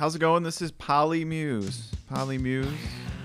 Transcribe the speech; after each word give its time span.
How's 0.00 0.16
it 0.16 0.20
going? 0.20 0.44
This 0.44 0.62
is 0.62 0.72
Polymuse. 0.72 1.88
Polymuse 2.10 2.72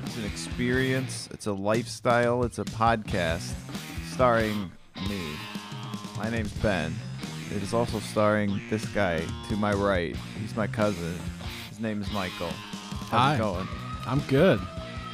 is 0.08 0.18
an 0.18 0.26
experience, 0.26 1.30
it's 1.32 1.48
a 1.48 1.54
lifestyle, 1.54 2.44
it's 2.44 2.60
a 2.60 2.66
podcast 2.66 3.54
starring 4.12 4.70
me. 5.08 5.22
My 6.18 6.30
name's 6.30 6.52
Ben. 6.56 6.94
It 7.56 7.64
is 7.64 7.74
also 7.74 8.00
starring 8.02 8.60
this 8.70 8.86
guy 8.88 9.22
to 9.48 9.56
my 9.56 9.72
right. 9.72 10.18
He's 10.42 10.54
my 10.54 10.68
cousin. 10.68 11.18
His 11.70 11.80
name 11.80 12.02
is 12.02 12.12
Michael. 12.12 12.50
How's 12.50 13.10
Hi. 13.10 13.36
it 13.36 13.38
going? 13.38 13.68
I'm 14.06 14.20
good. 14.28 14.60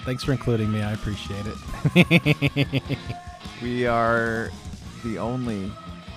Thanks 0.04 0.24
for 0.24 0.32
including 0.32 0.72
me. 0.72 0.82
I 0.82 0.94
appreciate 0.94 1.46
it. 1.46 2.82
We 3.62 3.86
are 3.86 4.50
the 5.04 5.20
only 5.20 5.72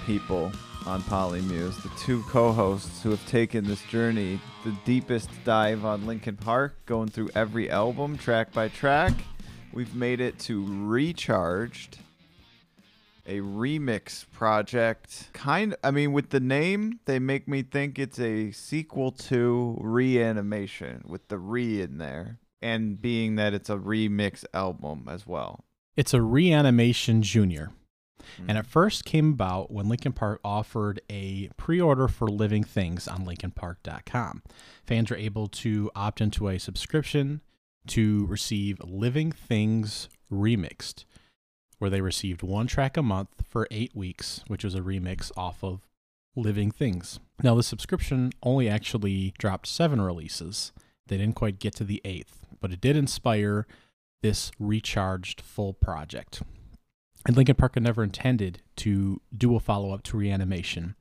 people 0.07 0.53
on 0.87 1.03
Polymuse, 1.03 1.83
the 1.83 1.91
two 1.99 2.23
co-hosts 2.25 3.03
who 3.03 3.11
have 3.11 3.27
taken 3.27 3.65
this 3.65 3.83
journey, 3.85 4.39
the 4.65 4.77
deepest 4.85 5.31
dive 5.45 5.85
on 5.85 6.07
Linkin 6.07 6.37
Park, 6.37 6.85
going 6.87 7.09
through 7.09 7.31
every 7.35 7.71
album 7.71 8.19
track 8.19 8.53
by 8.53 8.69
track. 8.69 9.13
We've 9.73 9.95
made 9.95 10.21
it 10.21 10.39
to 10.41 10.65
Recharged, 10.67 11.99
a 13.27 13.41
remix 13.41 14.31
project. 14.31 15.31
Kind 15.33 15.75
I 15.83 15.91
mean 15.91 16.13
with 16.13 16.31
the 16.31 16.41
name, 16.41 17.01
they 17.07 17.19
make 17.19 17.49
me 17.49 17.63
think 17.63 17.99
it's 17.99 18.21
a 18.21 18.51
sequel 18.53 19.11
to 19.13 19.79
Reanimation 19.81 21.03
with 21.07 21.29
the 21.29 21.39
re 21.39 21.81
in 21.81 21.99
there 21.99 22.39
and 22.61 23.01
being 23.01 23.37
that 23.37 23.55
it's 23.55 23.71
a 23.71 23.77
remix 23.77 24.45
album 24.53 25.09
as 25.11 25.27
well. 25.27 25.65
it's 25.97 26.13
a 26.15 26.21
reanimation 26.23 27.23
junior. 27.23 27.71
Mm. 28.41 28.45
And 28.49 28.59
it 28.59 28.67
first 28.67 29.05
came 29.05 29.31
about 29.31 29.71
when 29.71 29.89
Linkin 29.89 30.13
Park 30.13 30.41
offered 30.45 31.01
a 31.11 31.51
pre 31.57 31.81
order 31.81 32.09
for 32.09 32.29
Living 32.29 32.65
Things 32.65 33.09
on 33.09 33.25
LinkinPark.com. 33.25 34.43
Fans 34.85 35.11
are 35.11 35.17
able 35.17 35.49
to 35.49 35.91
opt 35.95 36.21
into 36.21 36.49
a 36.49 36.59
subscription 36.59 37.41
to 37.89 38.27
receive 38.27 38.79
Living 38.83 39.33
Things 39.33 40.09
Remixed, 40.33 41.05
where 41.79 41.91
they 41.91 42.01
received 42.01 42.43
one 42.43 42.67
track 42.67 42.97
a 42.97 43.03
month 43.03 43.45
for 43.49 43.69
eight 43.71 43.95
weeks, 43.95 44.43
which 44.47 44.65
was 44.65 44.75
a 44.75 44.81
remix 44.81 45.31
off 45.37 45.63
of 45.63 45.87
Living 46.37 46.71
Things. 46.71 47.21
Now, 47.43 47.55
the 47.55 47.63
subscription 47.63 48.33
only 48.43 48.69
actually 48.69 49.35
dropped 49.39 49.67
seven 49.67 50.01
releases. 50.01 50.73
They 51.07 51.19
didn't 51.19 51.37
quite 51.37 51.59
get 51.59 51.75
to 51.77 51.85
the 51.85 52.01
eighth, 52.05 52.47
but 52.61 52.73
it 52.73 52.81
did 52.81 52.97
inspire 52.97 53.67
this 54.23 54.51
recharged 54.59 55.41
full 55.41 55.75
project. 55.75 56.43
And 57.27 57.37
Linkin 57.37 57.57
Park 57.57 57.75
had 57.75 57.83
never 57.83 58.03
intended 58.03 58.61
to 58.77 59.21
do 59.37 59.57
a 59.57 59.61
follow 59.61 59.93
up 59.93 60.03
to 60.05 60.17
Reanimation. 60.17 60.95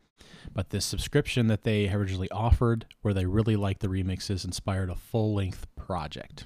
But 0.54 0.70
this 0.70 0.86
subscription 0.86 1.48
that 1.48 1.64
they 1.64 1.90
originally 1.90 2.32
offered, 2.32 2.86
where 3.02 3.14
they 3.14 3.26
really 3.26 3.56
liked 3.56 3.82
the 3.82 3.88
remixes, 3.88 4.46
inspired 4.46 4.90
a 4.90 4.96
full 4.96 5.34
length 5.34 5.68
project. 5.76 6.46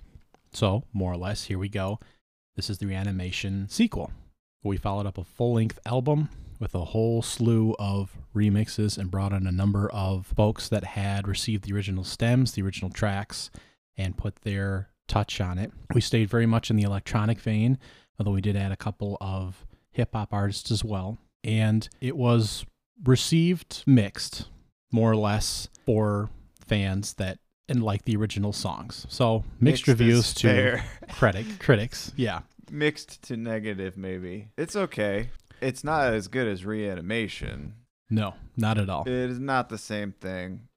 So, 0.51 0.83
more 0.93 1.11
or 1.11 1.17
less, 1.17 1.45
here 1.45 1.59
we 1.59 1.69
go. 1.69 1.99
This 2.55 2.69
is 2.69 2.79
the 2.79 2.87
Reanimation 2.87 3.69
sequel. 3.69 4.11
We 4.63 4.77
followed 4.77 5.05
up 5.05 5.17
a 5.17 5.23
full 5.23 5.53
length 5.53 5.79
album 5.85 6.29
with 6.59 6.73
a 6.73 6.85
whole 6.85 7.21
slew 7.21 7.75
of 7.77 8.17
remixes 8.35 8.97
and 8.97 9.11
brought 9.11 9.31
in 9.31 9.45
a 9.45 9.51
number 9.51 9.89
of 9.91 10.25
folks 10.25 10.67
that 10.69 10.83
had 10.83 11.27
received 11.27 11.65
the 11.65 11.73
original 11.73 12.03
stems, 12.03 12.53
the 12.53 12.63
original 12.63 12.89
tracks, 12.89 13.51
and 13.95 14.17
put 14.17 14.37
their 14.37 14.89
touch 15.07 15.39
on 15.39 15.59
it. 15.59 15.71
We 15.93 16.01
stayed 16.01 16.29
very 16.29 16.47
much 16.47 16.71
in 16.71 16.75
the 16.75 16.83
electronic 16.83 17.39
vein, 17.39 17.77
although 18.19 18.31
we 18.31 18.41
did 18.41 18.55
add 18.55 18.71
a 18.71 18.77
couple 18.77 19.17
of 19.21 19.66
hip 19.97 20.13
hop 20.13 20.31
artists 20.31 20.71
as 20.71 20.83
well. 20.85 21.17
And 21.43 21.89
it 21.99 22.15
was 22.15 22.65
received 23.03 23.83
mixed, 23.85 24.47
more 24.91 25.11
or 25.11 25.15
less, 25.17 25.67
for 25.85 26.29
fans 26.65 27.13
that 27.15 27.39
and 27.67 27.83
like 27.83 28.05
the 28.05 28.15
original 28.15 28.53
songs. 28.53 29.05
So 29.09 29.43
mixed, 29.59 29.83
is 29.83 29.87
reviews 29.89 30.33
to 30.35 30.47
fair. 30.47 30.85
critic 31.13 31.45
critics. 31.59 32.13
Yeah. 32.15 32.41
mixed 32.71 33.21
to 33.23 33.37
negative 33.37 33.95
maybe 33.97 34.49
it's 34.57 34.75
okay 34.75 35.29
it's 35.61 35.83
not 35.85 36.13
as 36.13 36.27
good 36.27 36.45
as 36.47 36.65
reanimation 36.65 37.73
No, 38.09 38.33
not 38.57 38.77
at 38.77 38.89
all. 38.89 39.03
it 39.07 39.13
is 39.31 39.39
not 39.39 39.69
the 39.69 39.77
same 39.77 40.11
thing 40.11 40.67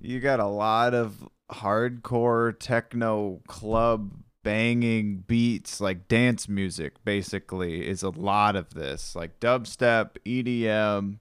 you 0.00 0.18
got 0.18 0.40
a 0.40 0.46
lot 0.46 0.92
of 0.94 1.28
hardcore 1.52 2.58
techno 2.58 3.40
club 3.46 4.10
banging 4.42 5.18
beats 5.26 5.80
like 5.80 6.08
dance 6.08 6.48
music 6.48 7.04
basically 7.04 7.86
is 7.86 8.02
a 8.02 8.10
lot 8.10 8.56
of 8.56 8.74
this 8.74 9.14
like 9.14 9.38
dubstep 9.38 10.16
edm 10.24 11.18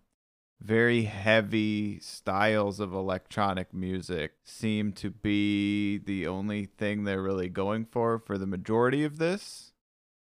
very 0.62 1.04
heavy 1.04 2.00
styles 2.02 2.80
of 2.80 2.94
electronic 2.94 3.74
music 3.74 4.34
seem 4.44 4.92
to 4.92 5.10
be 5.10 5.98
the 5.98 6.28
only 6.28 6.66
thing 6.66 7.04
they're 7.04 7.22
really 7.22 7.48
going 7.48 7.86
for 7.86 8.20
for 8.20 8.38
the 8.38 8.48
majority 8.48 9.04
of 9.04 9.18
this 9.20 9.72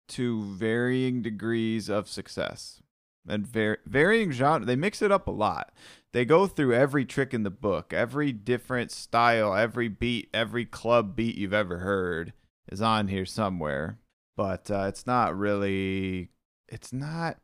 to 0.08 0.42
varying 0.42 1.22
degrees 1.22 1.88
of 1.88 2.08
success. 2.08 2.82
And 3.28 3.46
var- 3.46 3.78
varying 3.86 4.30
genre 4.32 4.64
they 4.64 4.76
mix 4.76 5.02
it 5.02 5.12
up 5.12 5.26
a 5.26 5.32
lot. 5.32 5.72
They 6.12 6.24
go 6.24 6.46
through 6.46 6.74
every 6.74 7.04
trick 7.04 7.34
in 7.34 7.42
the 7.42 7.50
book 7.50 7.92
every 7.92 8.32
different 8.32 8.90
style 8.90 9.54
every 9.54 9.88
beat 9.88 10.28
every 10.34 10.64
club 10.64 11.14
beat 11.14 11.36
you've 11.36 11.54
ever 11.54 11.78
heard 11.78 12.32
is 12.70 12.80
on 12.82 13.08
here 13.08 13.26
somewhere 13.26 13.98
but 14.36 14.70
uh, 14.70 14.86
it's 14.88 15.06
not 15.06 15.36
really 15.36 16.30
it's 16.68 16.92
not 16.92 17.38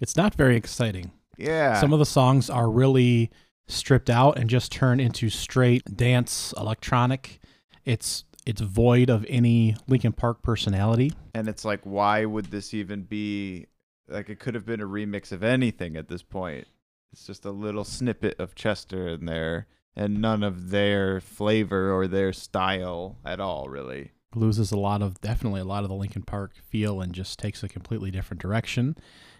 It's 0.00 0.16
not 0.16 0.34
very 0.34 0.56
exciting. 0.56 1.12
yeah 1.38 1.80
Some 1.80 1.92
of 1.92 1.98
the 1.98 2.06
songs 2.06 2.50
are 2.50 2.70
really 2.70 3.30
stripped 3.68 4.10
out 4.10 4.36
and 4.38 4.50
just 4.50 4.72
turn 4.72 5.00
into 5.00 5.30
straight 5.30 5.96
dance 5.96 6.52
electronic. 6.56 7.40
It's 7.84 8.24
it's 8.44 8.60
void 8.60 9.08
of 9.08 9.24
any 9.28 9.76
Linkin 9.86 10.12
Park 10.12 10.42
personality. 10.42 11.12
and 11.34 11.48
it's 11.48 11.64
like 11.64 11.80
why 11.84 12.24
would 12.24 12.46
this 12.46 12.74
even 12.74 13.02
be 13.02 13.66
like 14.08 14.28
it 14.28 14.38
could 14.40 14.54
have 14.54 14.66
been 14.66 14.80
a 14.80 14.86
remix 14.86 15.32
of 15.32 15.42
anything 15.42 15.96
at 15.96 16.08
this 16.08 16.22
point 16.22 16.66
it's 17.12 17.24
just 17.26 17.44
a 17.44 17.50
little 17.52 17.84
snippet 17.84 18.38
of 18.40 18.54
chester 18.54 19.08
in 19.08 19.26
there 19.26 19.66
and 19.94 20.20
none 20.20 20.42
of 20.42 20.70
their 20.70 21.20
flavor 21.20 21.92
or 21.92 22.06
their 22.08 22.32
style 22.32 23.18
at 23.24 23.38
all 23.40 23.68
really 23.68 24.10
loses 24.34 24.72
a 24.72 24.78
lot 24.78 25.02
of 25.02 25.20
definitely 25.20 25.60
a 25.60 25.64
lot 25.64 25.82
of 25.82 25.88
the 25.88 25.94
Linkin 25.94 26.22
Park 26.22 26.54
feel 26.56 27.00
and 27.00 27.14
just 27.14 27.38
takes 27.38 27.62
a 27.62 27.68
completely 27.68 28.10
different 28.10 28.40
direction. 28.40 28.96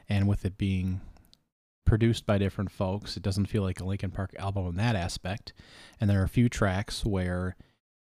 And 0.08 0.28
with 0.28 0.44
it 0.44 0.58
being 0.58 1.00
produced 1.84 2.26
by 2.26 2.38
different 2.38 2.70
folks, 2.70 3.16
it 3.16 3.22
doesn't 3.22 3.46
feel 3.46 3.62
like 3.62 3.80
a 3.80 3.84
Linkin 3.84 4.10
Park 4.10 4.34
album 4.38 4.66
in 4.66 4.76
that 4.76 4.96
aspect. 4.96 5.52
And 6.00 6.08
there 6.08 6.20
are 6.20 6.24
a 6.24 6.28
few 6.28 6.48
tracks 6.48 7.04
where 7.04 7.56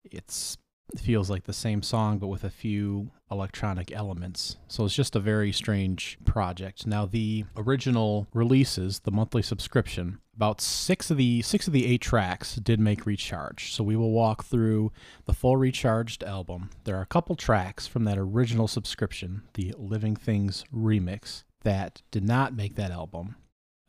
it's 0.03 0.56
it 0.56 0.61
feels 1.00 1.29
like 1.29 1.44
the 1.44 1.53
same 1.53 1.81
song 1.81 2.18
but 2.18 2.28
with 2.28 2.44
a 2.44 2.50
few 2.50 3.12
electronic 3.29 3.91
elements. 3.91 4.57
So 4.68 4.85
it's 4.85 4.96
just 4.96 5.16
a 5.16 5.19
very 5.19 5.52
strange 5.52 6.18
project. 6.25 6.85
Now 6.85 7.06
the 7.06 7.46
original 7.56 8.28
releases, 8.34 9.00
the 9.00 9.12
monthly 9.12 9.41
subscription, 9.41 10.19
about 10.35 10.62
6 10.62 11.12
of 11.12 11.18
the 11.18 11.41
6 11.41 11.68
of 11.68 11.74
the 11.74 11.85
8 11.85 12.02
tracks 12.02 12.56
did 12.56 12.79
make 12.79 13.06
Recharge. 13.06 13.74
So 13.74 13.84
we 13.84 13.96
will 13.96 14.12
walk 14.12 14.44
through 14.44 14.91
the 15.25 15.34
full 15.34 15.57
Recharged 15.57 16.24
album. 16.24 16.69
There 16.84 16.97
are 16.97 17.03
a 17.03 17.08
couple 17.08 17.35
tracks 17.35 17.88
from 17.88 18.06
that 18.06 18.18
original 18.18 18.68
subscription, 18.68 19.44
the 19.53 19.73
Living 19.78 20.16
Things 20.16 20.66
remix, 20.73 21.44
that 21.62 22.02
did 22.12 22.23
not 22.23 22.56
make 22.56 22.75
that 22.75 22.91
album. 22.91 23.35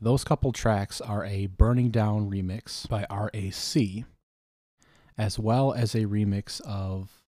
Those 0.00 0.24
couple 0.24 0.52
tracks 0.52 1.00
are 1.00 1.24
a 1.24 1.46
Burn 1.46 1.78
It 1.78 1.92
Down 1.92 2.28
remix 2.28 2.88
by 2.88 3.06
RAC, 3.08 4.04
as 5.22 5.38
well 5.38 5.72
as 5.72 5.94
a 5.94 6.00
remix 6.00 6.60
of 6.62 7.22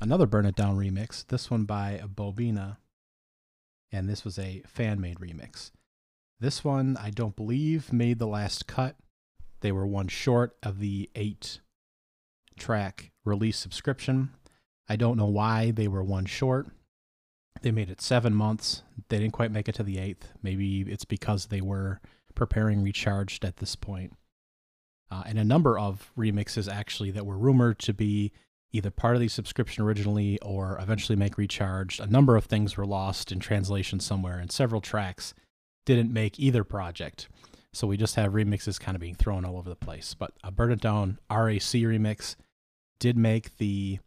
another 0.00 0.24
Burn 0.24 0.46
It 0.46 0.54
Down 0.54 0.76
remix, 0.76 1.26
this 1.26 1.50
one 1.50 1.64
by 1.64 2.00
Bobina, 2.06 2.76
and 3.90 4.08
this 4.08 4.24
was 4.24 4.38
a 4.38 4.62
fan 4.68 5.00
made 5.00 5.18
remix. 5.18 5.72
This 6.38 6.62
one, 6.62 6.96
I 6.96 7.10
don't 7.10 7.34
believe, 7.34 7.92
made 7.92 8.20
the 8.20 8.28
last 8.28 8.68
cut. 8.68 8.94
They 9.62 9.72
were 9.72 9.84
one 9.84 10.06
short 10.06 10.56
of 10.62 10.78
the 10.78 11.10
eight 11.16 11.58
track 12.56 13.10
release 13.24 13.58
subscription. 13.58 14.30
I 14.88 14.94
don't 14.94 15.16
know 15.16 15.26
why 15.26 15.72
they 15.72 15.88
were 15.88 16.04
one 16.04 16.26
short. 16.26 16.68
They 17.62 17.72
made 17.72 17.90
it 17.90 18.00
seven 18.00 18.32
months. 18.32 18.84
They 19.08 19.18
didn't 19.18 19.32
quite 19.32 19.50
make 19.50 19.68
it 19.68 19.74
to 19.74 19.82
the 19.82 19.98
eighth. 19.98 20.32
Maybe 20.40 20.82
it's 20.82 21.04
because 21.04 21.46
they 21.46 21.60
were 21.60 22.00
preparing 22.36 22.84
Recharged 22.84 23.44
at 23.44 23.56
this 23.56 23.74
point. 23.74 24.14
Uh, 25.10 25.22
and 25.26 25.38
a 25.38 25.44
number 25.44 25.78
of 25.78 26.12
remixes 26.16 26.72
actually 26.72 27.10
that 27.10 27.26
were 27.26 27.36
rumored 27.36 27.78
to 27.80 27.92
be 27.92 28.32
either 28.72 28.90
part 28.90 29.16
of 29.16 29.20
the 29.20 29.28
subscription 29.28 29.82
originally 29.82 30.38
or 30.40 30.78
eventually 30.80 31.16
make 31.16 31.36
Recharged. 31.36 32.00
A 32.00 32.06
number 32.06 32.36
of 32.36 32.44
things 32.44 32.76
were 32.76 32.86
lost 32.86 33.32
in 33.32 33.40
translation 33.40 33.98
somewhere, 33.98 34.38
and 34.38 34.52
several 34.52 34.80
tracks 34.80 35.34
didn't 35.84 36.12
make 36.12 36.38
either 36.38 36.62
project. 36.62 37.28
So 37.72 37.86
we 37.86 37.96
just 37.96 38.16
have 38.16 38.32
remixes 38.32 38.80
kind 38.80 38.94
of 38.94 39.00
being 39.00 39.14
thrown 39.14 39.44
all 39.44 39.56
over 39.56 39.68
the 39.68 39.76
place. 39.76 40.14
But 40.14 40.32
a 40.42 40.50
Burn 40.50 40.72
It 40.72 40.80
Down 40.80 41.18
RAC 41.30 41.60
remix 41.60 42.36
did 42.98 43.16
make 43.16 43.56
the 43.58 43.98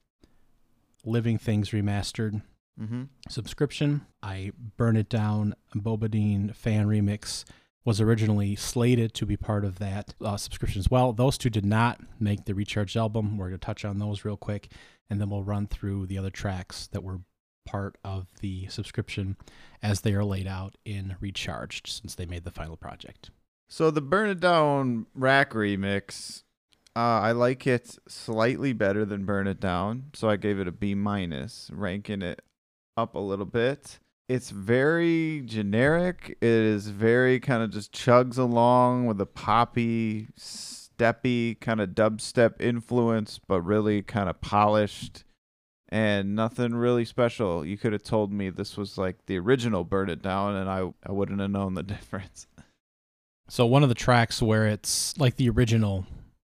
Living 1.05 1.38
Things 1.38 1.71
remastered 1.71 2.41
mm-hmm. 2.79 3.03
subscription. 3.29 4.05
I 4.21 4.51
Burn 4.77 4.95
It 4.95 5.09
Down 5.09 5.55
Bobadine 5.75 6.55
fan 6.55 6.88
remix 6.88 7.44
was 7.85 8.00
originally 8.00 8.56
slated 8.56 9.13
to 9.13 9.25
be 9.25 9.35
part 9.35 9.65
of 9.65 9.80
that 9.80 10.13
uh, 10.24 10.38
subscription 10.38 10.80
as 10.80 10.89
well. 10.89 11.12
Those 11.12 11.38
two 11.38 11.50
did 11.50 11.65
not 11.65 12.00
make 12.19 12.45
the 12.45 12.56
Recharged 12.56 12.95
album. 12.95 13.38
We're 13.38 13.50
going 13.50 13.59
to 13.59 13.65
touch 13.65 13.83
on 13.83 14.00
those 14.00 14.24
real 14.24 14.38
quick, 14.38 14.71
and 15.09 15.19
then 15.19 15.30
we'll 15.30 15.44
run 15.44 15.68
through 15.68 16.07
the 16.07 16.18
other 16.18 16.30
tracks 16.30 16.88
that 16.88 17.03
were 17.03 17.19
part 17.65 17.97
of 18.03 18.27
the 18.41 18.68
subscription 18.68 19.38
as 19.81 20.01
they 20.01 20.13
are 20.13 20.24
laid 20.24 20.47
out 20.47 20.75
in 20.85 21.15
Recharged 21.19 21.88
since 21.88 22.15
they 22.15 22.25
made 22.25 22.44
the 22.44 22.51
final 22.51 22.77
project. 22.77 23.31
So 23.69 23.91
the 23.91 24.01
Burn 24.01 24.29
It 24.29 24.39
Down 24.39 25.07
RAC 25.15 25.51
remix, 25.51 26.44
uh, 26.95 27.00
I 27.00 27.31
like 27.31 27.65
it 27.65 27.97
slightly 28.07 28.71
better 28.71 29.03
than 29.03 29.25
Burn 29.25 29.47
It 29.47 29.59
Down, 29.59 30.12
so 30.13 30.29
I 30.29 30.36
gave 30.36 30.59
it 30.59 30.68
a 30.68 30.71
B 30.71 30.94
minus, 30.94 31.69
ranking 31.74 32.21
it 32.21 32.41
up 32.95 33.15
a 33.15 33.19
little 33.19 33.45
bit. 33.45 34.00
It's 34.29 34.51
very 34.51 35.43
generic. 35.45 36.37
It 36.41 36.47
is 36.47 36.87
very 36.87 37.39
kind 37.39 37.61
of 37.61 37.71
just 37.71 37.91
chugs 37.93 38.37
along 38.37 39.05
with 39.05 39.19
a 39.19 39.25
poppy, 39.25 40.27
steppy 40.39 41.59
kind 41.59 41.81
of 41.81 41.89
dubstep 41.89 42.61
influence, 42.61 43.39
but 43.45 43.61
really 43.61 44.01
kind 44.01 44.29
of 44.29 44.39
polished 44.39 45.25
and 45.89 46.35
nothing 46.35 46.73
really 46.73 47.05
special. 47.05 47.65
You 47.65 47.77
could 47.77 47.93
have 47.93 48.03
told 48.03 48.33
me 48.33 48.49
this 48.49 48.77
was 48.77 48.97
like 48.97 49.25
the 49.27 49.37
original 49.37 49.83
Burn 49.83 50.09
It 50.09 50.23
Down, 50.23 50.55
and 50.55 50.69
I, 50.69 50.91
I 51.05 51.11
wouldn't 51.11 51.39
have 51.39 51.51
known 51.51 51.75
the 51.75 51.83
difference. 51.83 52.47
So 53.47 53.65
one 53.65 53.83
of 53.83 53.89
the 53.89 53.95
tracks 53.95 54.41
where 54.41 54.65
it's 54.65 55.15
like 55.17 55.35
the 55.35 55.49
original 55.49 56.07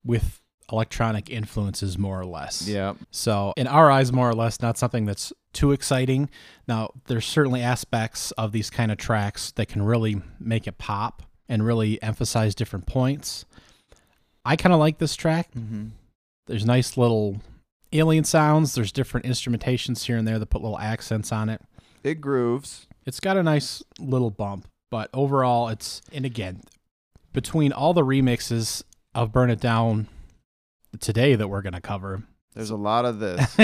with 0.05 0.39
electronic 0.71 1.29
influences 1.29 1.97
more 1.97 2.19
or 2.19 2.25
less. 2.25 2.67
Yeah. 2.67 2.93
So 3.11 3.53
in 3.55 3.67
our 3.67 3.91
eyes 3.91 4.11
more 4.11 4.29
or 4.29 4.33
less 4.33 4.61
not 4.61 4.77
something 4.77 5.05
that's 5.05 5.31
too 5.53 5.71
exciting. 5.71 6.29
Now 6.67 6.91
there's 7.05 7.25
certainly 7.25 7.61
aspects 7.61 8.31
of 8.31 8.51
these 8.51 8.69
kind 8.69 8.91
of 8.91 8.97
tracks 8.97 9.51
that 9.51 9.67
can 9.67 9.83
really 9.83 10.21
make 10.39 10.67
it 10.67 10.77
pop 10.77 11.23
and 11.47 11.65
really 11.65 12.01
emphasize 12.01 12.55
different 12.55 12.87
points. 12.87 13.45
I 14.43 14.55
kind 14.55 14.73
of 14.73 14.79
like 14.79 14.97
this 14.97 15.15
track. 15.15 15.51
Mm-hmm. 15.53 15.87
There's 16.47 16.65
nice 16.65 16.97
little 16.97 17.41
alien 17.93 18.23
sounds, 18.23 18.75
there's 18.75 18.91
different 18.91 19.25
instrumentations 19.25 20.05
here 20.05 20.17
and 20.17 20.27
there 20.27 20.39
that 20.39 20.47
put 20.47 20.61
little 20.61 20.79
accents 20.79 21.31
on 21.31 21.49
it. 21.49 21.61
It 22.03 22.21
grooves. 22.21 22.87
It's 23.05 23.19
got 23.19 23.37
a 23.37 23.43
nice 23.43 23.83
little 23.99 24.31
bump, 24.31 24.67
but 24.89 25.09
overall 25.13 25.69
it's 25.69 26.01
and 26.11 26.25
again, 26.25 26.61
between 27.33 27.71
all 27.71 27.93
the 27.93 28.03
remixes 28.03 28.83
of 29.13 29.31
Burn 29.31 29.49
It 29.49 29.59
Down 29.59 30.07
today 30.97 31.35
that 31.35 31.47
we're 31.47 31.61
going 31.61 31.73
to 31.73 31.81
cover. 31.81 32.23
There's 32.53 32.69
a 32.69 32.75
lot 32.75 33.05
of 33.05 33.19
this. 33.19 33.57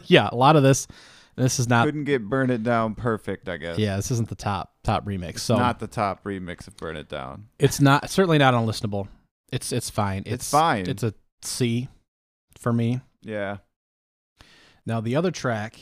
yeah, 0.06 0.28
a 0.30 0.36
lot 0.36 0.56
of 0.56 0.62
this. 0.62 0.86
This 1.36 1.58
is 1.58 1.68
not. 1.68 1.84
Couldn't 1.84 2.04
get 2.04 2.24
Burn 2.28 2.50
It 2.50 2.62
Down 2.62 2.94
perfect, 2.94 3.48
I 3.48 3.58
guess. 3.58 3.78
Yeah, 3.78 3.96
this 3.96 4.10
isn't 4.10 4.28
the 4.28 4.34
top 4.34 4.74
top 4.84 5.04
remix. 5.04 5.40
So 5.40 5.56
not 5.56 5.80
the 5.80 5.86
top 5.86 6.24
remix 6.24 6.66
of 6.66 6.76
Burn 6.76 6.96
It 6.96 7.08
Down. 7.08 7.48
It's 7.58 7.80
not 7.80 8.08
certainly 8.08 8.38
not 8.38 8.54
unlistenable. 8.54 9.08
It's 9.52 9.70
it's 9.72 9.90
fine. 9.90 10.22
It's, 10.24 10.32
It's 10.44 10.50
fine. 10.50 10.88
It's 10.88 11.02
a 11.02 11.12
C 11.42 11.88
for 12.58 12.72
me. 12.72 13.00
Yeah. 13.22 13.58
Now 14.86 15.00
the 15.00 15.16
other 15.16 15.30
track, 15.30 15.78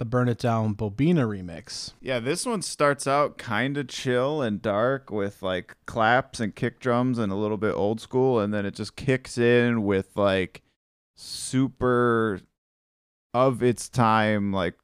the 0.00 0.06
Burn 0.06 0.30
It 0.30 0.38
Down 0.38 0.74
Bobina 0.74 1.26
remix. 1.28 1.92
Yeah, 2.00 2.20
this 2.20 2.46
one 2.46 2.62
starts 2.62 3.06
out 3.06 3.36
kind 3.36 3.76
of 3.76 3.88
chill 3.88 4.40
and 4.40 4.62
dark 4.62 5.10
with 5.10 5.42
like 5.42 5.76
claps 5.84 6.40
and 6.40 6.54
kick 6.54 6.80
drums 6.80 7.18
and 7.18 7.30
a 7.30 7.34
little 7.34 7.58
bit 7.58 7.74
old 7.74 8.00
school 8.00 8.40
and 8.40 8.52
then 8.52 8.64
it 8.64 8.74
just 8.74 8.96
kicks 8.96 9.36
in 9.36 9.84
with 9.84 10.16
like 10.16 10.62
super 11.16 12.40
of 13.34 13.62
its 13.62 13.90
time 13.90 14.54
like 14.54 14.78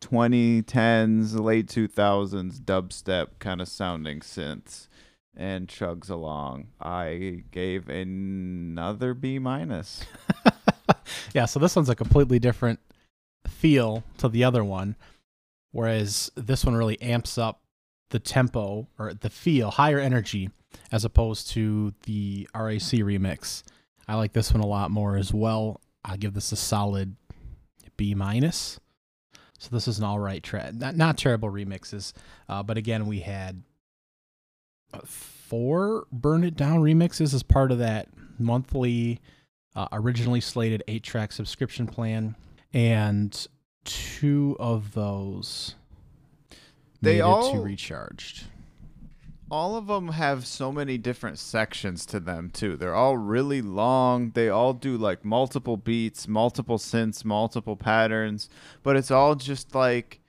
2010s 0.00 1.38
late 1.38 1.68
2000s 1.68 2.58
dubstep 2.58 3.28
kind 3.38 3.60
of 3.60 3.68
sounding 3.68 4.18
synths 4.18 4.88
and 5.36 5.68
chugs 5.68 6.10
along. 6.10 6.66
I 6.80 7.44
gave 7.52 7.88
another 7.88 9.14
B 9.14 9.38
minus. 9.38 10.04
yeah, 11.32 11.44
so 11.44 11.60
this 11.60 11.76
one's 11.76 11.88
a 11.88 11.94
completely 11.94 12.40
different 12.40 12.80
feel 13.46 14.04
to 14.18 14.28
the 14.28 14.44
other 14.44 14.64
one, 14.64 14.96
whereas 15.72 16.30
this 16.34 16.64
one 16.64 16.74
really 16.74 17.00
amps 17.00 17.38
up 17.38 17.62
the 18.10 18.18
tempo 18.18 18.86
or 18.98 19.14
the 19.14 19.30
feel, 19.30 19.70
higher 19.70 19.98
energy, 19.98 20.50
as 20.90 21.04
opposed 21.04 21.50
to 21.50 21.92
the 22.04 22.48
RAC 22.54 22.80
remix. 22.80 23.62
I 24.06 24.14
like 24.14 24.32
this 24.32 24.52
one 24.52 24.62
a 24.62 24.66
lot 24.66 24.90
more 24.90 25.16
as 25.16 25.32
well. 25.32 25.80
I'll 26.04 26.16
give 26.16 26.34
this 26.34 26.52
a 26.52 26.56
solid 26.56 27.16
B 27.96 28.14
minus. 28.14 28.80
So 29.58 29.68
this 29.72 29.88
is 29.88 29.98
an 29.98 30.04
all 30.04 30.18
right 30.18 30.42
track. 30.42 30.74
Not, 30.74 30.96
not 30.96 31.18
terrible 31.18 31.50
remixes, 31.50 32.12
uh, 32.48 32.62
but 32.62 32.78
again, 32.78 33.06
we 33.06 33.20
had 33.20 33.62
four 35.04 36.06
Burn 36.12 36.44
It 36.44 36.56
Down 36.56 36.80
remixes 36.80 37.34
as 37.34 37.42
part 37.42 37.72
of 37.72 37.78
that 37.78 38.08
monthly, 38.38 39.20
uh, 39.74 39.88
originally 39.92 40.40
slated 40.40 40.82
eight 40.88 41.02
track 41.02 41.32
subscription 41.32 41.86
plan, 41.86 42.36
and 42.72 43.46
two 43.84 44.56
of 44.60 44.92
those 44.94 45.74
They 47.00 47.20
all- 47.20 47.52
to 47.52 47.60
recharged. 47.60 48.44
all 49.50 49.76
of 49.76 49.86
them 49.86 50.08
have 50.08 50.46
so 50.46 50.70
many 50.70 50.98
different 50.98 51.38
sections 51.38 52.04
to 52.06 52.20
them 52.20 52.50
too. 52.50 52.76
They're 52.76 52.94
all 52.94 53.16
really 53.16 53.62
long. 53.62 54.32
They 54.32 54.48
all 54.50 54.74
do 54.74 54.98
like 54.98 55.24
multiple 55.24 55.76
beats, 55.78 56.28
multiple 56.28 56.76
synths, 56.78 57.24
multiple 57.24 57.76
patterns, 57.76 58.50
but 58.82 58.96
it's 58.96 59.10
all 59.10 59.34
just 59.36 59.74
like 59.74 60.20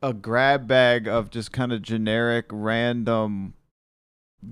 a 0.00 0.14
grab 0.14 0.66
bag 0.66 1.06
of 1.06 1.30
just 1.30 1.52
kind 1.52 1.72
of 1.72 1.82
generic 1.82 2.46
random 2.50 3.54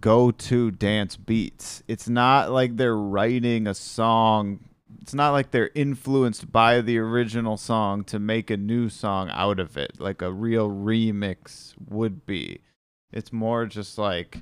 go-to 0.00 0.70
dance 0.70 1.16
beats. 1.16 1.82
It's 1.88 2.08
not 2.08 2.50
like 2.50 2.76
they're 2.76 2.96
writing 2.96 3.66
a 3.66 3.74
song. 3.74 4.60
It's 5.00 5.14
not 5.14 5.30
like 5.30 5.50
they're 5.50 5.70
influenced 5.74 6.52
by 6.52 6.80
the 6.80 6.98
original 6.98 7.56
song 7.56 8.04
to 8.04 8.18
make 8.18 8.50
a 8.50 8.56
new 8.56 8.88
song 8.88 9.30
out 9.32 9.58
of 9.58 9.76
it, 9.76 9.98
like 9.98 10.22
a 10.22 10.32
real 10.32 10.68
remix 10.68 11.74
would 11.88 12.26
be. 12.26 12.60
It's 13.12 13.32
more 13.32 13.66
just 13.66 13.98
like 13.98 14.38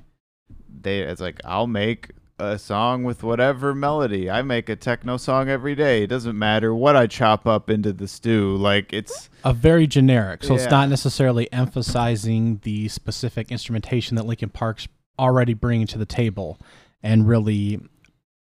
they 0.81 0.99
it's 1.01 1.21
like 1.21 1.39
I'll 1.45 1.67
make 1.67 2.11
a 2.39 2.57
song 2.57 3.03
with 3.03 3.21
whatever 3.23 3.75
melody. 3.75 4.29
I 4.29 4.41
make 4.41 4.67
a 4.69 4.75
techno 4.75 5.17
song 5.17 5.47
every 5.49 5.75
day. 5.75 6.03
It 6.03 6.07
doesn't 6.07 6.37
matter 6.37 6.73
what 6.73 6.95
I 6.95 7.05
chop 7.05 7.45
up 7.45 7.69
into 7.69 7.93
the 7.93 8.07
stew. 8.07 8.55
Like 8.55 8.91
it's 8.93 9.29
a 9.43 9.53
very 9.53 9.85
generic. 9.87 10.43
So 10.43 10.55
Yeah. 10.55 10.61
it's 10.63 10.71
not 10.71 10.89
necessarily 10.89 11.51
emphasizing 11.53 12.59
the 12.63 12.87
specific 12.87 13.51
instrumentation 13.51 14.15
that 14.15 14.25
Linkin 14.25 14.49
Park's 14.49 14.87
already 15.19 15.53
bringing 15.53 15.85
to 15.87 15.97
the 15.99 16.05
table 16.05 16.59
and 17.03 17.27
really, 17.27 17.79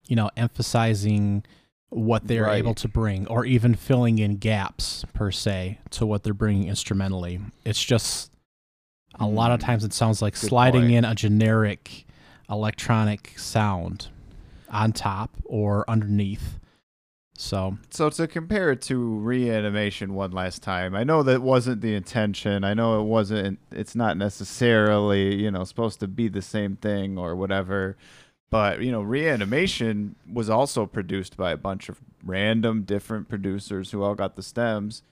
you 0.07 0.15
know, 0.15 0.29
emphasizing 0.35 1.45
what 1.89 2.27
they're 2.27 2.43
Right. 2.43 2.57
able 2.57 2.73
to 2.75 2.87
bring 2.87 3.27
or 3.27 3.45
even 3.45 3.73
filling 3.75 4.19
in 4.19 4.37
gaps 4.37 5.05
per 5.13 5.31
se 5.31 5.79
to 5.91 6.05
what 6.05 6.23
they're 6.23 6.33
bringing 6.33 6.67
instrumentally. 6.67 7.39
It's 7.63 7.83
just 7.83 8.31
a 9.19 9.25
lot 9.27 9.51
of 9.51 9.59
Mm. 9.59 9.63
times 9.63 9.83
it 9.83 9.93
sounds 9.93 10.21
like 10.21 10.33
Good 10.33 10.47
sliding 10.49 10.81
point. 10.83 10.93
in 10.93 11.05
a 11.05 11.15
generic 11.15 12.05
electronic 12.49 13.33
sound 13.37 14.07
on 14.69 14.91
top 14.91 15.31
or 15.45 15.85
underneath. 15.89 16.59
So 17.39 17.77
so 17.91 18.09
to 18.09 18.27
compare 18.27 18.71
it 18.71 18.81
to 18.83 18.97
reanimation 19.19 20.13
one 20.15 20.31
last 20.31 20.63
time. 20.63 20.95
I 20.95 21.03
know 21.03 21.21
that 21.23 21.41
wasn't 21.41 21.81
the 21.81 21.93
intention. 21.93 22.63
I 22.63 22.73
know 22.73 22.99
it 22.99 23.03
wasn't 23.05 23.59
it's 23.71 23.95
not 23.95 24.17
necessarily, 24.17 25.35
you 25.35 25.51
know, 25.51 25.63
supposed 25.63 25.99
to 25.99 26.07
be 26.07 26.27
the 26.29 26.41
same 26.41 26.75
thing 26.77 27.17
or 27.17 27.35
whatever. 27.35 27.95
But, 28.49 28.81
you 28.81 28.91
know, 28.91 29.01
reanimation 29.01 30.15
was 30.31 30.49
also 30.49 30.85
produced 30.85 31.35
by 31.35 31.51
a 31.51 31.57
bunch 31.57 31.89
of 31.89 31.99
random 32.23 32.83
different 32.83 33.27
producers 33.27 33.91
who 33.91 34.03
all 34.03 34.15
got 34.15 34.35
the 34.35 34.43
stems, 34.43 35.03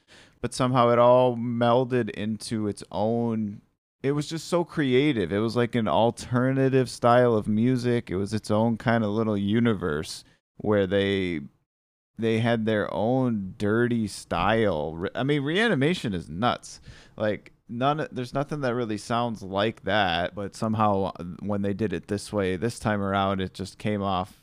but 0.41 0.53
somehow 0.53 0.89
it 0.89 0.99
all 0.99 1.35
melded 1.35 2.09
into 2.11 2.67
its 2.67 2.83
own 2.91 3.61
it 4.05 4.11
was 4.11 4.27
just 4.27 4.47
so 4.47 4.63
creative. 4.63 5.33
It 5.33 5.39
was 5.39 5.55
like 5.55 5.73
an 5.73 5.87
alternative 5.87 6.91
style 6.91 7.33
of 7.33 7.47
music. 7.47 8.11
It 8.11 8.17
was 8.17 8.35
its 8.35 8.51
own 8.51 8.77
kind 8.77 9.03
of 9.03 9.09
little 9.09 9.35
universe 9.35 10.23
where 10.57 10.85
they 10.85 11.41
they 12.17 12.39
had 12.39 12.65
their 12.65 12.93
own 12.93 13.55
dirty 13.57 14.07
style. 14.07 15.07
I 15.15 15.23
mean, 15.23 15.41
reanimation 15.41 16.13
is 16.13 16.29
nuts. 16.29 16.79
Like 17.17 17.51
none, 17.69 18.07
there's 18.11 18.33
nothing 18.33 18.61
that 18.61 18.75
really 18.75 18.97
sounds 18.97 19.41
like 19.41 19.83
that. 19.83 20.35
But 20.35 20.55
somehow, 20.55 21.11
uh, 21.19 21.23
when 21.39 21.61
they 21.61 21.73
did 21.73 21.93
it 21.93 22.07
this 22.07 22.31
way, 22.33 22.55
this 22.55 22.79
time 22.79 23.01
around, 23.01 23.41
it 23.41 23.53
just 23.53 23.77
came 23.77 24.01
off 24.01 24.41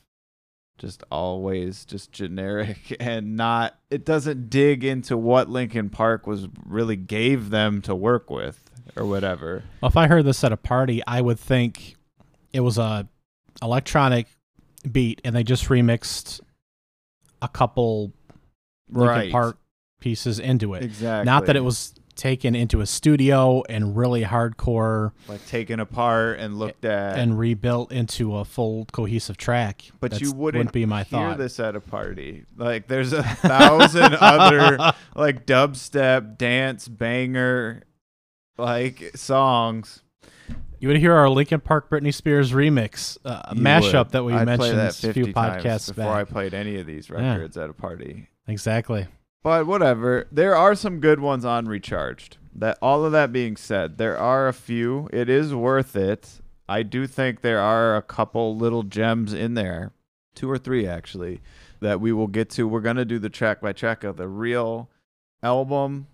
just 0.79 1.05
always 1.13 1.85
just 1.85 2.11
generic 2.13 2.97
and 3.01 3.37
not. 3.37 3.79
It 3.91 4.05
doesn't 4.05 4.51
dig 4.51 4.85
into 4.85 5.17
what 5.17 5.49
Linkin 5.49 5.91
Park 5.91 6.27
was 6.27 6.49
really 6.67 6.97
gave 6.97 7.51
them 7.51 7.83
to 7.83 7.95
work 7.95 8.31
with 8.31 8.69
or 8.97 9.07
whatever. 9.07 9.63
Well, 9.81 9.89
if 9.89 9.97
I 9.97 10.09
heard 10.09 10.25
this 10.25 10.43
at 10.45 10.53
a 10.53 10.57
party, 10.57 11.03
I 11.07 11.21
would 11.21 11.39
think 11.39 11.97
it 12.53 12.61
was 12.61 12.79
a 12.79 13.09
electronic 13.63 14.27
beat, 14.91 15.21
and 15.25 15.37
they 15.37 15.45
just 15.45 15.67
remixed 15.67 16.41
a 17.41 17.49
couple 17.49 18.13
Linkin 18.91 19.17
Right. 19.17 19.33
Park 19.33 19.59
pieces 20.01 20.39
into 20.41 20.75
it. 20.75 20.83
Exactly. 20.83 21.25
Not 21.25 21.47
that 21.47 21.57
it 21.57 21.63
was 21.65 21.95
taken 22.23 22.55
into 22.55 22.81
a 22.81 22.87
studio 22.87 23.65
and 23.69 23.97
really 23.97 24.23
hardcore 24.23 25.11
like 25.27 25.45
taken 25.49 25.81
apart 25.81 26.39
and 26.39 26.57
looked 26.57 26.85
at. 26.85 27.19
and 27.19 27.37
rebuilt 27.37 27.91
into 27.91 28.37
a 28.37 28.45
full 28.45 28.85
cohesive 28.93 29.37
track. 29.37 29.83
but 29.99 30.13
That's- 30.13 30.21
you 30.31 30.33
wouldn't 30.37 30.71
be 30.73 30.87
my 30.87 30.99
hear 31.03 31.19
thought. 31.19 31.39
this 31.39 31.59
at 31.59 31.75
a 31.75 31.81
party. 31.81 32.45
Like 32.57 32.87
there's 32.87 33.13
a 33.13 33.25
thousand 33.25 34.15
other 34.21 34.93
like 35.17 35.47
dubstep, 35.47 36.39
dance, 36.39 36.87
banger, 36.87 37.83
like 38.57 39.17
songs. 39.17 40.03
You 40.79 40.89
would 40.89 40.99
hear 40.99 41.15
our 41.15 41.29
Linkin 41.29 41.61
Park 41.61 41.91
Britney 41.91 42.15
Spears 42.15 42.53
remix 42.53 43.19
uh, 43.25 43.53
mashup 43.55 43.93
would. 44.07 44.11
that 44.11 44.25
we 44.25 44.33
I'd 44.33 44.47
mentioned 44.47 44.79
that 44.79 44.91
a 44.91 45.07
50 45.09 45.25
few 45.25 45.33
podcasts 45.35 45.89
before 45.95 46.13
I 46.13 46.23
played 46.25 46.55
any 46.55 46.79
of 46.79 46.87
these 46.87 47.09
Yeah. 47.09 47.33
records 47.35 47.57
at 47.57 47.69
a 47.69 47.73
party. 47.73 48.29
Exactly. 48.47 49.07
But 49.43 49.67
whatever. 49.67 50.29
There 50.31 50.55
are 50.55 50.75
some 50.75 51.01
good 51.01 51.21
ones 51.21 51.45
on 51.45 51.67
Recharged. 51.67 52.37
That 52.55 52.79
all 52.81 53.05
of 53.05 53.13
that 53.13 53.33
being 53.33 53.57
said, 53.57 53.99
there 53.99 54.17
are 54.17 54.47
a 54.47 54.53
few. 54.53 55.09
It 55.13 55.29
is 55.29 55.55
worth 55.55 55.97
it. 55.97 56.41
I 56.69 56.83
do 56.83 57.07
think 57.07 57.41
there 57.41 57.61
are 57.61 57.97
a 57.97 58.03
couple 58.03 58.57
little 58.57 58.83
gems 58.83 59.33
in 59.33 59.55
there, 59.55 59.93
two 60.35 60.51
or 60.51 60.59
three 60.59 60.87
actually, 60.87 61.41
that 61.81 62.01
we 62.01 62.13
will 62.13 62.29
get 62.29 62.51
to. 62.51 62.69
We're 62.69 62.81
gonna 62.81 63.05
do 63.05 63.19
the 63.19 63.31
track 63.31 63.61
by 63.61 63.73
track 63.73 64.05
of 64.05 64.17
the 64.17 64.29
real 64.29 64.91
album. 65.43 66.07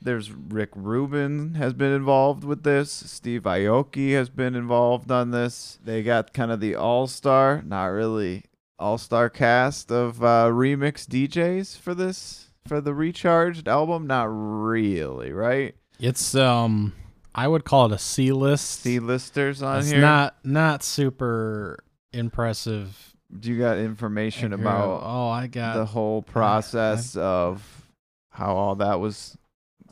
There's 0.00 0.30
Rick 0.30 0.70
Rubin 0.74 1.54
has 1.54 1.72
been 1.72 1.92
involved 1.92 2.44
with 2.44 2.64
this. 2.64 2.90
Steve 2.90 3.44
Aoki 3.44 4.12
has 4.12 4.28
been 4.28 4.54
involved 4.54 5.10
on 5.10 5.30
this. 5.30 5.78
They 5.82 6.02
got 6.02 6.34
kind 6.34 6.50
of 6.52 6.60
the 6.60 6.74
all 6.74 7.06
star, 7.06 7.62
not 7.64 7.86
really 7.86 8.44
all 8.78 8.98
star 8.98 9.30
cast 9.30 9.90
of 9.90 10.22
uh, 10.22 10.48
remix 10.50 11.06
DJs 11.06 11.78
for 11.78 11.94
this 11.94 12.43
for 12.66 12.80
the 12.80 12.94
recharged 12.94 13.68
album. 13.68 14.06
Not 14.06 14.28
really, 14.30 15.32
right? 15.32 15.74
It's 16.00 16.34
um 16.34 16.92
I 17.34 17.48
would 17.48 17.64
call 17.64 17.86
it 17.86 17.92
a 17.92 17.98
C 17.98 18.32
list. 18.32 18.80
C 18.80 18.98
listers 18.98 19.62
on 19.62 19.74
here. 19.74 19.80
it's 19.80 19.90
here. 19.90 20.00
not 20.00 20.36
not 20.44 20.82
super 20.82 21.84
impressive. 22.12 23.14
Do 23.38 23.50
you 23.50 23.58
got 23.58 23.78
information 23.78 24.52
about 24.52 25.02
oh 25.04 25.28
I 25.28 25.46
got 25.46 25.74
the 25.74 25.86
whole 25.86 26.22
process 26.22 27.16
of 27.16 27.86
how 28.30 28.56
all 28.56 28.76
that 28.76 29.00
was 29.00 29.36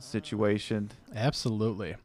situationed? 0.00 0.91
Absolutely. 1.14 1.97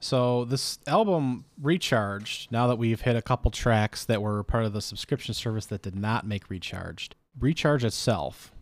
So 0.00 0.44
this 0.44 0.78
album 0.86 1.46
Recharged, 1.62 2.52
now 2.52 2.66
that 2.66 2.76
we've 2.76 3.00
hit 3.00 3.16
a 3.16 3.22
couple 3.22 3.50
tracks 3.50 4.04
that 4.04 4.20
were 4.20 4.42
part 4.42 4.66
of 4.66 4.74
the 4.74 4.82
subscription 4.82 5.32
service 5.32 5.64
that 5.66 5.80
did 5.80 5.96
not 5.96 6.26
make 6.26 6.50
Recharged, 6.50 7.14
Recharge 7.40 7.84
itself 7.84 8.52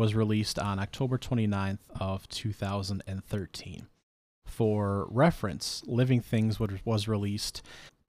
was 0.00 0.14
released 0.14 0.58
on 0.58 0.78
October 0.78 1.18
29th 1.18 1.80
of 2.00 2.26
2013. 2.30 3.86
For 4.46 5.06
reference, 5.10 5.82
Living 5.86 6.22
Things 6.22 6.58
was 6.58 7.06
released 7.06 7.60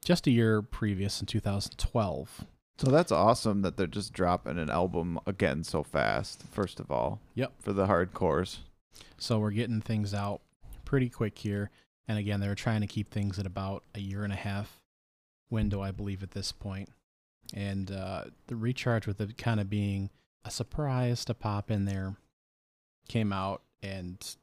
just 0.01 0.25
a 0.25 0.31
year 0.31 0.61
previous 0.61 1.19
in 1.19 1.25
2012. 1.27 2.45
So 2.77 2.89
that's 2.89 3.11
awesome 3.11 3.61
that 3.63 3.75
they're 3.75 3.87
just 3.87 4.13
dropping 4.13 4.57
an 4.57 4.69
album 4.69 5.19
again 5.27 5.65
so 5.65 5.83
fast. 5.83 6.43
First 6.49 6.79
of 6.79 6.89
all, 6.91 7.19
Yep. 7.35 7.51
for 7.59 7.73
the 7.73 7.87
hardcores. 7.87 8.59
So 9.17 9.39
we're 9.39 9.51
getting 9.51 9.81
things 9.81 10.13
out 10.13 10.39
pretty 10.85 11.09
quick 11.09 11.39
here. 11.39 11.71
And 12.07 12.17
again, 12.17 12.39
they're 12.39 12.55
trying 12.55 12.79
to 12.79 12.87
keep 12.87 13.11
things 13.11 13.37
at 13.37 13.45
about 13.45 13.83
a 13.93 13.99
year 13.99 14.23
and 14.23 14.31
a 14.31 14.37
half 14.37 14.79
window, 15.49 15.81
I 15.81 15.91
believe, 15.91 16.23
at 16.23 16.31
this 16.31 16.53
point. 16.53 16.87
And 17.53 17.91
uh, 17.91 18.23
the 18.47 18.55
recharge 18.55 19.07
with 19.07 19.19
it 19.19 19.37
kind 19.37 19.59
of 19.59 19.69
being 19.69 20.09
a 20.43 20.51
surprise 20.51 21.23
to 21.25 21.33
pop 21.33 21.69
in 21.71 21.85
there 21.85 22.15
came 23.07 23.31
out, 23.33 23.61
and 23.81 24.35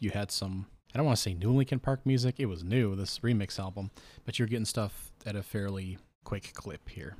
you 0.00 0.10
had 0.10 0.30
some. 0.30 0.66
I 0.94 0.98
don't 0.98 1.06
want 1.06 1.16
to 1.16 1.22
say 1.22 1.34
new 1.34 1.50
Linkin 1.50 1.80
Park 1.80 2.00
music. 2.06 2.36
It 2.38 2.46
was 2.46 2.62
new, 2.62 2.94
this 2.94 3.18
remix 3.18 3.58
album, 3.58 3.90
but 4.24 4.38
you're 4.38 4.46
getting 4.48 4.64
stuff 4.64 5.10
at 5.26 5.34
a 5.34 5.42
fairly 5.42 5.98
quick 6.22 6.52
clip 6.54 6.88
here. 6.88 7.16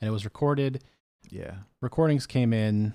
And 0.00 0.08
it 0.08 0.12
was 0.12 0.24
recorded 0.24 0.82
Yeah. 1.30 1.54
recordings 1.80 2.26
came 2.26 2.52
in 2.52 2.94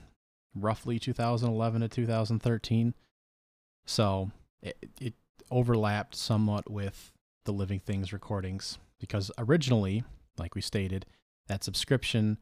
roughly 0.55 0.97
2011 0.99 1.81
to 1.81 1.87
2013 1.87 2.93
so 3.85 4.31
it, 4.61 4.75
it 4.99 5.13
overlapped 5.51 6.15
somewhat 6.15 6.69
with 6.69 7.11
the 7.45 7.51
living 7.53 7.79
things 7.79 8.11
recordings 8.11 8.77
because 8.99 9.29
originally 9.37 10.03
like 10.37 10.55
we 10.55 10.61
stated 10.61 11.05
that 11.47 11.63
subscription 11.63 12.37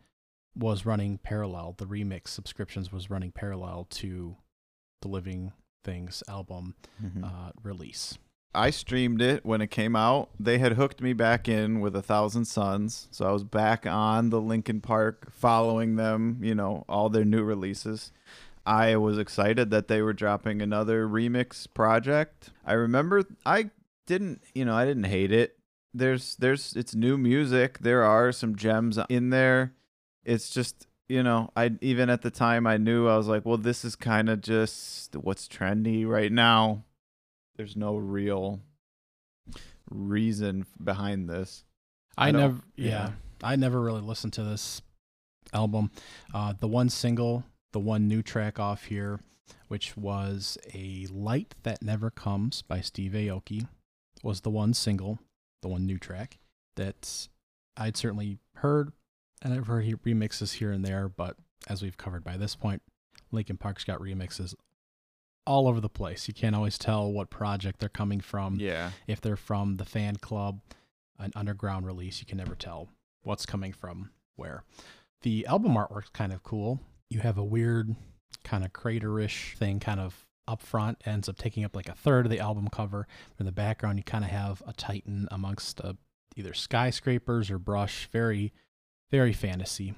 was 0.56 0.86
running 0.86 1.18
parallel 1.18 1.76
the 1.78 1.86
remix 1.86 2.30
subscriptions 2.30 2.92
was 2.92 3.10
running 3.10 3.32
parallel 3.32 3.86
to 3.90 4.38
the 5.02 5.08
living 5.08 5.52
things 5.84 6.24
album 6.28 6.76
Mhm. 7.04 7.24
uh, 7.24 7.52
release 7.64 8.18
I 8.58 8.70
streamed 8.70 9.22
it 9.22 9.46
when 9.46 9.60
it 9.60 9.68
came 9.70 9.98
out. 9.98 10.30
They 10.40 10.60
had 10.60 10.74
hooked 10.74 11.02
me 11.02 11.12
back 11.12 11.50
in 11.50 11.82
with 11.82 11.94
a 11.94 12.02
thousand 12.02 12.46
suns, 12.46 13.10
so 13.12 13.26
I 13.28 13.34
was 13.34 13.44
back 13.44 13.86
on 13.86 14.30
the 14.30 14.40
Linkin 14.40 14.80
Park, 14.80 15.30
following 15.30 15.98
them. 15.98 16.40
You 16.42 16.56
know 16.56 16.86
all 16.88 17.10
their 17.10 17.26
new 17.26 17.44
releases. 17.44 18.14
I 18.66 18.96
was 18.96 19.18
excited 19.18 19.72
that 19.72 19.90
they 19.90 20.02
were 20.02 20.14
dropping 20.14 20.62
another 20.62 21.06
remix 21.06 21.68
project. 21.72 22.52
I 22.66 22.74
remember 22.74 23.26
I 23.46 23.72
didn't, 24.08 24.42
you 24.54 24.64
know, 24.64 24.74
I 24.74 24.86
didn't 24.86 25.04
hate 25.04 25.34
it. 25.34 25.58
There's, 25.94 26.38
there's, 26.38 26.78
it's 26.78 26.96
new 26.96 27.18
music. 27.18 27.80
There 27.80 28.04
are 28.04 28.32
some 28.32 28.56
gems 28.56 28.98
in 29.10 29.32
there. 29.32 29.74
It's 30.26 30.50
just, 30.50 30.88
you 31.08 31.24
know, 31.24 31.52
I 31.56 31.72
even 31.82 32.10
at 32.10 32.22
the 32.22 32.32
time 32.32 32.68
I 32.68 32.78
knew 32.78 33.08
I 33.08 33.16
was 33.16 33.28
like, 33.28 33.46
well, 33.46 33.58
this 33.58 33.86
is 33.86 33.96
kind 33.96 34.30
of 34.30 34.42
just 34.42 35.16
what's 35.16 35.48
trendy 35.48 36.06
right 36.08 36.32
now 36.32 36.84
there's 37.56 37.76
no 37.76 37.96
real 37.96 38.60
reason 39.90 40.66
behind 40.84 41.30
this. 41.30 41.64
I, 42.18 42.30
I 42.30 42.32
never, 42.32 42.62
yeah, 42.76 42.90
yeah. 42.90 43.12
I 43.44 43.56
never 43.56 43.82
really 43.82 44.02
listened 44.02 44.34
to 44.34 44.44
this 44.44 44.82
album. 45.54 45.92
Uh, 46.34 46.54
the 46.60 46.68
one 46.68 46.90
single, 46.90 47.44
the 47.72 47.80
one 47.80 48.08
new 48.08 48.22
track 48.22 48.60
off 48.60 48.86
here, 48.86 49.20
which 49.68 49.96
was 49.98 50.58
a 50.74 51.08
"Light 51.12 51.56
That 51.64 51.82
Never 51.82 52.10
Comes" 52.10 52.62
by 52.62 52.82
Steve 52.82 53.12
Aoki, 53.12 53.68
was 54.24 54.42
the 54.42 54.50
one 54.50 54.74
single, 54.74 55.20
the 55.62 55.68
one 55.68 55.86
new 55.86 55.98
track 55.98 56.40
that 56.76 57.28
I'd 57.78 57.98
certainly 57.98 58.40
heard, 58.56 58.92
and 59.46 59.54
I've 59.54 59.68
heard 59.68 59.86
he- 59.86 59.96
remixes 59.96 60.54
here 60.54 60.72
and 60.72 60.84
there. 60.84 61.08
But 61.08 61.38
as 61.68 61.82
we've 61.82 61.98
covered 61.98 62.24
by 62.24 62.36
this 62.36 62.56
point, 62.56 62.82
Linkin 63.32 63.58
Park's 63.58 63.84
got 63.86 64.00
remixes 64.00 64.56
all 65.48 65.68
over 65.68 65.80
the 65.80 65.90
place. 65.90 66.28
You 66.28 66.34
can't 66.34 66.56
always 66.56 66.78
tell 66.78 67.12
what 67.12 67.30
project 67.30 67.80
they're 67.80 67.88
coming 67.90 68.20
from 68.20 68.60
Yeah. 68.60 68.92
if 69.08 69.22
they're 69.22 69.36
from 69.36 69.78
the 69.78 69.86
fan 69.86 70.16
club, 70.18 70.62
an 71.20 71.32
underground 71.36 71.86
release, 71.86 72.20
you 72.20 72.26
can 72.26 72.38
never 72.38 72.56
tell 72.56 72.90
what's 73.22 73.46
coming 73.46 73.72
from 73.72 74.10
where. 74.36 74.64
The 75.22 75.46
album 75.46 75.74
artwork's 75.76 76.10
kind 76.10 76.34
of 76.34 76.44
cool. 76.44 76.82
You 77.10 77.20
have 77.20 77.38
a 77.38 77.44
weird 77.44 77.96
kind 78.44 78.66
of 78.66 78.74
craterish 78.74 79.56
thing 79.56 79.80
kind 79.80 80.00
of 80.00 80.26
up 80.48 80.62
front, 80.62 81.02
ends 81.06 81.30
up 81.30 81.38
taking 81.38 81.64
up 81.64 81.76
like 81.76 81.90
a 81.90 81.94
third 81.96 82.26
of 82.26 82.32
the 82.32 82.40
album 82.40 82.68
cover. 82.68 83.08
In 83.40 83.46
the 83.46 83.52
background, 83.52 83.98
you 84.00 84.04
kind 84.04 84.24
of 84.24 84.30
have 84.32 84.62
a 84.68 84.74
Titan 84.74 85.28
amongst 85.32 85.80
uh, 85.82 85.94
either 86.36 86.54
skyscrapers 86.54 87.50
or 87.50 87.58
brush. 87.60 88.08
Very, 88.12 88.52
very 89.12 89.34
fantasy. 89.34 89.94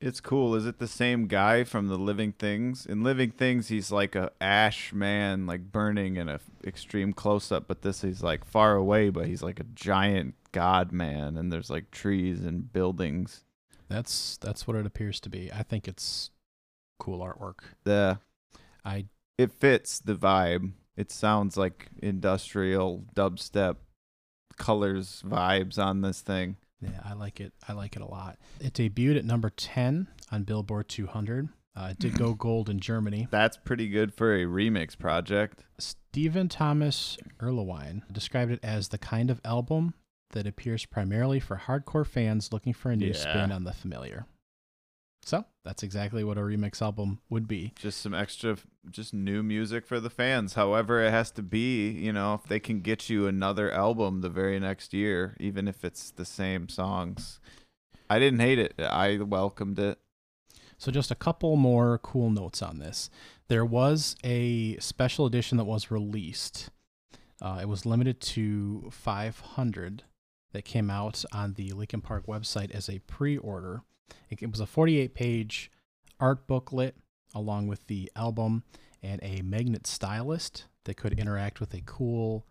It's 0.00 0.20
cool. 0.20 0.54
Is 0.54 0.64
it 0.64 0.78
the 0.78 0.88
same 0.88 1.26
guy 1.26 1.62
from 1.62 1.88
the 1.88 1.98
Living 1.98 2.32
Things? 2.32 2.86
In 2.86 3.02
Living 3.02 3.30
Things, 3.30 3.68
he's 3.68 3.92
like 3.92 4.14
a 4.14 4.30
ash 4.40 4.94
man, 4.94 5.46
like 5.46 5.70
burning 5.70 6.16
in 6.16 6.26
a 6.28 6.40
extreme 6.64 7.12
close 7.12 7.52
up. 7.52 7.68
But 7.68 7.82
this, 7.82 8.00
he's 8.00 8.22
like 8.22 8.44
far 8.46 8.76
away, 8.76 9.10
but 9.10 9.26
he's 9.26 9.42
like 9.42 9.60
a 9.60 9.64
giant 9.64 10.36
god 10.52 10.90
man, 10.90 11.36
and 11.36 11.52
there's 11.52 11.68
like 11.68 11.90
trees 11.90 12.40
and 12.44 12.72
buildings. 12.72 13.44
That's 13.90 14.38
that's 14.38 14.66
what 14.66 14.76
it 14.76 14.86
appears 14.86 15.20
to 15.20 15.28
be. 15.28 15.52
I 15.52 15.62
think 15.62 15.86
it's 15.86 16.30
cool 16.98 17.20
artwork. 17.20 17.74
The 17.84 18.20
I 18.84 19.06
it 19.36 19.52
fits 19.52 19.98
the 19.98 20.14
vibe. 20.14 20.72
It 20.96 21.10
sounds 21.10 21.56
like 21.58 21.88
industrial 22.02 23.04
dubstep 23.14 23.76
colors 24.56 25.22
vibes 25.26 25.78
on 25.78 26.00
this 26.00 26.20
thing. 26.20 26.56
Yeah, 26.80 27.00
I 27.04 27.12
like 27.14 27.40
it. 27.40 27.52
I 27.68 27.72
like 27.74 27.96
it 27.96 28.02
a 28.02 28.06
lot. 28.06 28.38
It 28.60 28.72
debuted 28.74 29.18
at 29.18 29.24
number 29.24 29.50
10 29.50 30.08
on 30.32 30.42
Billboard 30.44 30.88
200. 30.88 31.48
Uh, 31.76 31.88
it 31.92 31.98
did 31.98 32.14
go 32.18 32.34
gold 32.38 32.68
in 32.68 32.80
Germany. 32.80 33.28
That's 33.30 33.56
pretty 33.56 33.88
good 33.88 34.12
for 34.14 34.34
a 34.34 34.44
remix 34.44 34.98
project. 34.98 35.64
Stephen 35.78 36.48
Thomas 36.48 37.16
Erlewine 37.40 38.02
described 38.12 38.50
it 38.52 38.60
as 38.62 38.88
the 38.88 38.98
kind 38.98 39.30
of 39.30 39.40
album 39.44 39.94
that 40.32 40.46
appears 40.46 40.84
primarily 40.86 41.40
for 41.40 41.56
hardcore 41.66 42.06
fans 42.06 42.52
looking 42.52 42.72
for 42.72 42.90
a 42.90 42.96
new 42.96 43.08
Yeah. 43.08 43.12
spin 43.14 43.52
on 43.52 43.64
the 43.64 43.72
familiar. 43.72 44.26
So 45.22 45.44
that's 45.64 45.82
exactly 45.82 46.24
what 46.24 46.38
a 46.38 46.40
remix 46.40 46.80
album 46.80 47.20
would 47.28 47.46
be. 47.46 47.72
Just 47.76 48.00
some 48.00 48.14
extra, 48.14 48.56
just 48.90 49.12
new 49.12 49.42
music 49.42 49.86
for 49.86 50.00
the 50.00 50.10
fans. 50.10 50.54
However, 50.54 51.02
it 51.02 51.10
has 51.10 51.30
to 51.32 51.42
be, 51.42 51.90
you 51.90 52.12
know, 52.12 52.34
if 52.34 52.44
they 52.44 52.58
can 52.58 52.80
get 52.80 53.10
you 53.10 53.26
another 53.26 53.70
album 53.70 54.22
the 54.22 54.30
very 54.30 54.58
next 54.58 54.94
year, 54.94 55.36
even 55.38 55.68
if 55.68 55.84
it's 55.84 56.10
the 56.10 56.24
same 56.24 56.68
songs. 56.68 57.38
I 58.08 58.18
didn't 58.18 58.40
hate 58.40 58.58
it. 58.58 58.74
I 58.80 59.18
welcomed 59.18 59.78
it. 59.78 59.98
So, 60.78 60.90
just 60.90 61.10
a 61.10 61.14
couple 61.14 61.56
more 61.56 61.98
cool 61.98 62.30
notes 62.30 62.62
on 62.62 62.78
this. 62.78 63.10
There 63.48 63.66
was 63.66 64.16
a 64.24 64.78
special 64.78 65.26
edition 65.26 65.58
that 65.58 65.64
was 65.64 65.90
released 65.90 66.70
Uh, 67.42 67.58
it 67.62 67.68
was 67.68 67.86
limited 67.86 68.20
to 68.20 68.88
500 68.90 70.02
that 70.52 70.64
came 70.64 70.90
out 70.90 71.24
on 71.32 71.54
the 71.54 71.72
Linkin 71.72 72.00
Park 72.02 72.26
website 72.26 72.70
as 72.70 72.88
a 72.88 72.98
pre-order. 73.00 73.82
It, 74.28 74.42
it 74.42 74.50
was 74.50 74.60
a 74.60 74.66
48-page 74.66 75.70
art 76.18 76.46
booklet 76.46 76.96
along 77.34 77.68
with 77.68 77.86
the 77.86 78.10
album 78.16 78.64
and 79.02 79.20
a 79.22 79.42
magnet 79.42 79.86
stylist 79.86 80.64
that 80.84 80.96
could 80.96 81.18
interact 81.18 81.60
with 81.60 81.72
a 81.74 81.82
cool 81.86 82.46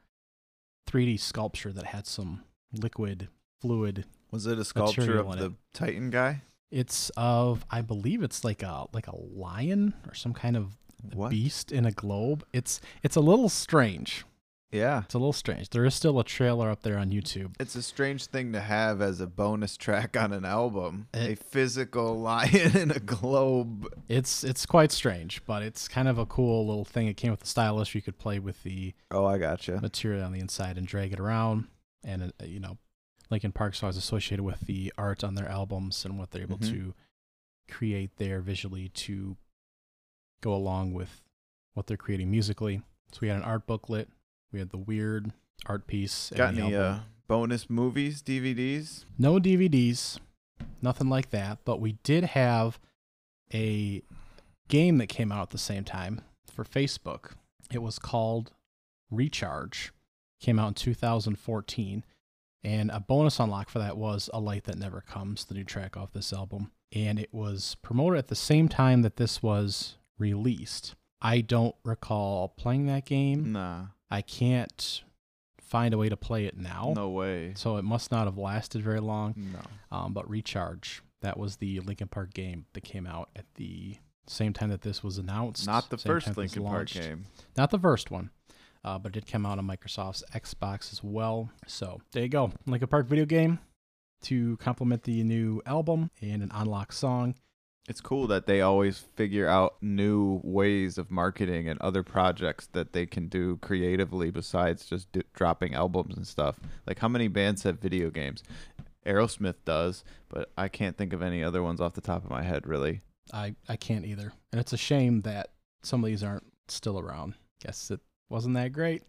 3D 0.89 1.19
sculpture 1.19 1.71
that 1.71 1.85
had 1.85 2.07
some 2.07 2.43
liquid 2.73 3.27
fluid. 3.61 4.05
Was 4.31 4.45
it 4.45 4.57
a 4.57 4.65
sculpture 4.65 5.19
of 5.19 5.37
the 5.37 5.45
it. 5.47 5.51
Titan 5.73 6.09
guy? 6.09 6.41
It's 6.71 7.09
of 7.17 7.65
I 7.69 7.81
believe 7.81 8.21
it's 8.21 8.43
like 8.43 8.61
a 8.61 8.85
like 8.93 9.07
a 9.07 9.15
lion 9.15 9.95
or 10.07 10.13
some 10.13 10.33
kind 10.33 10.55
of 10.55 10.77
What? 11.13 11.31
beast 11.31 11.71
in 11.71 11.85
a 11.85 11.91
globe. 11.91 12.45
It's 12.53 12.79
it's 13.03 13.15
a 13.15 13.21
little 13.21 13.49
strange. 13.49 14.23
Yeah. 14.71 15.01
It's 15.05 15.15
a 15.15 15.17
little 15.17 15.33
strange. 15.33 15.69
There 15.69 15.83
is 15.85 15.95
still 15.95 16.19
a 16.19 16.23
trailer 16.23 16.69
up 16.69 16.83
there 16.83 16.97
on 16.97 17.09
YouTube. 17.09 17.55
It's 17.59 17.75
a 17.75 17.81
strange 17.81 18.27
thing 18.27 18.53
to 18.53 18.59
have 18.61 19.01
as 19.01 19.19
a 19.19 19.25
bonus 19.25 19.75
track 19.75 20.15
on 20.15 20.31
an 20.31 20.45
album. 20.45 21.07
a 21.13 21.35
physical 21.35 22.19
lion 22.21 22.77
in 22.77 22.91
a 22.91 22.99
globe. 22.99 23.87
It's 24.07 24.43
it's 24.43 24.65
quite 24.67 24.91
strange, 24.91 25.43
but 25.47 25.63
it's 25.63 25.87
kind 25.87 26.07
of 26.07 26.17
a 26.19 26.25
cool 26.27 26.67
little 26.67 26.85
thing. 26.85 27.07
It 27.07 27.17
came 27.17 27.31
with 27.31 27.39
the 27.39 27.47
stylus. 27.47 27.95
You 27.95 28.01
could 28.03 28.19
play 28.19 28.37
with 28.37 28.61
the 28.63 28.93
Oh, 29.09 29.25
I 29.25 29.39
gotcha. 29.39 29.79
material 29.81 30.23
on 30.23 30.33
the 30.33 30.39
inside 30.39 30.77
and 30.77 30.85
drag 30.85 31.13
it 31.13 31.19
around. 31.19 31.67
And 32.03 32.31
uh, 32.39 32.45
you 32.45 32.59
know, 32.59 32.77
Linkin 33.31 33.51
Park's 33.51 33.81
always 33.81 33.97
associated 33.97 34.43
with 34.43 34.61
the 34.61 34.93
art 34.99 35.23
on 35.23 35.33
their 35.35 35.49
albums 35.49 36.05
and 36.05 36.19
what 36.19 36.29
they're 36.31 36.43
able 36.43 36.59
Mhm. 36.59 36.69
to 36.71 36.93
create 37.71 38.11
there 38.17 38.39
visually 38.41 38.89
to 38.89 39.35
go 40.41 40.53
along 40.53 40.93
with 40.93 41.21
what 41.73 41.87
they're 41.87 41.97
creating 41.97 42.29
musically. 42.31 42.81
So 43.11 43.19
we 43.21 43.27
had 43.29 43.37
an 43.37 43.43
art 43.43 43.65
booklet. 43.67 44.09
We 44.51 44.59
had 44.59 44.71
the 44.71 44.77
weird 44.77 45.31
art 45.65 45.87
piece. 45.87 46.31
Got 46.35 46.57
any 46.57 46.75
uh, 46.75 46.99
bonus 47.27 47.69
movies, 47.69 48.21
DVDs? 48.21 49.05
No 49.17 49.39
DVDs, 49.39 50.19
nothing 50.81 51.09
like 51.09 51.29
that. 51.31 51.59
But 51.65 51.79
we 51.79 51.93
did 52.03 52.23
have 52.23 52.79
a 53.53 54.01
game 54.67 54.97
that 54.97 55.07
came 55.07 55.31
out 55.31 55.43
at 55.43 55.49
the 55.49 55.57
same 55.57 55.83
time 55.83 56.21
for 56.51 56.63
Facebook. 56.63 57.31
It 57.71 57.81
was 57.81 57.99
called 57.99 58.51
Recharge. 59.11 59.91
Came 60.39 60.59
out 60.59 60.69
in 60.69 60.73
2014. 60.75 62.03
And 62.63 62.91
a 62.91 62.99
bonus 62.99 63.39
unlock 63.39 63.69
for 63.69 63.79
that 63.79 63.97
was 63.97 64.29
A 64.33 64.39
Light 64.39 64.65
That 64.65 64.77
Never 64.77 65.01
Comes, 65.01 65.45
the 65.45 65.53
new 65.53 65.63
track 65.63 65.95
off 65.95 66.11
this 66.11 66.33
album. 66.33 66.71
And 66.91 67.19
it 67.19 67.33
was 67.33 67.77
promoted 67.81 68.19
at 68.19 68.27
the 68.27 68.35
same 68.35 68.67
time 68.67 69.01
that 69.03 69.17
this 69.17 69.41
was 69.41 69.95
released. 70.17 70.95
I 71.21 71.41
don't 71.41 71.75
recall 71.83 72.49
playing 72.49 72.87
that 72.87 73.05
game. 73.05 73.53
Nah. 73.53 73.87
I 74.11 74.21
can't 74.21 75.03
find 75.61 75.93
a 75.93 75.97
way 75.97 76.09
to 76.09 76.17
play 76.17 76.45
it 76.45 76.57
now. 76.57 76.93
No 76.95 77.09
way. 77.09 77.53
So 77.55 77.77
it 77.77 77.83
must 77.83 78.11
not 78.11 78.25
have 78.25 78.37
lasted 78.37 78.81
very 78.81 78.99
long. 78.99 79.35
No. 79.37 79.97
Um, 79.97 80.13
but 80.13 80.29
Recharge, 80.29 81.01
that 81.21 81.37
was 81.37 81.57
the 81.57 81.79
Linkin 81.81 82.07
Park 82.07 82.33
game 82.33 82.65
that 82.73 82.81
came 82.81 83.05
out 83.05 83.29
at 83.35 83.45
the 83.55 83.97
same 84.27 84.53
time 84.53 84.69
that 84.69 84.81
this 84.81 85.03
was 85.03 85.17
announced. 85.17 85.67
Not 85.67 85.89
the 85.89 85.97
first 85.97 86.35
Linkin 86.35 86.63
Park 86.63 86.89
game. 86.89 87.25
Not 87.55 87.71
the 87.71 87.79
first 87.79 88.09
one, 88.11 88.31
uh, 88.83 88.97
but 88.97 89.09
it 89.09 89.25
did 89.25 89.31
come 89.31 89.45
out 89.45 89.57
on 89.59 89.67
Microsoft's 89.67 90.23
Xbox 90.33 90.91
as 90.91 91.03
well. 91.03 91.51
So 91.67 92.01
there 92.11 92.23
you 92.23 92.29
go. 92.29 92.51
Linkin 92.65 92.87
Park 92.87 93.07
video 93.07 93.25
game 93.25 93.59
to 94.23 94.57
complement 94.57 95.03
the 95.03 95.23
new 95.23 95.61
album 95.65 96.11
and 96.21 96.43
an 96.43 96.51
unlock 96.53 96.91
song. 96.91 97.35
It's 97.89 98.01
cool 98.01 98.27
that 98.27 98.45
they 98.45 98.61
always 98.61 98.99
figure 98.99 99.47
out 99.47 99.77
new 99.81 100.39
ways 100.43 100.99
of 100.99 101.09
marketing 101.09 101.67
and 101.67 101.81
other 101.81 102.03
projects 102.03 102.67
that 102.73 102.93
they 102.93 103.07
can 103.07 103.27
do 103.27 103.57
creatively 103.57 104.29
besides 104.29 104.85
just 104.85 105.07
dropping 105.33 105.73
albums 105.73 106.15
and 106.15 106.27
stuff. 106.27 106.59
Like 106.85 106.99
how 106.99 107.07
many 107.07 107.27
bands 107.27 107.63
have 107.63 107.79
video 107.79 108.11
games? 108.11 108.43
Aerosmith 109.07 109.55
does, 109.65 110.03
but 110.29 110.51
I 110.55 110.67
can't 110.67 110.97
think 110.97 111.13
of 111.13 111.23
any 111.23 111.43
other 111.43 111.63
ones 111.63 111.81
off 111.81 111.93
the 111.93 112.01
top 112.01 112.23
of 112.23 112.29
my 112.29 112.43
head 112.43 112.67
really. 112.67 113.01
I, 113.33 113.55
I 113.67 113.75
can't 113.75 114.05
either. 114.05 114.33
And 114.51 114.61
it's 114.61 114.73
a 114.73 114.77
shame 114.77 115.21
that 115.21 115.49
some 115.81 116.03
of 116.03 116.07
these 116.07 116.23
aren't 116.23 116.45
still 116.67 116.99
around. 116.99 117.33
Guess 117.59 117.89
it 117.89 118.01
wasn't 118.29 118.55
that 118.55 118.71
great. 118.71 119.03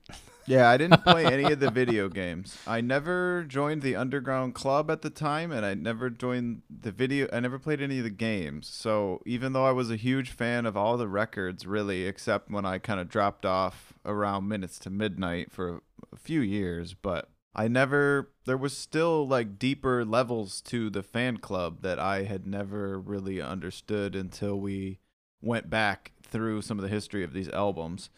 Yeah, 0.46 0.68
I 0.68 0.78
didn't 0.78 1.04
play 1.04 1.26
any 1.26 1.44
of 1.52 1.60
the 1.60 1.70
video 1.80 2.08
games. 2.08 2.58
I 2.66 2.80
never 2.80 3.44
joined 3.44 3.82
the 3.82 3.94
underground 3.94 4.54
club 4.54 4.90
at 4.90 5.02
the 5.02 5.10
time, 5.10 5.52
and 5.52 5.64
I 5.64 5.74
never 5.74 6.10
joined 6.10 6.62
the 6.68 6.90
video. 6.90 7.28
I 7.32 7.40
never 7.40 7.58
played 7.58 7.80
any 7.80 7.98
of 7.98 8.04
the 8.04 8.10
games. 8.10 8.66
So 8.66 9.20
even 9.26 9.52
though 9.52 9.66
I 9.66 9.72
was 9.72 9.90
a 9.90 9.96
huge 9.96 10.30
fan 10.30 10.66
of 10.66 10.76
all 10.76 10.96
the 10.96 11.06
records, 11.08 11.66
really, 11.66 12.04
except 12.04 12.50
when 12.50 12.64
I 12.64 12.78
kind 12.78 12.98
of 12.98 13.08
dropped 13.08 13.46
off 13.46 13.92
around 14.04 14.48
minutes 14.48 14.78
to 14.80 14.90
midnight 14.90 15.52
for 15.52 15.82
a 16.12 16.16
few 16.16 16.40
years, 16.40 16.94
but 16.94 17.30
I 17.54 17.68
never. 17.68 18.32
There 18.44 18.56
was 18.56 18.76
still 18.76 19.28
like 19.28 19.58
deeper 19.58 20.04
levels 20.04 20.60
to 20.62 20.90
the 20.90 21.02
fan 21.02 21.36
club 21.36 21.82
that 21.82 21.98
I 21.98 22.24
had 22.24 22.46
never 22.46 22.98
really 22.98 23.40
understood 23.40 24.16
until 24.16 24.58
we 24.58 24.98
went 25.40 25.70
back 25.70 26.12
through 26.22 26.62
some 26.62 26.78
of 26.78 26.82
the 26.82 26.88
history 26.88 27.22
of 27.22 27.32
these 27.32 27.48
albums. 27.50 28.10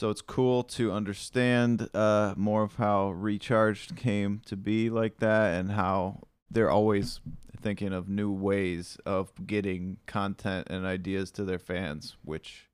So 0.00 0.08
it's 0.08 0.22
cool 0.22 0.62
to 0.62 0.92
understand 0.92 1.90
uh, 1.92 2.32
more 2.34 2.62
of 2.62 2.76
how 2.76 3.10
Recharged 3.10 3.96
came 3.96 4.40
to 4.46 4.56
be 4.56 4.88
like 4.88 5.18
that 5.18 5.60
and 5.60 5.72
how 5.72 6.22
they're 6.50 6.70
always 6.70 7.20
thinking 7.60 7.92
of 7.92 8.08
new 8.08 8.32
ways 8.32 8.96
of 9.04 9.30
getting 9.46 9.98
content 10.06 10.68
and 10.70 10.86
ideas 10.86 11.30
to 11.32 11.44
their 11.44 11.58
fans, 11.58 12.16
which 12.24 12.70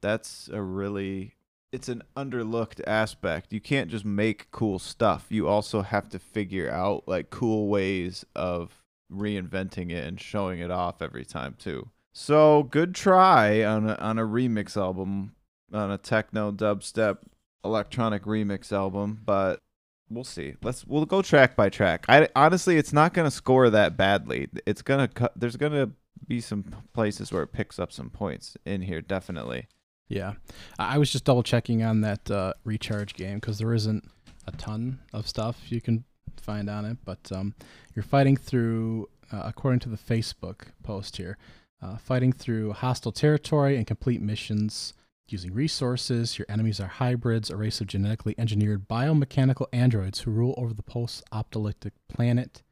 that's 0.00 0.48
a 0.52 0.62
really 0.62 1.34
it's 1.72 1.88
an 1.88 2.04
underlooked 2.16 2.80
aspect. 2.86 3.52
You 3.52 3.60
can't 3.60 3.90
just 3.90 4.04
make 4.04 4.52
cool 4.52 4.78
stuff. 4.78 5.26
You 5.28 5.48
also 5.48 5.82
have 5.82 6.08
to 6.10 6.20
figure 6.20 6.70
out 6.70 7.02
like 7.08 7.30
cool 7.30 7.66
ways 7.66 8.24
of 8.36 8.84
reinventing 9.12 9.90
it 9.90 10.06
and 10.06 10.20
showing 10.20 10.60
it 10.60 10.70
off 10.70 11.02
every 11.02 11.24
time 11.24 11.56
too. 11.58 11.90
So 12.12 12.62
good 12.62 12.94
try 12.94 13.64
on 13.64 13.90
a, 13.90 13.94
on 13.94 14.20
a 14.20 14.24
remix 14.24 14.76
album, 14.76 15.32
on 15.72 15.90
a 15.90 15.98
techno 15.98 16.52
dubstep 16.52 17.18
electronic 17.64 18.24
remix 18.24 18.72
album, 18.72 19.20
but 19.24 19.60
we'll 20.08 20.24
see. 20.24 20.54
Let's 20.62 20.86
we'll 20.86 21.06
go 21.06 21.22
track 21.22 21.56
by 21.56 21.68
track. 21.68 22.04
I 22.08 22.28
honestly, 22.34 22.76
it's 22.76 22.92
not 22.92 23.14
gonna 23.14 23.30
score 23.30 23.70
that 23.70 23.96
badly. 23.96 24.48
It's 24.66 24.82
gonna 24.82 25.08
cut. 25.08 25.32
There's 25.36 25.56
gonna 25.56 25.90
be 26.26 26.40
some 26.40 26.64
places 26.92 27.32
where 27.32 27.42
it 27.42 27.52
picks 27.52 27.78
up 27.78 27.92
some 27.92 28.10
points 28.10 28.56
in 28.64 28.82
here, 28.82 29.00
definitely. 29.00 29.68
Yeah, 30.08 30.34
I 30.78 30.96
I 30.96 30.98
was 30.98 31.10
just 31.10 31.24
double 31.24 31.42
checking 31.42 31.82
on 31.82 32.00
that 32.02 32.30
uh, 32.30 32.54
recharge 32.64 33.14
game 33.14 33.36
because 33.36 33.58
there 33.58 33.74
isn't 33.74 34.04
a 34.46 34.52
ton 34.52 34.98
of 35.12 35.28
stuff 35.28 35.70
you 35.70 35.80
can 35.80 36.04
find 36.40 36.68
on 36.68 36.84
it, 36.84 36.98
but 37.04 37.30
um, 37.32 37.54
you're 37.94 38.02
fighting 38.02 38.36
through, 38.36 39.08
uh, 39.30 39.42
according 39.44 39.80
to 39.80 39.88
the 39.88 39.96
Facebook 39.96 40.68
post 40.82 41.18
here, 41.18 41.36
uh, 41.82 41.96
fighting 41.96 42.32
through 42.32 42.72
hostile 42.72 43.12
territory 43.12 43.76
and 43.76 43.86
complete 43.86 44.20
missions 44.20 44.94
using 45.32 45.52
resources. 45.52 46.38
Your 46.38 46.46
enemies 46.48 46.80
are 46.80 46.86
hybrids, 46.88 47.50
a 47.50 47.56
race 47.56 47.80
of 47.80 47.86
genetically 47.86 48.34
engineered 48.38 48.88
biomechanical 48.88 49.66
androids 49.72 50.20
who 50.20 50.30
rule 50.30 50.54
over 50.56 50.72
the 50.74 50.82
post-apocalyptic 50.82 51.92
planet. 52.08 52.62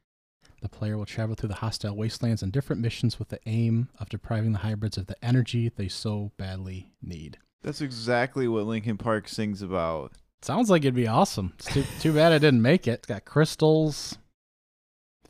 The 0.60 0.68
player 0.68 0.98
will 0.98 1.06
travel 1.06 1.36
through 1.36 1.50
the 1.50 1.56
hostile 1.56 1.96
wastelands 1.96 2.42
on 2.42 2.50
different 2.50 2.82
missions 2.82 3.18
with 3.18 3.28
the 3.28 3.38
aim 3.46 3.88
of 3.98 4.08
depriving 4.08 4.52
the 4.52 4.58
hybrids 4.58 4.96
of 4.98 5.06
the 5.06 5.22
energy 5.24 5.68
they 5.68 5.88
so 5.88 6.32
badly 6.36 6.92
need. 7.00 7.38
That's 7.62 7.80
exactly 7.80 8.48
what 8.48 8.66
Linkin 8.66 8.96
Park 8.98 9.28
sings 9.28 9.62
about. 9.62 10.12
Sounds 10.42 10.68
like 10.70 10.82
it'd 10.82 10.94
be 10.94 11.06
awesome. 11.08 11.52
It's 11.58 11.66
too, 11.72 11.84
too 12.00 12.12
bad 12.12 12.32
I 12.32 12.38
didn't 12.38 12.62
make 12.62 12.86
it. 12.88 12.92
It's 13.00 13.06
got 13.06 13.24
crystals, 13.24 14.18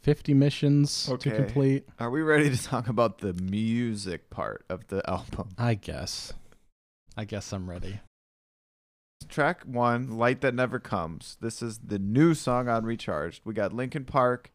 50 0.01 0.33
missions 0.35 1.09
Okay. 1.11 1.31
to 1.31 1.37
complete. 1.37 1.89
Are 1.99 2.11
we 2.11 2.23
ready 2.23 2.49
to 2.55 2.63
talk 2.63 2.89
about 2.89 3.19
the 3.19 3.33
music 3.35 4.31
part 4.31 4.65
of 4.69 4.87
the 4.89 5.09
album? 5.11 5.51
I 5.59 5.75
guess. 5.75 6.33
I 7.19 7.25
guess 7.25 7.53
I'm 7.53 7.69
ready. 7.69 7.99
Track 9.29 9.65
one, 9.65 10.17
Light 10.17 10.41
That 10.41 10.55
Never 10.55 10.79
Comes. 10.79 11.37
This 11.41 11.61
is 11.61 11.79
the 11.79 11.99
new 11.99 12.33
song 12.33 12.69
on 12.69 12.85
Recharged. 12.85 13.43
We 13.45 13.55
got 13.55 13.73
Linkin 13.73 14.05
Park. 14.05 14.53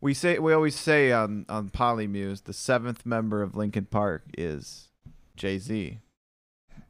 We 0.00 0.12
say 0.12 0.40
we 0.40 0.52
always 0.52 0.74
say 0.74 1.12
on 1.12 1.46
on 1.48 1.68
Polymuse 1.68 2.42
the 2.42 2.52
seventh 2.52 3.06
member 3.06 3.42
of 3.42 3.54
Linkin 3.54 3.84
Park 3.84 4.24
is 4.36 4.88
Jay 5.36 5.58
Z, 5.58 5.98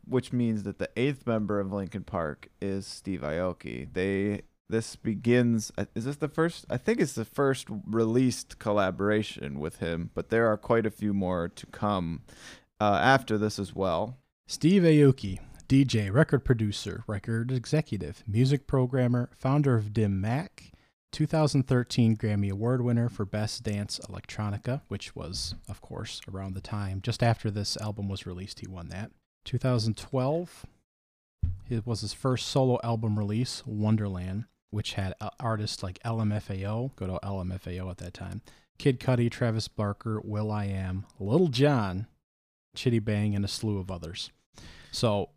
which 0.07 0.33
means 0.33 0.63
that 0.63 0.79
the 0.79 0.89
eighth 0.97 1.27
member 1.27 1.61
of 1.61 1.71
Linkin 1.71 2.05
Park 2.05 2.49
is 2.63 2.87
Steve 2.87 3.21
Aoki. 3.21 3.93
They 3.93 4.41
this 4.71 4.97
begins. 4.97 5.71
uh, 5.77 5.85
Is 5.95 6.07
this 6.07 6.17
the 6.17 6.29
first? 6.29 6.65
I 6.71 6.79
think 6.79 6.99
it's 6.99 7.13
the 7.13 7.27
first 7.27 7.67
released 7.87 8.59
collaboration 8.59 9.61
with 9.61 9.81
him, 9.81 10.13
but 10.15 10.31
there 10.31 10.47
are 10.47 10.57
quite 10.57 10.87
a 10.87 10.91
few 10.91 11.13
more 11.13 11.47
to 11.49 11.67
come 11.67 12.23
uh, 12.81 12.99
after 13.03 13.37
this 13.37 13.59
as 13.59 13.75
well. 13.75 14.17
Steve 14.51 14.83
Aoki, 14.83 15.39
DJ, 15.69 16.13
record 16.13 16.45
producer, 16.45 17.05
record 17.07 17.53
executive, 17.53 18.25
music 18.27 18.67
programmer, 18.67 19.31
founder 19.33 19.77
of 19.77 19.93
Dim 19.93 20.21
Mak, 20.21 20.73
2013 21.13 22.17
Grammy 22.17 22.51
Award 22.51 22.83
winner 22.83 23.09
for 23.09 23.25
Best 23.25 23.63
Dance 23.63 24.01
Electronica, 24.09 24.81
which 24.89 25.15
was, 25.15 25.55
of 25.69 25.81
course, 25.81 26.21
around 26.29 26.55
the 26.55 26.61
time 26.61 27.01
just 27.01 27.23
after 27.23 27.49
this 27.49 27.77
album 27.77 28.09
was 28.09 28.27
released, 28.27 28.59
he 28.59 28.67
won 28.67 28.89
that. 28.89 29.13
2012, 29.45 30.67
It 31.69 31.87
was 31.87 32.01
his 32.01 32.13
first 32.13 32.49
solo 32.49 32.81
album 32.83 33.21
release, 33.21 33.63
Wonderland, 33.65 34.47
which 34.71 34.95
had 34.95 35.15
uh, 35.21 35.31
artists 35.39 35.85
like 35.85 36.03
LMFAO, 36.03 36.97
go 36.97 37.07
to 37.07 37.21
LMFAO 37.23 37.89
at 37.89 37.99
that 37.99 38.15
time, 38.15 38.43
Kid 38.79 38.99
Cudi, 38.99 39.31
Travis 39.31 39.69
Barker, 39.69 40.21
Will 40.25 40.51
I 40.51 40.65
Am, 40.65 41.07
Lil 41.21 41.47
Jon, 41.47 42.09
Chiddy 42.77 43.03
Bang, 43.03 43.37
and 43.37 43.45
a 43.45 43.49
slew 43.49 43.79
of 43.79 43.93
others. 43.93 44.33
So 44.91 45.31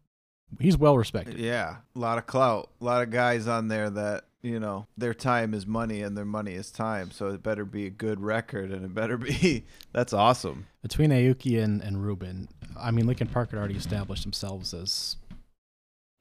he's 0.59 0.77
well 0.77 0.97
respected. 0.97 1.37
Yeah, 1.37 1.77
a 1.95 1.99
lot 1.99 2.17
of 2.17 2.25
clout, 2.27 2.69
a 2.81 2.83
lot 2.83 3.01
of 3.03 3.09
guys 3.09 3.47
on 3.47 3.67
there 3.67 3.89
that 3.89 4.25
you 4.41 4.59
know 4.59 4.87
their 4.97 5.13
time 5.13 5.53
is 5.53 5.65
money 5.65 6.01
and 6.01 6.17
their 6.17 6.25
money 6.25 6.53
is 6.53 6.69
time. 6.71 7.11
So 7.11 7.27
it 7.29 7.43
better 7.43 7.65
be 7.65 7.85
a 7.85 7.89
good 7.89 8.19
record 8.19 8.71
and 8.71 8.83
it 8.85 8.93
better 8.93 9.17
be 9.17 9.65
that's 9.91 10.13
awesome. 10.13 10.67
Between 10.81 11.11
Aoki 11.11 11.63
and, 11.63 11.81
and 11.81 12.03
Rubin, 12.03 12.49
I 12.79 12.91
mean, 12.91 13.07
Linkin 13.07 13.27
Park 13.27 13.51
had 13.51 13.59
already 13.59 13.75
established 13.77 14.23
themselves 14.23 14.73
as 14.73 15.15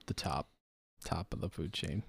the 0.07 0.15
top 0.15 0.49
top 1.05 1.33
of 1.33 1.41
the 1.41 1.49
food 1.49 1.73
chain. 1.73 2.05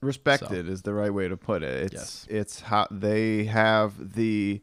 Respected 0.00 0.68
is 0.68 0.82
the 0.82 0.94
right 0.94 1.14
way 1.14 1.28
to 1.28 1.36
put 1.36 1.62
it. 1.62 1.84
It's 1.84 1.94
Yes. 1.94 2.26
it's 2.28 2.60
how 2.60 2.88
they 2.90 3.44
have 3.44 4.14
the 4.14 4.60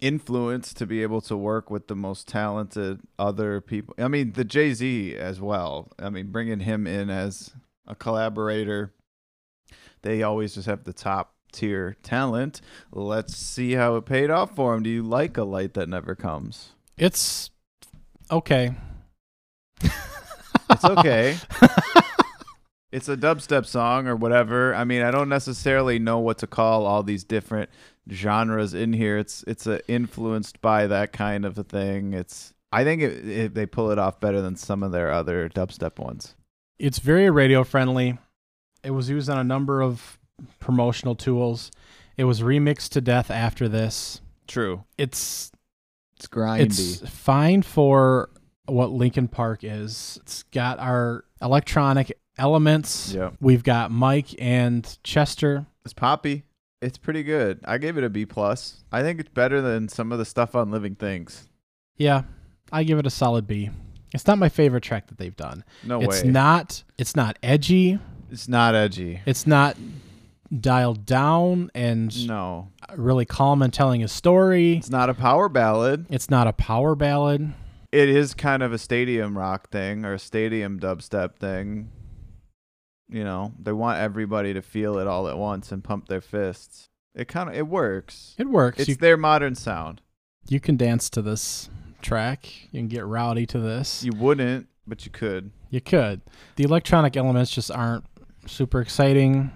influence 0.00 0.74
to 0.74 0.86
be 0.86 1.02
able 1.02 1.20
to 1.22 1.36
work 1.36 1.70
with 1.70 1.86
the 1.86 1.96
most 1.96 2.28
talented 2.28 3.00
other 3.18 3.60
people. 3.60 3.94
I 3.98 4.08
mean, 4.08 4.32
the 4.32 4.44
Jay 4.44 4.74
Z 4.74 5.16
as 5.16 5.40
well. 5.40 5.88
I 5.98 6.10
mean, 6.10 6.30
bringing 6.30 6.60
him 6.60 6.86
in 6.86 7.10
as 7.10 7.52
a 7.86 7.94
collaborator, 7.94 8.92
they 10.02 10.22
always 10.22 10.54
just 10.54 10.66
have 10.66 10.84
the 10.84 10.92
top 10.92 11.34
tier 11.52 11.96
talent. 12.02 12.60
Let's 12.92 13.36
see 13.36 13.72
how 13.72 13.96
it 13.96 14.04
paid 14.04 14.30
off 14.30 14.54
for 14.54 14.74
him. 14.74 14.82
Do 14.82 14.90
you 14.90 15.02
like 15.02 15.36
a 15.36 15.44
light 15.44 15.74
that 15.74 15.88
never 15.88 16.14
comes? 16.14 16.70
It's 16.96 17.50
okay. 18.30 18.74
It's 20.70 20.84
okay. 20.84 21.36
it's 22.92 23.08
a 23.08 23.16
dubstep 23.16 23.66
song 23.66 24.06
or 24.08 24.16
whatever. 24.16 24.74
I 24.74 24.84
mean, 24.84 25.02
I 25.02 25.10
don't 25.10 25.28
necessarily 25.28 25.98
know 25.98 26.18
what 26.18 26.38
to 26.38 26.46
call 26.46 26.86
all 26.86 27.02
these 27.02 27.24
different 27.24 27.70
genres 28.10 28.74
in 28.74 28.92
here. 28.92 29.18
It's 29.18 29.44
it's 29.46 29.66
uh 29.66 29.78
influenced 29.88 30.60
by 30.60 30.86
that 30.86 31.12
kind 31.12 31.44
of 31.44 31.58
a 31.58 31.64
thing. 31.64 32.12
It's 32.12 32.52
I 32.72 32.82
think 32.84 33.02
it, 33.02 33.28
it, 33.28 33.54
they 33.54 33.66
pull 33.66 33.90
it 33.90 33.98
off 33.98 34.18
better 34.20 34.40
than 34.42 34.56
some 34.56 34.82
of 34.82 34.90
their 34.92 35.12
other 35.12 35.48
dubstep 35.48 35.98
ones. 35.98 36.34
It's 36.78 36.98
very 36.98 37.30
radio 37.30 37.62
friendly. 37.64 38.18
It 38.82 38.90
was 38.90 39.08
used 39.08 39.30
on 39.30 39.38
a 39.38 39.44
number 39.44 39.80
of 39.80 40.18
promotional 40.58 41.14
tools. 41.14 41.70
It 42.16 42.24
was 42.24 42.40
remixed 42.42 42.90
to 42.90 43.00
death 43.00 43.30
after 43.30 43.68
this. 43.68 44.20
True. 44.48 44.84
It's 44.98 45.52
It's 46.16 46.26
grindy. 46.26 46.60
it's 46.60 47.08
fine 47.08 47.62
for 47.62 48.28
what 48.66 48.90
Linkin 48.90 49.28
Park 49.28 49.60
is. 49.62 50.18
It's 50.22 50.42
got 50.44 50.78
our 50.80 51.24
electronic 51.40 52.18
elements. 52.38 53.12
yeah. 53.14 53.30
We've 53.40 53.62
got 53.62 53.90
Mike 53.92 54.34
and 54.40 54.98
Chester. 55.04 55.66
It's 55.84 55.94
poppy. 55.94 56.42
It's 56.84 56.98
pretty 56.98 57.22
good. 57.22 57.60
I 57.64 57.78
gave 57.78 57.96
it 57.96 58.04
a 58.04 58.10
B 58.10 58.26
plus. 58.26 58.84
I 58.92 59.00
think 59.02 59.18
it's 59.18 59.30
better 59.30 59.62
than 59.62 59.88
some 59.88 60.12
of 60.12 60.18
the 60.18 60.24
stuff 60.26 60.54
on 60.54 60.70
Living 60.70 60.94
Things. 60.96 61.48
Yeah, 61.96 62.24
I 62.70 62.84
give 62.84 62.98
it 62.98 63.06
a 63.06 63.10
solid 63.10 63.46
B. 63.46 63.70
It's 64.12 64.26
not 64.26 64.36
my 64.38 64.48
favorite 64.50 64.82
track 64.82 65.06
that 65.06 65.16
they've 65.18 65.34
done. 65.34 65.64
No 65.82 66.02
it's 66.02 66.22
way. 66.22 66.30
not 66.30 66.84
it's 66.98 67.16
not 67.16 67.38
edgy. 67.42 67.98
it's 68.30 68.48
not 68.48 68.74
edgy. 68.74 69.20
It's 69.24 69.46
not 69.46 69.76
dialed 70.60 71.06
down 71.06 71.70
and 71.74 72.26
No. 72.28 72.68
really 72.96 73.24
calm 73.24 73.62
and 73.62 73.72
telling 73.72 74.04
a 74.04 74.08
story. 74.08 74.74
It's 74.76 74.90
not 74.90 75.08
a 75.08 75.14
power 75.14 75.48
ballad. 75.48 76.04
It's 76.10 76.28
not 76.30 76.46
a 76.46 76.52
power 76.52 76.94
ballad. 76.94 77.52
it 77.92 78.08
is 78.10 78.34
kind 78.34 78.62
of 78.62 78.72
a 78.72 78.78
stadium 78.78 79.38
rock 79.38 79.70
thing 79.70 80.04
or 80.04 80.12
a 80.14 80.18
stadium 80.18 80.78
dubstep 80.78 81.36
thing. 81.36 81.88
You 83.14 83.22
know, 83.22 83.52
they 83.62 83.72
want 83.72 83.98
everybody 84.00 84.54
to 84.54 84.60
feel 84.62 84.98
it 84.98 85.06
all 85.06 85.28
at 85.28 85.38
once 85.38 85.70
and 85.70 85.84
pump 85.84 86.08
their 86.08 86.20
fists. 86.20 86.88
It 87.14 87.28
kind 87.28 87.48
of 87.48 87.54
it 87.54 87.68
works. 87.68 88.34
It 88.38 88.48
works. 88.48 88.80
It's 88.80 88.88
You, 88.88 88.96
their 88.96 89.16
modern 89.16 89.54
sound. 89.54 90.00
you 90.48 90.58
can 90.58 90.76
dance 90.76 91.08
to 91.10 91.22
this 91.22 91.70
track. 92.02 92.48
You 92.72 92.80
can 92.80 92.88
get 92.88 93.06
rowdy 93.06 93.46
to 93.46 93.58
this. 93.60 94.02
You 94.02 94.10
wouldn't, 94.16 94.66
but 94.86 95.04
you 95.06 95.12
could. 95.12 95.52
You 95.70 95.80
could. 95.80 96.22
The 96.56 96.64
electronic 96.64 97.16
elements 97.16 97.52
just 97.52 97.70
aren't 97.70 98.04
super 98.46 98.80
exciting. 98.80 99.52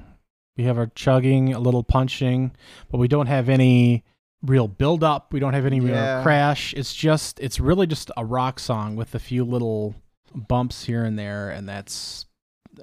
We 0.56 0.62
have 0.64 0.78
our 0.78 0.86
chugging, 0.94 1.52
a 1.52 1.58
little 1.58 1.82
punching, 1.82 2.52
but 2.92 2.98
we 2.98 3.08
don't 3.08 3.26
have 3.26 3.48
any 3.48 4.04
real 4.40 4.68
build 4.68 5.02
up. 5.02 5.32
We 5.32 5.40
don't 5.40 5.54
have 5.54 5.66
any 5.66 5.80
real 5.80 5.94
Yeah. 5.96 6.22
crash. 6.22 6.74
It's 6.74 6.94
just 6.94 7.40
it's 7.40 7.58
really 7.58 7.88
just 7.88 8.12
a 8.16 8.24
rock 8.24 8.60
song 8.60 8.94
with 8.94 9.16
a 9.16 9.18
few 9.18 9.44
little 9.44 9.96
bumps 10.32 10.84
here 10.84 11.02
and 11.04 11.18
there 11.18 11.50
and 11.50 11.68
that's 11.68 12.24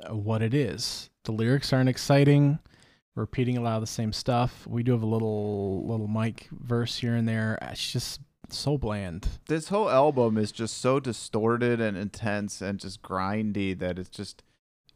what 0.09 0.41
it 0.41 0.53
is. 0.53 1.09
The 1.23 1.31
lyrics 1.31 1.73
aren't 1.73 1.89
exciting. 1.89 2.59
Repeating 3.15 3.57
a 3.57 3.61
lot 3.61 3.75
of 3.75 3.81
the 3.81 3.87
same 3.87 4.11
stuff. 4.11 4.67
We 4.67 4.83
do 4.83 4.91
have 4.91 5.03
a 5.03 5.07
little 5.07 5.85
little 5.87 6.07
mic 6.07 6.47
verse 6.51 6.97
here 6.97 7.15
and 7.15 7.27
there. 7.27 7.57
Uh, 7.61 7.69
it's 7.71 7.91
just 7.91 8.19
so 8.49 8.77
bland. 8.77 9.27
This 9.47 9.69
whole 9.69 9.89
album 9.89 10.37
is 10.37 10.51
just 10.51 10.79
so 10.79 10.99
distorted 10.99 11.79
and 11.79 11.95
intense 11.95 12.61
and 12.61 12.77
just 12.77 13.01
grindy 13.01 13.77
that 13.79 13.97
it's 13.97 14.09
just 14.09 14.43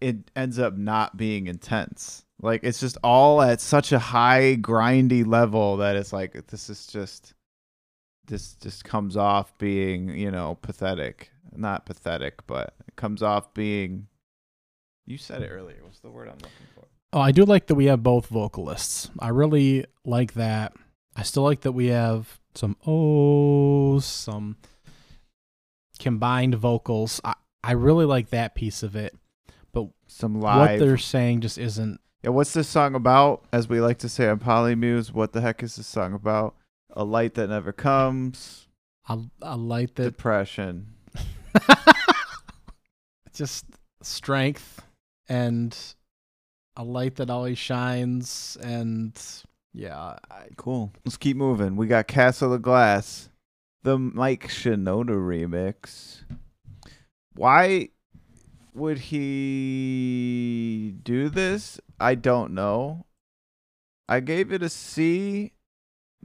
it 0.02 0.32
ends 0.36 0.60
up 0.60 0.78
not 0.78 1.16
being 1.16 1.48
intense. 1.48 2.26
Like 2.42 2.64
it's 2.64 2.80
just 2.80 2.98
all 3.04 3.42
at 3.42 3.62
such 3.62 3.92
a 3.92 4.00
high 4.00 4.58
grindy 4.60 5.26
level 5.26 5.78
that 5.78 5.96
it's 5.96 6.14
like 6.14 6.48
this 6.48 6.70
is 6.70 6.88
just 6.88 7.34
this 8.28 8.56
just 8.56 8.84
comes 8.84 9.18
off 9.18 9.58
being, 9.58 10.10
you 10.10 10.30
know, 10.30 10.58
pathetic. 10.62 11.32
Not 11.56 11.86
pathetic, 11.86 12.46
but 12.46 12.76
it 12.88 12.96
comes 12.96 13.24
off 13.24 13.54
being 13.54 14.08
you 15.10 15.18
said 15.18 15.42
it 15.42 15.48
earlier. 15.48 15.80
What's 15.82 16.00
the 16.00 16.12
word 16.12 16.28
I'm 16.28 16.36
looking 16.36 16.68
for? 16.76 16.86
Oh, 17.12 17.20
I 17.20 17.32
do 17.32 17.44
like 17.44 17.66
that 17.68 17.76
we 17.76 17.86
have 17.86 18.04
both 18.04 18.28
vocalists. 18.28 19.10
I 19.18 19.30
really 19.30 19.86
like 20.06 20.34
that. 20.34 20.74
I 21.16 21.24
still 21.24 21.42
like 21.44 21.62
that 21.62 21.72
we 21.72 21.88
have 21.88 22.40
some 22.54 22.78
ohs, 22.86 24.06
some 24.06 24.58
combined 25.98 26.54
vocals. 26.56 27.20
I, 27.24 27.34
I 27.64 27.72
really 27.72 28.06
like 28.06 28.30
that 28.30 28.54
piece 28.54 28.84
of 28.84 28.96
it. 28.96 29.16
But 29.72 29.88
some 30.08 30.40
live 30.40 30.80
What 30.80 30.80
they're 30.80 30.98
saying 30.98 31.42
just 31.42 31.58
isn't. 31.58 32.00
yeah, 32.24 32.30
what's 32.30 32.54
this 32.54 32.70
song 32.70 32.94
about? 32.94 33.44
As 33.52 33.68
we 33.68 33.82
like 33.82 33.98
to 34.00 34.10
say 34.10 34.30
on 34.30 34.38
Polymuse, 34.38 35.12
what 35.12 35.34
the 35.34 35.42
heck 35.42 35.64
is 35.64 35.76
this 35.76 35.88
song 35.88 36.14
about? 36.14 36.56
A 36.92 37.04
light 37.04 37.34
that 37.34 37.50
never 37.50 37.72
comes. 37.72 38.68
I, 39.08 39.18
I 39.42 39.56
like 39.56 39.96
that. 39.96 40.04
Depression. 40.04 40.94
just 43.34 43.66
strength 44.04 44.84
and 45.30 45.78
a 46.76 46.84
light 46.84 47.16
that 47.16 47.30
always 47.30 47.58
shines. 47.58 48.58
And 48.62 49.18
yeah, 49.74 50.18
I, 50.30 50.48
Cool. 50.58 50.92
Let's 51.06 51.18
keep 51.18 51.38
moving. 51.38 51.76
We 51.76 51.88
got 51.88 52.08
Castle 52.08 52.54
of 52.54 52.62
Glass, 52.62 53.30
the 53.84 53.98
Mike 53.98 54.48
Shinoda 54.48 55.12
remix. 55.12 56.24
Why 57.36 57.90
would 58.74 58.98
he 58.98 60.96
do 61.04 61.30
this? 61.30 61.80
I 62.00 62.16
don't 62.16 62.54
know. 62.54 63.06
I 64.08 64.20
gave 64.22 64.52
it 64.52 64.64
a 64.64 64.70
C 64.70 65.54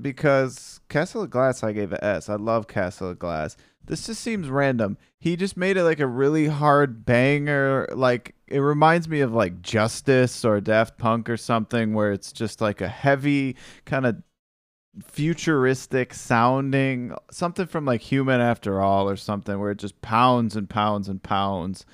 because 0.00 0.80
Castle 0.88 1.22
of 1.22 1.30
Glass 1.30 1.62
I 1.62 1.72
gave 1.72 1.92
it 1.92 2.02
S. 2.02 2.28
I 2.28 2.36
love 2.36 2.68
Castle 2.68 3.10
of 3.10 3.18
Glass. 3.18 3.56
This 3.86 4.06
just 4.06 4.22
seems 4.22 4.48
random. 4.48 4.96
He 5.18 5.36
just 5.36 5.56
made 5.56 5.76
it 5.76 5.84
like 5.84 6.00
a 6.00 6.06
really 6.06 6.46
hard 6.46 7.04
banger. 7.04 7.86
Like 7.92 8.34
it 8.46 8.60
reminds 8.60 9.08
me 9.08 9.20
of 9.20 9.32
like 9.32 9.62
Justice 9.62 10.44
or 10.44 10.60
Daft 10.60 10.98
Punk 10.98 11.28
or 11.28 11.36
something 11.36 11.94
where 11.94 12.12
it's 12.12 12.32
just 12.32 12.60
like 12.60 12.80
a 12.80 12.88
heavy 12.88 13.56
kind 13.84 14.06
of 14.06 14.22
futuristic 15.02 16.14
sounding 16.14 17.14
something 17.30 17.66
from 17.66 17.84
like 17.84 18.00
Human 18.00 18.40
After 18.40 18.80
All 18.80 19.08
or 19.08 19.16
something 19.16 19.58
where 19.58 19.72
it 19.72 19.78
just 19.78 20.00
pounds 20.02 20.56
and 20.56 20.68
pounds 20.68 21.08
and 21.08 21.22
pounds. 21.22 21.84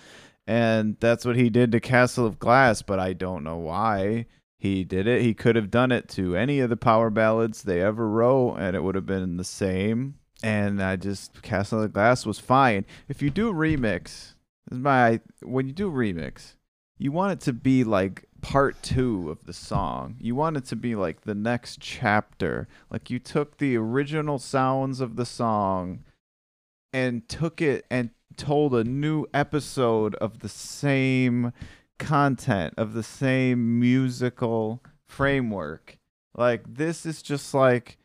And 0.47 0.97
that's 1.01 1.25
what 1.25 1.37
he 1.37 1.49
did 1.49 1.73
to 1.73 1.81
Castle 1.81 2.27
of 2.27 2.39
Glass, 2.39 2.83
but 2.83 2.99
I 2.99 3.13
don't 3.13 3.45
know 3.45 3.59
why 3.59 4.27
he 4.61 4.85
did 4.85 5.07
it. 5.07 5.23
He 5.23 5.33
could 5.33 5.57
have 5.57 5.70
done 5.70 5.90
it 5.90 6.07
to 6.11 6.37
any 6.37 6.61
of 6.61 6.68
the 6.68 6.77
power 6.77 7.09
ballads 7.09 7.62
they 7.62 7.81
ever 7.81 8.07
wrote, 8.07 8.57
and 8.57 8.77
it 8.77 8.83
would 8.83 8.94
have 8.94 9.07
been 9.07 9.38
the 9.38 9.44
same. 9.44 10.16
And 10.42 10.83
I 10.83 10.96
just 10.96 11.40
Castle 11.40 11.79
of 11.79 11.85
the 11.85 11.88
Glass 11.88 12.27
was 12.27 12.38
fine. 12.38 12.85
If 13.09 13.23
you 13.23 13.31
do 13.31 13.55
remix, 13.55 14.35
this 14.66 14.73
is 14.73 14.79
my 14.79 15.20
when 15.40 15.66
you 15.66 15.73
do 15.73 15.90
remix, 15.90 16.57
you 16.99 17.11
want 17.11 17.33
it 17.33 17.40
to 17.46 17.55
be 17.55 17.85
like 17.85 18.27
part 18.42 18.83
two 18.83 19.31
of 19.31 19.46
the 19.46 19.55
song. 19.55 20.16
You 20.20 20.35
want 20.35 20.59
it 20.59 20.66
to 20.66 20.77
be 20.77 20.94
like 20.94 21.23
the 21.23 21.35
next 21.35 21.81
chapter. 21.81 22.68
Like 22.90 23.09
you 23.09 23.18
took 23.18 23.57
the 23.57 23.79
original 23.79 24.38
sounds 24.38 25.01
of 25.01 25.16
the 25.16 25.27
song 25.27 26.05
and 26.92 27.27
took 27.31 27.62
it 27.62 27.87
and 27.90 28.11
told 28.37 28.75
a 28.75 28.85
new 28.85 29.25
episode 29.33 30.14
of 30.16 30.40
the 30.40 30.49
same 30.51 31.55
content 32.01 32.75
of 32.77 32.95
the 32.95 33.03
same 33.05 33.79
musical 33.79 34.83
framework. 35.09 35.97
Like 36.35 36.63
this 36.67 37.07
is 37.07 37.23
just 37.23 37.55
like 37.55 37.99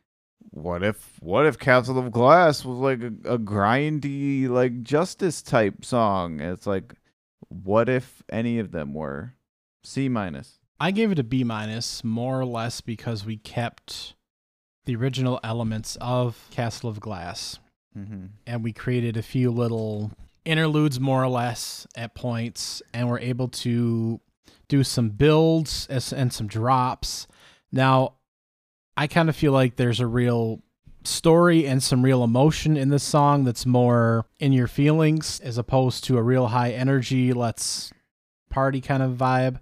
what 0.51 0.83
if 0.83 1.17
what 1.21 1.45
if 1.45 1.57
Castle 1.57 1.97
of 1.97 2.11
Glass 2.11 2.63
was 2.63 2.77
like 2.77 3.01
a, 3.01 3.33
a 3.33 3.37
grindy 3.39 4.47
like 4.47 4.83
justice 4.83 5.41
type 5.41 5.83
song? 5.83 6.39
It's 6.39 6.67
like 6.67 6.93
What 7.49 7.89
if 7.89 8.23
any 8.29 8.59
of 8.59 8.71
them 8.71 8.93
were 8.93 9.33
C 9.83 10.07
minus? 10.09 10.59
I 10.79 10.91
gave 10.91 11.11
it 11.11 11.19
a 11.19 11.23
B 11.23 11.43
minus, 11.43 12.03
more 12.03 12.39
or 12.39 12.45
less 12.45 12.81
because 12.81 13.25
we 13.25 13.37
kept 13.37 14.13
the 14.85 14.95
original 14.95 15.39
elements 15.43 15.97
of 16.01 16.47
Castle 16.51 16.89
of 16.89 16.99
Glass, 16.99 17.59
Mm-hmm. 17.97 18.25
and 18.45 18.61
we 18.61 18.73
created 18.73 19.15
a 19.15 19.21
few 19.23 19.49
little 19.51 20.11
interludes, 20.45 20.99
more 20.99 21.23
or 21.23 21.27
less, 21.27 21.85
at 21.95 22.15
points, 22.15 22.81
and 22.93 23.09
we're 23.09 23.19
able 23.19 23.47
to 23.49 24.19
do 24.67 24.83
some 24.83 25.09
builds 25.09 25.87
and 25.89 26.31
some 26.31 26.47
drops. 26.47 27.27
Now, 27.71 28.13
I 28.97 29.07
kind 29.07 29.29
of 29.29 29.35
feel 29.35 29.51
like 29.51 29.75
there's 29.75 29.99
a 29.99 30.07
real 30.07 30.61
story 31.03 31.67
and 31.67 31.83
some 31.83 32.03
real 32.03 32.23
emotion 32.23 32.77
in 32.77 32.89
this 32.89 33.03
song 33.03 33.43
that's 33.43 33.65
more 33.65 34.25
in 34.39 34.53
your 34.53 34.67
feelings 34.67 35.39
as 35.41 35.57
opposed 35.57 36.03
to 36.05 36.17
a 36.17 36.23
real 36.23 36.47
high 36.47 36.71
energy, 36.71 37.33
let's 37.33 37.91
party 38.49 38.81
kind 38.81 39.03
of 39.03 39.11
vibe. 39.13 39.59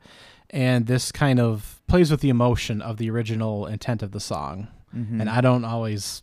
And 0.49 0.85
this 0.85 1.11
kind 1.11 1.39
of 1.39 1.81
plays 1.87 2.11
with 2.11 2.21
the 2.21 2.29
emotion 2.29 2.81
of 2.81 2.97
the 2.97 3.09
original 3.09 3.65
intent 3.65 4.03
of 4.03 4.11
the 4.11 4.19
song. 4.19 4.67
Mm-hmm. 4.95 5.21
And 5.21 5.29
I 5.29 5.41
don't 5.41 5.65
always 5.65 6.21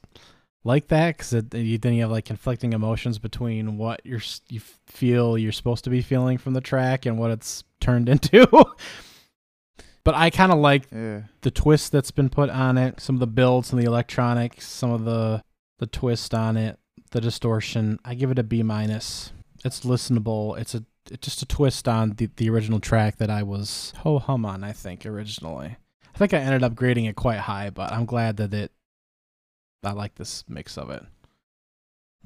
like 0.65 0.89
that 0.89 1.17
because 1.17 1.33
you, 1.55 1.79
then 1.79 1.95
you 1.95 2.03
have 2.03 2.11
like 2.11 2.27
conflicting 2.27 2.73
emotions 2.73 3.19
between 3.19 3.79
what 3.79 4.01
you're 4.05 4.21
you 4.49 4.61
feel 4.87 5.39
you're 5.39 5.53
supposed 5.53 5.85
to 5.85 5.91
be 5.91 6.03
feeling 6.03 6.39
from 6.39 6.53
the 6.53 6.61
track 6.61 7.07
and 7.07 7.19
what 7.19 7.31
it's 7.31 7.65
turned 7.81 8.09
into. 8.09 8.47
but 10.05 10.15
I 10.15 10.31
kind 10.31 10.53
of 10.53 10.59
like 10.59 10.89
yeah. 10.93 11.23
the 11.41 11.51
twist 11.51 11.93
that's 11.93 12.11
been 12.11 12.29
put 12.29 12.51
on 12.51 12.77
it, 12.77 13.01
some 13.01 13.17
of 13.17 13.21
the 13.21 13.27
builds, 13.27 13.69
some 13.69 13.79
of 13.79 13.85
the 13.85 13.91
electronics, 13.91 14.67
some 14.67 14.91
of 14.91 15.05
the 15.05 15.43
the 15.79 15.87
twist 15.87 16.35
on 16.35 16.57
it, 16.57 16.79
the 17.11 17.21
distortion. 17.21 17.99
I 18.05 18.15
give 18.15 18.31
it 18.31 18.39
a 18.39 18.43
B 18.43 18.63
minus. 18.63 19.33
It's 19.65 19.81
listenable. 19.81 20.59
It's 20.59 20.75
a 20.75 20.85
it's 21.11 21.25
just 21.25 21.43
a 21.43 21.47
twist 21.47 21.89
on 21.89 22.11
the 22.13 22.29
the 22.37 22.51
original 22.51 22.81
track 22.81 23.17
that 23.17 23.31
I 23.31 23.43
was 23.43 23.95
ho 23.99 24.19
hum 24.19 24.45
on. 24.45 24.63
I 24.63 24.73
think 24.73 25.07
originally. 25.07 25.77
I 26.15 26.19
think 26.19 26.35
I 26.35 26.39
ended 26.39 26.63
up 26.63 26.75
grading 26.75 27.07
it 27.07 27.17
quite 27.17 27.39
high, 27.39 27.71
but 27.71 27.93
I'm 27.93 28.05
glad 28.05 28.37
that 28.39 28.53
it. 28.53 28.73
I 29.83 29.93
like 29.93 30.17
this 30.17 30.45
mix 30.49 30.77
of 30.77 30.91
it. 30.91 31.05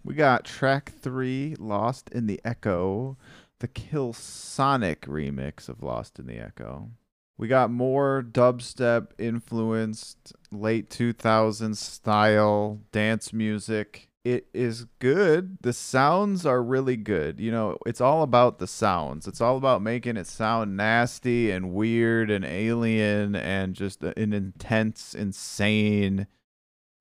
We 0.02 0.14
got 0.14 0.44
track 0.44 0.92
three, 1.00 1.54
Lost 1.58 2.10
in 2.10 2.26
the 2.26 2.40
Echo, 2.44 3.16
the 3.60 3.68
KillSonik 3.68 5.00
remix 5.00 5.68
of 5.68 5.82
Lost 5.82 6.18
in 6.18 6.26
the 6.26 6.38
Echo. 6.38 6.90
We 7.38 7.48
got 7.48 7.70
more 7.70 8.24
dubstep 8.28 9.08
influenced 9.18 10.32
late 10.52 10.90
2000s 10.90 11.76
style 11.76 12.80
dance 12.92 13.32
music. 13.32 14.08
It 14.24 14.46
is 14.54 14.86
good. 15.00 15.58
The 15.60 15.72
sounds 15.72 16.46
are 16.46 16.62
really 16.62 16.96
good. 16.96 17.40
You 17.40 17.50
know, 17.50 17.78
it's 17.86 18.00
all 18.00 18.22
about 18.22 18.58
the 18.58 18.66
sounds. 18.66 19.26
It's 19.26 19.40
all 19.40 19.56
about 19.56 19.82
making 19.82 20.16
it 20.16 20.26
sound 20.26 20.76
nasty 20.76 21.50
and 21.50 21.72
weird 21.72 22.30
and 22.30 22.44
alien 22.44 23.34
and 23.34 23.74
just 23.74 24.02
an 24.02 24.32
intense, 24.32 25.14
insane 25.14 26.26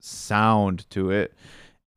sound 0.04 0.90
to 0.90 1.10
it 1.10 1.34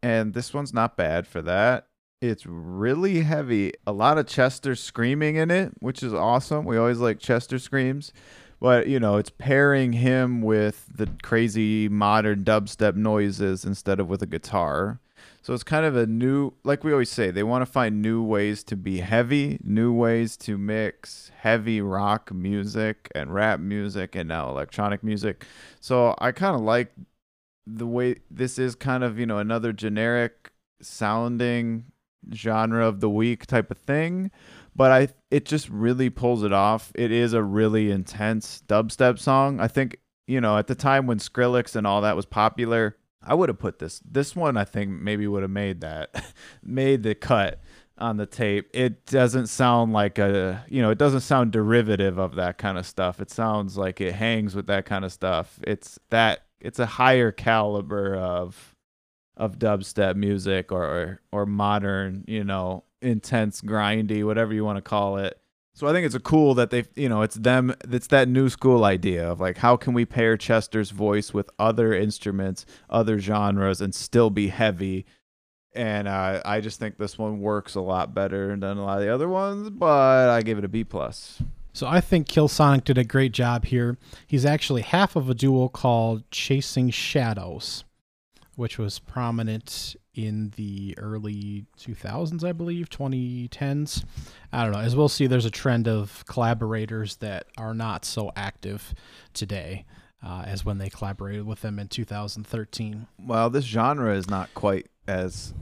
and 0.03 0.35
this 0.35 0.55
one's 0.55 0.73
not 0.73 0.97
bad 0.97 1.27
for 1.27 1.43
that. 1.43 1.89
It's 2.21 2.47
really 2.47 3.23
heavy. 3.23 3.73
A 3.87 3.93
lot 3.93 4.19
of 4.19 4.27
Chester 4.27 4.75
screaming 4.77 5.35
in 5.35 5.51
it, 5.51 5.73
which 5.81 6.03
is 6.03 6.15
awesome. 6.15 6.65
We 6.65 6.77
always 6.77 6.99
like 6.99 7.19
Chester 7.19 7.59
screams. 7.59 8.13
But, 8.61 8.87
you 8.87 8.99
know, 9.01 9.17
it's 9.17 9.31
pairing 9.31 9.95
him 9.95 10.43
with 10.43 10.87
the 10.95 11.09
crazy 11.23 11.89
modern 11.89 12.45
dubstep 12.45 12.95
noises 12.95 13.65
instead 13.65 14.01
of 14.01 14.09
with 14.09 14.23
a 14.23 14.27
guitar. 14.27 15.01
So 15.43 15.53
it's 15.53 15.63
kind 15.63 15.85
of 15.85 15.95
a 15.95 16.07
new, 16.07 16.53
like 16.65 16.85
we 16.85 16.93
always 16.93 17.11
say, 17.11 17.31
they 17.31 17.43
want 17.43 17.63
to 17.63 17.71
find 17.71 18.01
new 18.01 18.23
ways 18.23 18.63
to 18.65 18.77
be 18.77 19.01
heavy, 19.01 19.59
new 19.63 19.93
ways 19.93 20.37
to 20.39 20.57
mix 20.57 21.31
heavy 21.41 21.81
rock 21.81 22.33
music 22.33 23.11
and 23.15 23.35
rap 23.35 23.61
music 23.61 24.15
and 24.15 24.29
now 24.29 24.49
electronic 24.49 25.05
music. 25.05 25.45
So 25.81 26.15
I 26.19 26.33
kind 26.33 26.55
of 26.55 26.63
like 26.63 26.93
the 27.67 27.87
way 27.87 28.17
this 28.31 28.59
is 28.59 28.75
kind 28.75 29.03
of 29.03 29.19
you 29.19 29.27
know 29.27 29.39
another 29.39 29.73
generic 29.73 30.53
sounding 30.81 31.85
genre 32.35 32.87
of 32.87 33.01
the 33.01 33.11
week 33.11 33.47
type 33.47 33.71
of 33.71 33.79
thing 33.79 34.31
but 34.75 34.93
i 34.93 35.09
it 35.31 35.45
just 35.45 35.69
really 35.69 36.09
pulls 36.09 36.45
it 36.45 36.53
off. 36.53 36.93
It 36.95 37.11
is 37.11 37.33
a 37.33 37.43
really 37.43 37.91
intense 37.91 38.63
dubstep 38.67 39.19
song. 39.19 39.61
I 39.61 39.69
think 39.69 39.99
you 40.27 40.41
know 40.41 40.57
at 40.57 40.67
the 40.67 40.75
time 40.75 41.07
when 41.07 41.19
skrillex 41.19 41.77
and 41.77 41.87
all 41.87 42.01
that 42.01 42.17
was 42.17 42.27
popular 42.27 42.97
i 43.23 43.33
would 43.33 43.49
have 43.49 43.61
put 43.61 43.79
this 43.79 44.01
this 44.01 44.35
one 44.35 44.57
i 44.57 44.65
think 44.65 44.91
maybe 44.91 45.25
would 45.27 45.43
have 45.43 45.51
made 45.53 45.81
that 45.83 46.33
made 46.65 47.05
the 47.05 47.15
cut 47.15 47.61
on 47.99 48.17
the 48.17 48.27
tape. 48.27 48.69
It 48.75 49.07
doesn't 49.07 49.47
sound 49.47 49.93
like 49.93 50.19
a 50.19 50.65
you 50.69 50.83
know 50.83 50.91
it 50.91 50.99
doesn't 50.99 51.21
sound 51.21 51.53
derivative 51.53 52.19
of 52.19 52.35
that 52.37 52.59
kind 52.59 52.79
of 52.79 52.87
stuff. 52.87 53.21
It 53.21 53.31
sounds 53.31 53.77
like 53.77 54.01
it 54.01 54.15
hangs 54.15 54.55
with 54.55 54.67
that 54.67 54.85
kind 54.87 55.05
of 55.05 55.13
stuff. 55.13 55.59
It's 55.63 55.99
that 56.11 56.46
it's 56.61 56.79
a 56.79 56.87
higher 56.87 57.33
caliber 57.33 58.15
of 58.17 58.75
of 59.37 59.59
dubstep 59.59 60.17
music 60.17 60.73
or 60.73 60.85
or, 60.85 61.21
or 61.33 61.47
modern, 61.47 62.25
you 62.27 62.45
know, 62.45 62.85
intense 63.03 63.61
grindy, 63.61 64.25
whatever 64.25 64.55
you 64.55 64.65
want 64.65 64.77
to 64.77 64.83
call 64.83 65.19
it. 65.19 65.41
So 65.75 65.87
I 65.87 65.93
think 65.93 66.07
it's 66.07 66.15
a 66.15 66.21
cool 66.21 66.55
that 66.55 66.71
they, 66.71 66.85
you 66.95 67.11
know, 67.11 67.21
it's 67.21 67.35
them. 67.35 67.75
It's 67.91 68.07
that 68.07 68.29
new 68.29 68.49
school 68.49 68.83
idea 68.83 69.31
of 69.31 69.41
like, 69.41 69.59
how 69.59 69.77
can 69.77 69.93
we 69.93 70.07
pair 70.07 70.39
Chester's 70.39 70.91
voice 70.91 71.35
with 71.35 71.51
other 71.59 71.93
instruments, 71.93 72.65
other 72.89 73.19
genres, 73.19 73.83
and 73.83 73.95
still 73.95 74.31
be 74.31 74.49
heavy. 74.49 75.05
And 75.75 76.09
uh, 76.09 76.41
I 76.47 76.63
just 76.63 76.81
think 76.81 76.97
this 76.97 77.19
one 77.19 77.41
works 77.41 77.75
a 77.75 77.83
lot 77.83 78.15
better 78.15 78.57
than 78.57 78.79
a 78.79 78.83
lot 78.83 78.97
of 78.97 79.05
the 79.05 79.13
other 79.13 79.29
ones, 79.29 79.69
but 79.69 80.31
I 80.31 80.41
give 80.41 80.57
it 80.57 80.65
a 80.65 80.69
B 80.69 80.83
plus. 80.83 81.43
So 81.77 81.87
I 81.87 82.01
think 82.01 82.27
KillSonik 82.27 82.85
did 82.85 82.97
a 82.97 83.05
great 83.05 83.33
job 83.33 83.67
here. 83.67 83.99
He's 84.27 84.47
actually 84.47 84.81
half 84.81 85.15
of 85.15 85.29
a 85.29 85.35
duo 85.35 85.69
called 85.69 86.25
Chasing 86.31 86.89
Shadows, 86.89 87.85
which 88.55 88.79
was 88.79 88.99
prominent 88.99 89.95
in 90.15 90.55
the 90.57 90.95
early 90.97 91.67
2000s, 91.79 92.43
I 92.43 92.53
believe, 92.53 92.89
2010s. 92.89 94.05
I 94.55 94.63
don't 94.63 94.73
know. 94.73 94.79
As 94.79 94.97
we'll 94.97 95.11
see, 95.11 95.27
there's 95.27 95.45
a 95.45 95.51
trend 95.51 95.87
of 95.87 96.25
collaborators 96.27 97.17
that 97.17 97.45
are 97.59 97.75
not 97.75 98.07
so 98.07 98.33
active 98.35 98.95
today 99.35 99.85
uh, 100.25 100.45
as 100.47 100.65
when 100.65 100.79
they 100.79 100.89
collaborated 100.89 101.45
with 101.45 101.61
them 101.61 101.79
in 101.79 101.89
2013. 101.89 103.07
Well, 103.23 103.51
this 103.51 103.67
genre 103.67 104.17
is 104.17 104.31
not 104.31 104.55
quite 104.55 104.87
as 105.07 105.53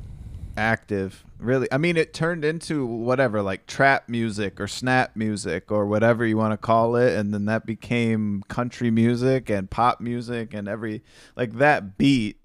active 0.56 1.24
really. 1.38 1.68
I 1.70 1.78
mean 1.78 1.96
it 1.96 2.14
turned 2.14 2.44
into 2.44 2.86
whatever 2.86 3.42
like 3.42 3.66
trap 3.66 4.08
music 4.08 4.60
or 4.60 4.66
snap 4.66 5.16
music 5.16 5.70
or 5.70 5.86
whatever 5.86 6.24
you 6.26 6.36
want 6.36 6.52
to 6.52 6.56
call 6.56 6.96
it 6.96 7.16
and 7.18 7.32
then 7.32 7.44
that 7.46 7.66
became 7.66 8.42
country 8.48 8.90
music 8.90 9.50
and 9.50 9.70
pop 9.70 10.00
music 10.00 10.54
and 10.54 10.68
every 10.68 11.02
like 11.36 11.54
that 11.54 11.98
beat 11.98 12.40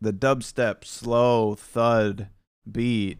the 0.00 0.12
dubstep 0.12 0.84
slow 0.84 1.54
thud 1.54 2.28
beat 2.70 3.18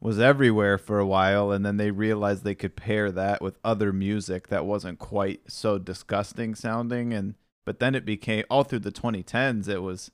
was 0.00 0.20
everywhere 0.20 0.78
for 0.78 0.98
a 0.98 1.06
while 1.06 1.50
and 1.50 1.66
then 1.66 1.76
they 1.76 1.90
realized 1.90 2.44
they 2.44 2.54
could 2.54 2.76
pair 2.76 3.10
that 3.10 3.42
with 3.42 3.58
other 3.64 3.92
music 3.92 4.48
that 4.48 4.64
wasn't 4.64 4.98
quite 4.98 5.40
so 5.48 5.78
disgusting 5.78 6.54
sounding 6.54 7.12
and 7.12 7.34
but 7.66 7.80
then 7.80 7.94
it 7.94 8.04
became 8.04 8.44
all 8.48 8.62
through 8.62 8.78
the 8.78 8.92
2010s 8.92 9.68
it 9.68 9.82
was 9.82 10.10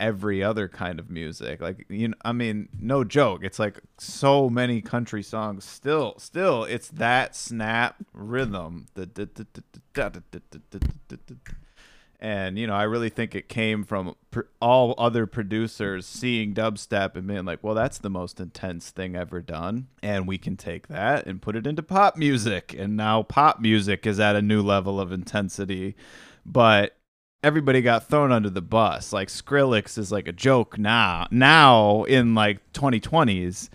every 0.00 0.42
other 0.42 0.68
kind 0.68 0.98
of 0.98 1.08
music 1.08 1.60
like 1.60 1.86
you 1.88 2.08
know 2.08 2.16
i 2.24 2.32
mean 2.32 2.68
no 2.80 3.04
joke 3.04 3.44
it's 3.44 3.60
like 3.60 3.80
so 3.96 4.50
many 4.50 4.80
country 4.80 5.22
songs 5.22 5.64
still 5.64 6.14
still 6.18 6.64
it's 6.64 6.88
that 6.88 7.36
snap 7.36 7.96
rhythm 8.12 8.86
and 12.18 12.58
you 12.58 12.66
know 12.66 12.74
i 12.74 12.82
really 12.82 13.08
think 13.08 13.36
it 13.36 13.48
came 13.48 13.84
from 13.84 14.16
all 14.60 14.96
other 14.98 15.26
producers 15.26 16.04
seeing 16.04 16.52
dubstep 16.52 17.14
and 17.14 17.28
being 17.28 17.44
like 17.44 17.62
well 17.62 17.74
that's 17.74 17.98
the 17.98 18.10
most 18.10 18.40
intense 18.40 18.90
thing 18.90 19.14
ever 19.14 19.40
done 19.40 19.86
and 20.02 20.26
we 20.26 20.36
can 20.36 20.56
take 20.56 20.88
that 20.88 21.24
and 21.24 21.40
put 21.40 21.54
it 21.54 21.68
into 21.68 21.84
pop 21.84 22.16
music 22.16 22.74
and 22.76 22.96
now 22.96 23.22
pop 23.22 23.60
music 23.60 24.08
is 24.08 24.18
at 24.18 24.34
a 24.34 24.42
new 24.42 24.60
level 24.60 24.98
of 25.00 25.12
intensity 25.12 25.94
but 26.44 26.96
everybody 27.44 27.82
got 27.82 28.08
thrown 28.08 28.32
under 28.32 28.50
the 28.50 28.62
bus. 28.62 29.12
Like 29.12 29.28
Skrillex 29.28 29.98
is 29.98 30.10
like 30.10 30.26
a 30.26 30.32
joke 30.32 30.78
now. 30.78 31.28
Now 31.30 32.04
in 32.04 32.34
like 32.34 32.60
2020s 32.72 33.68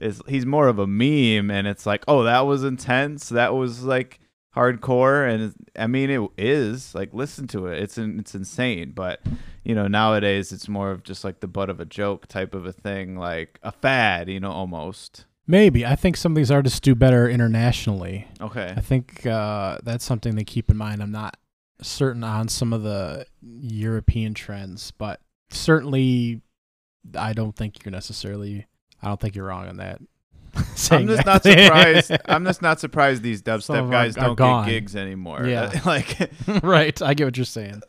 is 0.00 0.22
he's 0.28 0.46
more 0.46 0.68
of 0.68 0.78
a 0.78 0.86
meme 0.86 1.50
and 1.50 1.66
it's 1.66 1.84
like, 1.84 2.04
"Oh, 2.06 2.22
that 2.22 2.46
was 2.46 2.64
intense. 2.64 3.28
That 3.28 3.54
was 3.54 3.82
like 3.82 4.20
hardcore." 4.54 5.28
And 5.28 5.54
I 5.76 5.86
mean 5.86 6.10
it 6.10 6.30
is. 6.38 6.94
Like 6.94 7.12
listen 7.12 7.48
to 7.48 7.66
it. 7.66 7.82
It's 7.82 7.98
it's 7.98 8.34
insane, 8.34 8.92
but 8.94 9.20
you 9.64 9.74
know, 9.74 9.88
nowadays 9.88 10.52
it's 10.52 10.68
more 10.68 10.92
of 10.92 11.02
just 11.02 11.24
like 11.24 11.40
the 11.40 11.48
butt 11.48 11.68
of 11.68 11.80
a 11.80 11.84
joke 11.84 12.28
type 12.28 12.54
of 12.54 12.64
a 12.64 12.72
thing, 12.72 13.16
like 13.16 13.58
a 13.62 13.72
fad, 13.72 14.28
you 14.28 14.38
know, 14.38 14.52
almost. 14.52 15.24
Maybe. 15.48 15.86
I 15.86 15.94
think 15.96 16.16
some 16.16 16.32
of 16.32 16.36
these 16.36 16.50
artists 16.50 16.80
do 16.80 16.94
better 16.94 17.28
internationally. 17.28 18.26
Okay. 18.40 18.74
I 18.76 18.80
think 18.80 19.24
uh, 19.26 19.78
that's 19.82 20.04
something 20.04 20.36
to 20.36 20.44
keep 20.44 20.70
in 20.70 20.76
mind. 20.76 21.02
I'm 21.02 21.12
not 21.12 21.36
certain 21.82 22.24
on 22.24 22.48
some 22.48 22.72
of 22.72 22.82
the 22.82 23.26
European 23.42 24.34
trends, 24.34 24.90
but 24.92 25.20
certainly 25.50 26.40
I 27.16 27.32
don't 27.32 27.54
think 27.54 27.84
you're 27.84 27.92
necessarily 27.92 28.66
I 29.02 29.08
don't 29.08 29.20
think 29.20 29.34
you're 29.34 29.46
wrong 29.46 29.68
on 29.68 29.76
that. 29.76 30.00
I'm 30.90 31.06
just 31.06 31.24
that. 31.24 31.26
not 31.26 31.42
surprised. 31.42 32.12
I'm 32.26 32.44
just 32.44 32.62
not 32.62 32.80
surprised 32.80 33.22
these 33.22 33.42
dubstep 33.42 33.90
guys 33.90 34.16
our- 34.16 34.24
are 34.24 34.26
don't 34.28 34.36
gone. 34.36 34.66
get 34.66 34.72
gigs 34.72 34.96
anymore. 34.96 35.46
Yeah. 35.46 35.80
like 35.86 36.30
right. 36.62 37.00
I 37.02 37.14
get 37.14 37.24
what 37.26 37.36
you're 37.36 37.44
saying. 37.44 37.82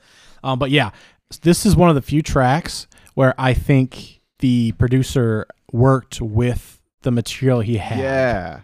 Um, 0.43 0.59
but 0.59 0.69
yeah, 0.69 0.91
this 1.41 1.65
is 1.65 1.75
one 1.75 1.89
of 1.89 1.95
the 1.95 2.01
few 2.01 2.21
tracks 2.21 2.87
where 3.13 3.33
I 3.37 3.53
think 3.53 4.21
the 4.39 4.73
producer 4.73 5.47
worked 5.71 6.21
with 6.21 6.81
the 7.01 7.11
material 7.11 7.61
he 7.61 7.77
had. 7.77 7.99
yeah. 7.99 8.61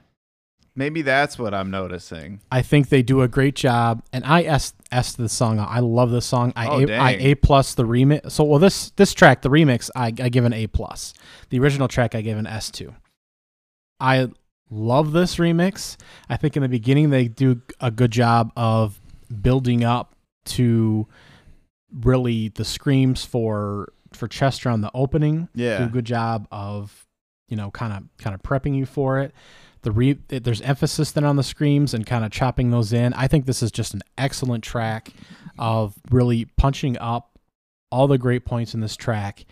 Maybe 0.76 1.04
that's 1.04 1.38
what 1.38 1.54
I'm 1.54 1.70
noticing. 1.70 2.42
I 2.52 2.64
think 2.64 2.90
they 2.90 3.04
do 3.04 3.22
a 3.22 3.28
great 3.28 3.56
job, 3.56 4.04
and 4.12 4.26
I 4.26 4.42
s 4.44 4.74
s 4.92 5.14
the 5.14 5.30
song. 5.30 5.60
I 5.60 5.80
love 5.80 6.10
this 6.10 6.26
song. 6.26 6.52
I 6.56 6.68
Oh, 6.68 6.80
a, 6.88 6.94
I 6.94 7.12
a 7.12 7.36
plus 7.36 7.76
the 7.76 7.84
remix. 7.84 8.32
So 8.32 8.44
well, 8.44 8.60
this 8.60 8.90
this 8.92 9.14
track, 9.14 9.44
the 9.44 9.50
remix, 9.50 9.92
I, 9.96 10.08
I 10.08 10.30
give 10.30 10.46
an 10.46 10.54
A 10.54 10.66
plus. 10.68 11.14
The 11.50 11.60
original 11.60 11.88
track, 11.88 12.16
I 12.16 12.22
give 12.22 12.40
an 12.40 12.48
S 12.48 12.72
two. 12.72 12.96
I 14.00 14.30
love 14.72 15.12
this 15.12 15.36
remix. 15.36 15.98
I 16.28 16.38
think 16.38 16.56
in 16.58 16.64
the 16.64 16.70
beginning 16.70 17.12
they 17.12 17.28
do 17.28 17.62
a 17.80 17.92
good 17.92 18.12
job 18.12 18.52
of 18.58 19.00
building 19.42 19.84
up 19.84 20.16
to 20.46 21.08
really 22.02 22.48
the 22.50 22.66
screams 22.66 23.24
for 23.24 23.94
for 24.12 24.28
Chester 24.28 24.70
on 24.70 24.82
the 24.82 24.92
opening 24.96 25.50
Yeah, 25.54 25.80
do 25.80 25.84
a 25.86 25.88
good 25.90 26.06
job 26.06 26.48
of 26.52 27.06
you 27.48 27.58
know 27.58 27.70
kind 27.70 27.94
of 27.94 28.04
kind 28.18 28.34
of 28.34 28.42
prepping 28.42 28.76
you 28.76 28.88
for 28.88 29.20
it 29.20 29.34
the 29.84 29.92
re 29.92 30.14
there's 30.28 30.62
emphasis 30.62 31.12
then 31.12 31.24
on 31.24 31.36
the 31.36 31.44
screams 31.44 31.94
and 31.94 32.06
kind 32.06 32.26
of 32.26 32.32
chopping 32.32 32.72
those 32.72 32.92
in 32.94 33.14
i 33.14 33.28
think 33.28 33.46
this 33.46 33.62
is 33.64 33.72
just 33.72 33.94
an 33.94 34.02
excellent 34.18 34.64
track 34.64 35.10
of 35.60 35.94
really 36.12 36.46
punching 36.58 36.98
up 36.98 37.38
all 37.92 38.08
the 38.08 38.18
great 38.18 38.44
points 38.46 38.74
in 38.74 38.80
this 38.82 38.96
track 38.96 39.46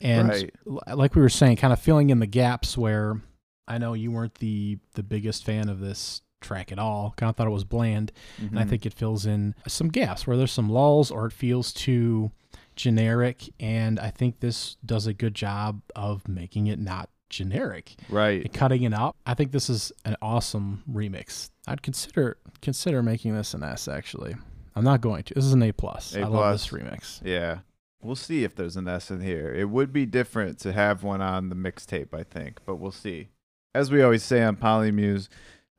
and 0.00 0.28
Right. 0.28 0.50
like 0.86 1.14
we 1.14 1.22
were 1.22 1.28
saying 1.28 1.56
kind 1.56 1.72
of 1.72 1.80
filling 1.80 2.10
in 2.10 2.18
the 2.20 2.26
gaps 2.26 2.76
where 2.76 3.20
i 3.66 3.78
know 3.78 3.94
you 3.94 4.10
weren't 4.10 4.34
the 4.36 4.78
the 4.94 5.02
biggest 5.02 5.44
fan 5.44 5.68
of 5.68 5.80
this 5.80 6.22
track 6.40 6.72
at 6.72 6.78
all 6.78 7.12
kind 7.16 7.28
of 7.30 7.36
thought 7.36 7.46
it 7.46 7.50
was 7.50 7.64
bland 7.64 8.12
and 8.38 8.58
I 8.58 8.64
Mhm. 8.64 8.68
think 8.70 8.86
it 8.86 8.94
fills 8.94 9.26
in 9.26 9.54
some 9.66 9.88
gaps 9.88 10.26
where 10.26 10.36
there's 10.38 10.52
some 10.52 10.70
lulls 10.70 11.10
or 11.10 11.26
it 11.26 11.32
feels 11.34 11.70
too 11.70 12.30
generic. 12.76 13.50
And 13.60 14.00
I 14.00 14.08
think 14.10 14.40
this 14.40 14.76
does 14.84 15.06
a 15.06 15.12
good 15.12 15.34
job 15.34 15.82
of 15.94 16.26
making 16.28 16.66
it 16.66 16.78
not 16.78 17.10
generic 17.30 17.94
right. 18.10 18.42
and 18.42 18.52
cutting 18.52 18.82
it 18.82 18.92
up. 18.92 19.16
I 19.24 19.34
think 19.34 19.52
this 19.52 19.70
is 19.70 19.92
an 20.04 20.16
awesome 20.20 20.82
remix. 20.90 21.50
I'd 21.66 21.82
consider 21.82 22.36
consider 22.60 23.02
making 23.02 23.34
this 23.34 23.54
an 23.54 23.62
S. 23.62 23.88
Actually, 23.88 24.34
I'm 24.74 24.84
not 24.84 25.00
going 25.00 25.22
to. 25.24 25.34
This 25.34 25.44
is 25.44 25.54
an 25.54 25.62
A 25.62 25.72
plus. 25.72 26.14
A 26.14 26.22
I 26.22 26.26
love 26.26 26.52
this 26.52 26.68
remix. 26.68 27.20
Yeah. 27.24 27.60
We'll 28.02 28.16
see 28.16 28.44
if 28.44 28.54
there's 28.54 28.76
an 28.76 28.88
S 28.88 29.10
in 29.10 29.20
here. 29.20 29.52
It 29.54 29.68
would 29.68 29.92
be 29.92 30.06
different 30.06 30.58
to 30.60 30.72
have 30.72 31.02
one 31.02 31.20
on 31.20 31.50
the 31.50 31.54
mixtape, 31.54 32.14
I 32.14 32.22
think, 32.22 32.60
but 32.64 32.76
we'll 32.76 32.92
see. 32.92 33.28
As 33.74 33.90
we 33.90 34.02
always 34.02 34.22
say 34.22 34.42
on 34.42 34.56
Polymuse, 34.56 35.28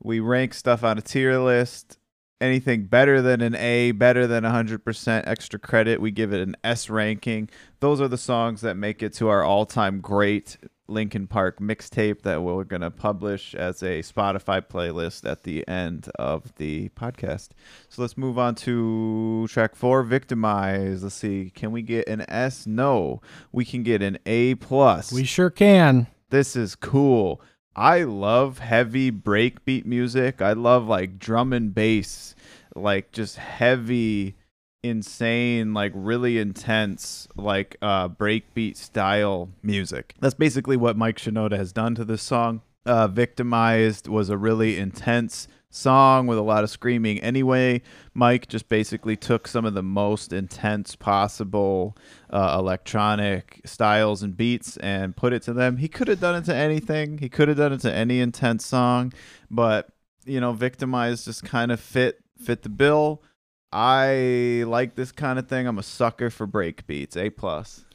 we 0.04 0.20
rank 0.20 0.54
stuff 0.54 0.84
on 0.84 0.98
a 1.00 1.02
tier 1.02 1.40
list. 1.40 1.98
Anything 2.40 2.86
better 2.86 3.22
than 3.22 3.42
an 3.42 3.56
A, 3.56 3.92
better 3.92 4.28
than 4.28 4.44
100% 4.44 5.24
extra 5.28 5.60
credit, 5.60 6.02
we 6.02 6.10
give 6.12 6.32
it 6.34 6.42
an 6.42 6.56
S 6.64 6.90
ranking. 6.90 7.50
Those 7.82 8.00
are 8.02 8.08
the 8.08 8.18
songs 8.18 8.62
that 8.62 8.78
make 8.78 9.04
it 9.04 9.14
to 9.14 9.28
our 9.28 9.44
all 9.44 9.66
time 9.66 10.00
great 10.00 10.58
Linkin 10.91 11.25
Park 11.27 11.60
mixtape 11.60 12.21
that 12.21 12.43
we're 12.43 12.63
going 12.63 12.82
to 12.82 12.91
publish 12.91 13.56
as 13.56 13.82
a 13.82 14.01
Spotify 14.01 14.62
playlist 14.62 15.30
at 15.30 15.43
the 15.43 15.67
end 15.67 16.10
of 16.15 16.54
the 16.58 16.89
podcast. 16.89 17.49
So 17.89 18.01
let's 18.01 18.17
move 18.17 18.38
on 18.38 18.56
to 18.56 19.47
track 19.49 19.75
four, 19.75 20.04
Victimize. 20.04 21.04
Let's 21.04 21.15
see. 21.15 21.51
Can 21.56 21.71
we 21.71 21.82
get 21.82 22.08
an 22.08 22.30
S? 22.30 22.67
No. 22.67 23.21
We 23.51 23.65
can 23.65 23.84
get 23.84 24.01
an 24.01 24.19
A 24.25 24.56
plus. 24.56 25.12
We 25.12 25.23
sure 25.23 25.49
can. 25.49 26.08
this 26.30 26.56
is 26.56 26.75
cool. 26.75 27.41
I 27.75 28.04
love 28.04 28.60
heavy 28.60 29.12
breakbeat 29.12 29.86
music. 29.86 30.41
I 30.41 30.54
love 30.54 30.88
like 30.88 31.17
drum 31.17 31.54
and 31.54 31.73
bass, 31.73 32.36
like 32.75 33.13
just 33.13 33.38
heavy, 33.38 34.36
insane, 34.84 35.74
like 35.74 35.91
really 35.96 36.38
intense, 36.38 37.28
like 37.36 37.78
uh 37.82 38.10
breakbeat 38.10 38.76
style 38.78 39.50
music. 39.62 40.15
That's 40.20 40.34
basically 40.34 40.78
what 40.78 40.98
Mike 40.98 41.17
Shinoda 41.17 41.58
has 41.58 41.72
done 41.72 41.96
to 41.96 42.06
this 42.06 42.22
song. 42.22 42.62
Uh 42.86 43.08
Victimized 43.08 44.08
was 44.08 44.30
a 44.30 44.38
really 44.38 44.78
intense 44.78 45.48
song 45.72 46.28
with 46.28 46.38
a 46.38 46.41
lot 46.41 46.63
of 46.63 46.70
screaming 46.70 47.20
anyway. 47.20 47.82
Mike 48.13 48.48
just 48.48 48.67
basically 48.70 49.15
took 49.15 49.48
some 49.48 49.65
of 49.65 49.74
the 49.74 49.84
most 49.84 50.34
intense 50.34 50.96
possible 50.96 51.96
uh, 52.30 52.58
electronic 52.60 53.62
styles 53.65 54.22
and 54.22 54.36
beats 54.36 54.78
and 54.78 55.15
put 55.15 55.34
it 55.34 55.41
to 55.44 55.54
them. 55.54 55.78
He 55.78 55.88
could 55.88 56.10
have 56.10 56.20
done 56.20 56.36
it 56.36 56.46
to 56.46 56.56
anything. 56.56 57.17
He 57.17 57.30
could 57.30 57.48
have 57.48 57.58
done 57.58 57.74
it 57.74 57.82
to 57.82 57.94
any 57.94 58.20
intense 58.20 58.65
song, 58.65 59.13
but 59.50 59.89
you 60.26 60.39
know, 60.39 60.54
victimized 60.54 61.26
just 61.26 61.44
kind 61.44 61.72
of 61.72 61.80
fit 61.80 62.20
fit 62.38 62.63
the 62.63 62.70
bill. 62.70 63.24
I 63.73 64.63
like 64.67 64.95
this 64.95 65.12
kind 65.12 65.39
of 65.39 65.47
thing. 65.47 65.67
I'm 65.67 65.79
a 65.79 65.84
sucker 65.84 66.29
for 66.29 66.45
break 66.45 66.86
beats. 66.88 67.15
A 67.15 67.29
plus. 67.29 67.86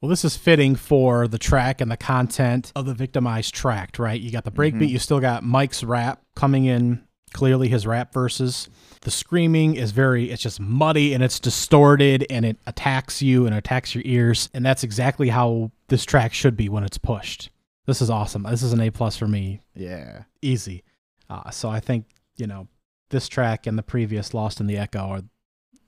Well, 0.00 0.08
this 0.10 0.24
is 0.24 0.36
fitting 0.36 0.76
for 0.76 1.26
the 1.26 1.38
track 1.38 1.80
and 1.80 1.90
the 1.90 1.96
content 1.96 2.72
of 2.76 2.86
the 2.86 2.94
victimized 2.94 3.54
tract, 3.54 3.98
right? 3.98 4.20
You 4.20 4.30
got 4.30 4.44
the 4.44 4.50
breakbeat, 4.50 4.82
Mhm. 4.82 4.88
you 4.90 4.98
still 4.98 5.20
got 5.20 5.42
Mike's 5.42 5.82
rap 5.82 6.22
coming 6.34 6.66
in, 6.66 7.02
clearly 7.32 7.68
his 7.68 7.86
rap 7.86 8.12
verses. 8.12 8.68
The 9.02 9.10
screaming 9.10 9.74
is 9.74 9.92
very, 9.92 10.30
it's 10.30 10.42
just 10.42 10.60
muddy 10.60 11.14
and 11.14 11.22
it's 11.22 11.40
distorted 11.40 12.26
and 12.30 12.44
it 12.44 12.58
attacks 12.66 13.22
you 13.22 13.46
and 13.46 13.54
attacks 13.54 13.94
your 13.94 14.02
ears. 14.06 14.48
And 14.52 14.64
that's 14.64 14.84
exactly 14.84 15.30
how 15.30 15.70
this 15.88 16.04
track 16.04 16.34
should 16.34 16.56
be 16.56 16.68
when 16.68 16.84
it's 16.84 16.98
pushed. 16.98 17.50
This 17.86 18.02
is 18.02 18.10
awesome. 18.10 18.42
This 18.44 18.62
is 18.62 18.72
an 18.72 18.80
A 18.80 18.90
plus 18.90 19.16
for 19.16 19.28
me. 19.28 19.60
Yeah. 19.74 20.24
Easy. 20.42 20.82
Uh, 21.30 21.50
so 21.50 21.68
I 21.70 21.80
think, 21.80 22.04
you 22.36 22.46
know, 22.46 22.68
this 23.10 23.28
track 23.28 23.66
and 23.66 23.78
the 23.78 23.82
previous 23.82 24.34
Lost 24.34 24.60
in 24.60 24.66
the 24.66 24.76
Echo 24.76 24.98
are, 25.00 25.22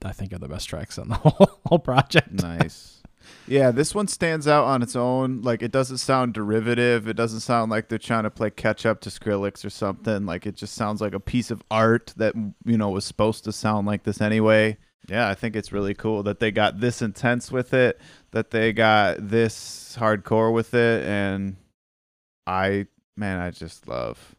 I 0.05 0.13
think, 0.13 0.33
are 0.33 0.39
the 0.39 0.49
best 0.49 0.69
tracks 0.69 0.99
on 0.99 1.09
the 1.09 1.15
whole, 1.17 1.61
whole 1.67 1.79
project. 1.79 2.31
Nice. 2.33 2.99
Yeah, 3.47 3.71
this 3.71 3.95
one 3.95 4.09
stands 4.09 4.47
out 4.47 4.65
on 4.65 4.83
its 4.83 4.95
own. 4.95 5.43
Like 5.43 5.63
it 5.63 5.73
doesn't 5.73 5.99
sound 5.99 6.35
derivative. 6.35 7.09
It 7.09 7.17
doesn't 7.17 7.41
sound 7.41 7.71
like 7.71 7.89
they're 7.89 7.99
trying 7.99 8.25
to 8.25 8.31
play 8.31 8.51
catch 8.51 8.85
up 8.87 9.01
to 9.03 9.11
Skrillex 9.11 9.65
or 9.65 9.71
something. 9.71 10.27
Like 10.27 10.47
it 10.47 10.55
just 10.55 10.75
sounds 10.75 11.01
like 11.01 11.15
a 11.15 11.21
piece 11.21 11.51
of 11.51 11.63
art 11.71 12.13
that 12.17 12.35
you 12.65 12.77
know 12.77 12.91
was 12.91 13.05
supposed 13.05 13.45
to 13.45 13.53
sound 13.53 13.87
like 13.87 14.05
this 14.05 14.21
anyway. 14.21 14.77
Yeah, 15.09 15.29
I 15.29 15.35
think 15.35 15.57
it's 15.57 15.73
really 15.73 15.95
cool 15.95 16.23
that 16.25 16.41
they 16.41 16.51
got 16.51 16.81
this 16.81 17.01
intense 17.01 17.51
with 17.51 17.73
it, 17.73 17.99
that 18.33 18.51
they 18.51 18.75
got 18.75 19.29
this 19.29 19.97
hardcore 19.99 20.53
with 20.53 20.75
it, 20.75 21.05
and 21.07 21.57
I 22.47 22.87
man, 23.17 23.41
I 23.41 23.51
just 23.51 23.89
love 23.89 24.37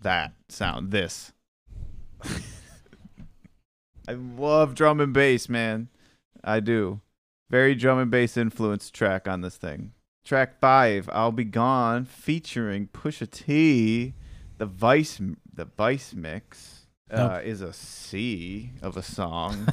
that 0.00 0.32
sound. 0.48 0.90
This. 0.90 1.32
I 4.08 4.12
love 4.12 4.74
drum 4.74 5.00
and 5.00 5.12
bass, 5.12 5.48
man. 5.48 5.88
I 6.42 6.60
do. 6.60 7.00
Very 7.50 7.74
drum 7.74 7.98
and 7.98 8.10
bass 8.10 8.36
influenced 8.36 8.94
track 8.94 9.26
on 9.28 9.40
this 9.40 9.56
thing. 9.56 9.92
Track 10.24 10.58
five, 10.58 11.08
"I'll 11.12 11.32
Be 11.32 11.44
Gone," 11.44 12.04
featuring 12.04 12.88
Pusha 12.88 13.30
T. 13.30 14.14
The 14.58 14.66
Vice, 14.66 15.20
the 15.52 15.64
Vice 15.64 16.14
mix 16.14 16.84
uh, 17.10 17.40
is 17.44 17.60
a 17.60 17.72
C 17.72 18.70
of 18.82 18.96
a 18.96 19.02
song. 19.02 19.68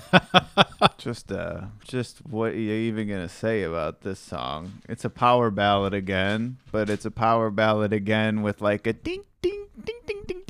just, 0.98 1.32
uh, 1.32 1.66
just 1.84 2.26
what 2.26 2.52
are 2.52 2.58
you 2.58 2.74
even 2.74 3.08
gonna 3.08 3.30
say 3.30 3.64
about 3.64 4.02
this 4.02 4.20
song? 4.20 4.82
It's 4.90 5.06
a 5.06 5.10
power 5.10 5.50
ballad 5.50 5.94
again, 5.94 6.58
but 6.72 6.90
it's 6.90 7.06
a 7.06 7.12
power 7.12 7.50
ballad 7.50 7.94
again 7.94 8.42
with 8.42 8.62
like 8.62 8.88
a 8.88 8.94
ding, 8.94 9.24
ding, 9.42 9.66
ding, 9.84 10.00
ding, 10.06 10.24
ding 10.28 10.41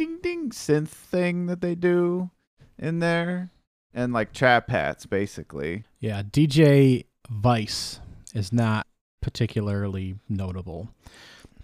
synth 0.51 0.89
thing 0.89 1.47
that 1.47 1.61
they 1.61 1.75
do 1.75 2.29
in 2.77 2.99
there, 2.99 3.49
and 3.93 4.13
like 4.13 4.33
trap 4.33 4.69
hats, 4.69 5.05
basically. 5.05 5.83
Yeah, 5.99 6.23
DJ 6.23 7.05
Vice 7.29 7.99
is 8.33 8.51
not 8.51 8.87
particularly 9.21 10.15
notable. 10.27 10.89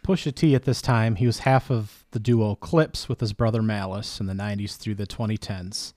Pusha 0.08 0.34
T 0.34 0.56
at 0.56 0.64
this 0.64 0.82
time, 0.82 1.16
he 1.16 1.26
was 1.26 1.40
half 1.40 1.70
of 1.70 2.06
the 2.12 2.20
duo 2.20 2.56
Clipse 2.56 3.10
with 3.10 3.20
his 3.20 3.34
brother 3.34 3.62
Malice 3.62 4.22
in 4.22 4.28
the 4.28 4.34
90s 4.34 4.78
through 4.78 4.96
the 4.96 5.08
2010s. 5.08 5.94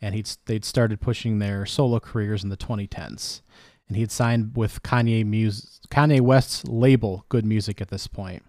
And 0.00 0.14
he'd 0.14 0.30
they'd 0.46 0.64
started 0.64 1.00
pushing 1.00 1.38
their 1.38 1.66
solo 1.66 2.00
careers 2.00 2.42
in 2.42 2.48
the 2.48 2.56
2010s. 2.56 3.42
And 3.86 3.98
he'd 3.98 4.10
signed 4.10 4.56
with 4.56 4.82
Kanye 4.82 5.26
Mus- 5.26 5.80
Kanye 5.90 6.22
West's 6.22 6.64
label 6.64 7.26
Good 7.28 7.44
Music 7.44 7.82
at 7.82 7.88
this 7.88 8.06
point. 8.06 8.42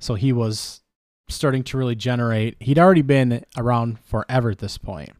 So 0.00 0.14
he 0.16 0.32
was 0.32 0.80
starting 1.28 1.62
to 1.64 1.78
really 1.78 1.94
generate. 1.94 2.56
He'd 2.60 2.78
already 2.78 3.02
been 3.02 3.44
around 3.56 3.98
forever 4.00 4.50
at 4.50 4.58
this 4.58 4.78
point. 4.78 5.10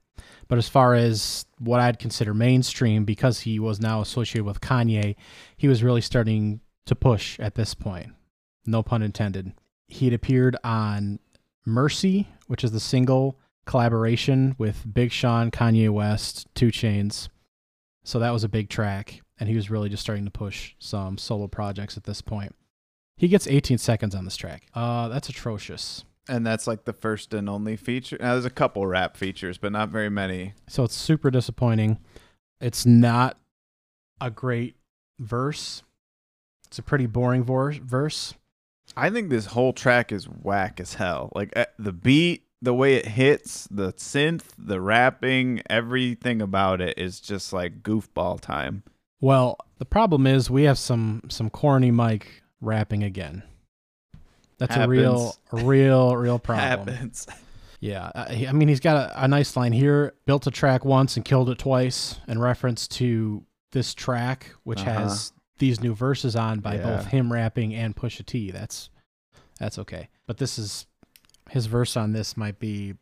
But 0.47 0.59
as 0.59 0.69
far 0.69 0.95
as 0.95 1.47
what 1.59 1.81
I'd 1.81 1.99
consider 1.99 2.35
mainstream, 2.35 3.05
because 3.05 3.41
he 3.41 3.59
was 3.59 3.81
now 3.81 4.01
associated 4.01 4.45
with 4.45 4.61
Kanye, 4.61 5.17
he 5.57 5.69
was 5.69 5.83
really 5.83 6.03
starting 6.03 6.61
to 6.87 6.95
push 6.95 7.41
at 7.41 7.55
this 7.55 7.75
point. 7.75 8.11
No 8.67 8.83
pun 8.83 9.03
intended. 9.03 9.53
He'd 9.89 10.13
appeared 10.13 10.57
on 10.63 11.19
Mercy, 11.65 12.29
which 12.47 12.63
is 12.63 12.73
the 12.73 12.81
single 12.81 13.39
collaboration 13.65 14.55
with 14.59 14.85
Big 14.93 15.13
Sean, 15.13 15.51
Kanye 15.51 15.89
West, 15.89 16.47
2 16.55 16.67
Chainz. 16.67 17.29
So 18.05 18.19
that 18.19 18.31
was 18.31 18.45
a 18.45 18.49
big 18.49 18.69
track, 18.69 19.23
and 19.39 19.49
he 19.49 19.57
was 19.57 19.71
really 19.71 19.89
just 19.89 20.03
starting 20.03 20.27
to 20.27 20.31
push 20.31 20.75
some 20.79 21.17
solo 21.17 21.47
projects 21.47 21.97
at 21.97 22.05
this 22.05 22.21
point. 22.21 22.55
He 23.17 23.29
gets 23.29 23.47
18 23.47 23.79
seconds 23.79 24.15
on 24.15 24.25
this 24.25 24.37
track. 24.37 24.67
Uh, 24.75 25.09
that's 25.09 25.29
atrocious. 25.29 26.05
And 26.29 26.47
that's 26.47 26.67
like 26.67 26.85
the 26.85 26.93
first 26.93 27.35
and 27.35 27.49
only 27.49 27.77
feature. 27.77 28.17
Now, 28.19 28.33
there's 28.33 28.45
a 28.45 28.51
couple 28.51 28.87
rap 28.87 29.17
features, 29.17 29.59
but 29.59 29.73
not 29.73 29.91
very 29.91 30.09
many. 30.09 30.55
So 30.69 30.85
it's 30.85 30.97
super 30.97 31.31
disappointing. 31.31 31.99
It's 32.61 32.87
not 32.87 33.39
a 34.21 34.31
great 34.31 34.77
verse. 35.19 35.83
It's 36.67 36.79
a 36.79 36.83
pretty 36.83 37.07
boring 37.07 37.45
vor- 37.45 37.73
verse. 37.73 38.35
I 38.97 39.11
think 39.11 39.29
this 39.29 39.47
whole 39.47 39.73
track 39.73 40.13
is 40.13 40.25
whack 40.25 40.81
as 40.81 40.95
hell. 40.95 41.31
Like 41.35 41.53
eh, 41.57 41.67
the 41.79 41.93
beat, 41.93 42.45
the 42.63 42.75
way 42.75 42.95
it 42.95 43.07
hits, 43.07 43.69
the 43.71 43.93
synth, 43.93 44.45
the 44.59 44.81
rapping, 44.81 45.63
everything 45.69 46.41
about 46.41 46.81
it 46.81 46.99
is 46.99 47.21
just 47.21 47.53
like 47.53 47.83
goofball 47.83 48.41
time. 48.41 48.83
Well, 49.21 49.59
the 49.79 49.85
problem 49.85 50.27
is 50.27 50.51
we 50.51 50.65
have 50.65 50.79
some 50.79 51.23
some 51.29 51.51
corny 51.51 51.91
Mike 51.91 52.43
rapping 52.61 53.03
again. 53.03 53.43
That's 54.59 54.77
a 54.77 54.87
real, 54.89 55.37
a 55.53 55.57
real, 55.65 56.17
real 56.17 56.39
problem. 56.51 56.89
Happens. 56.95 57.27
Yeah, 57.81 58.33
he- 58.33 58.47
I 58.49 58.53
mean 58.53 58.69
he's 58.69 58.81
got 58.81 58.97
a, 58.97 59.25
a 59.25 59.29
nice 59.29 59.57
line 59.57 59.73
here. 59.73 60.15
Built 60.27 60.47
a 60.47 60.51
track 60.51 60.85
once 60.85 61.17
and 61.17 61.25
killed 61.25 61.51
it 61.51 61.59
twice, 61.59 62.19
in 62.29 62.39
reference 62.39 62.87
to 62.89 63.45
this 63.73 63.93
track, 63.95 64.55
which 64.63 64.81
Uh-huh. 64.81 64.93
has 65.01 65.33
these 65.59 65.81
new 65.81 65.95
verses 65.95 66.35
on 66.37 66.61
by 66.61 66.77
Yeah. 66.77 66.83
both 66.97 67.07
him 67.07 67.33
rapping 67.33 67.75
and 67.75 67.95
Pusha 67.97 68.25
T. 68.25 68.51
That's 68.51 68.91
that's 69.59 69.79
okay. 69.79 70.09
But 70.27 70.39
this 70.39 70.59
is 70.59 70.87
his 71.51 71.67
verse 71.67 71.97
on 71.97 72.13
this 72.13 72.37
might 72.37 72.59
be 72.59 72.95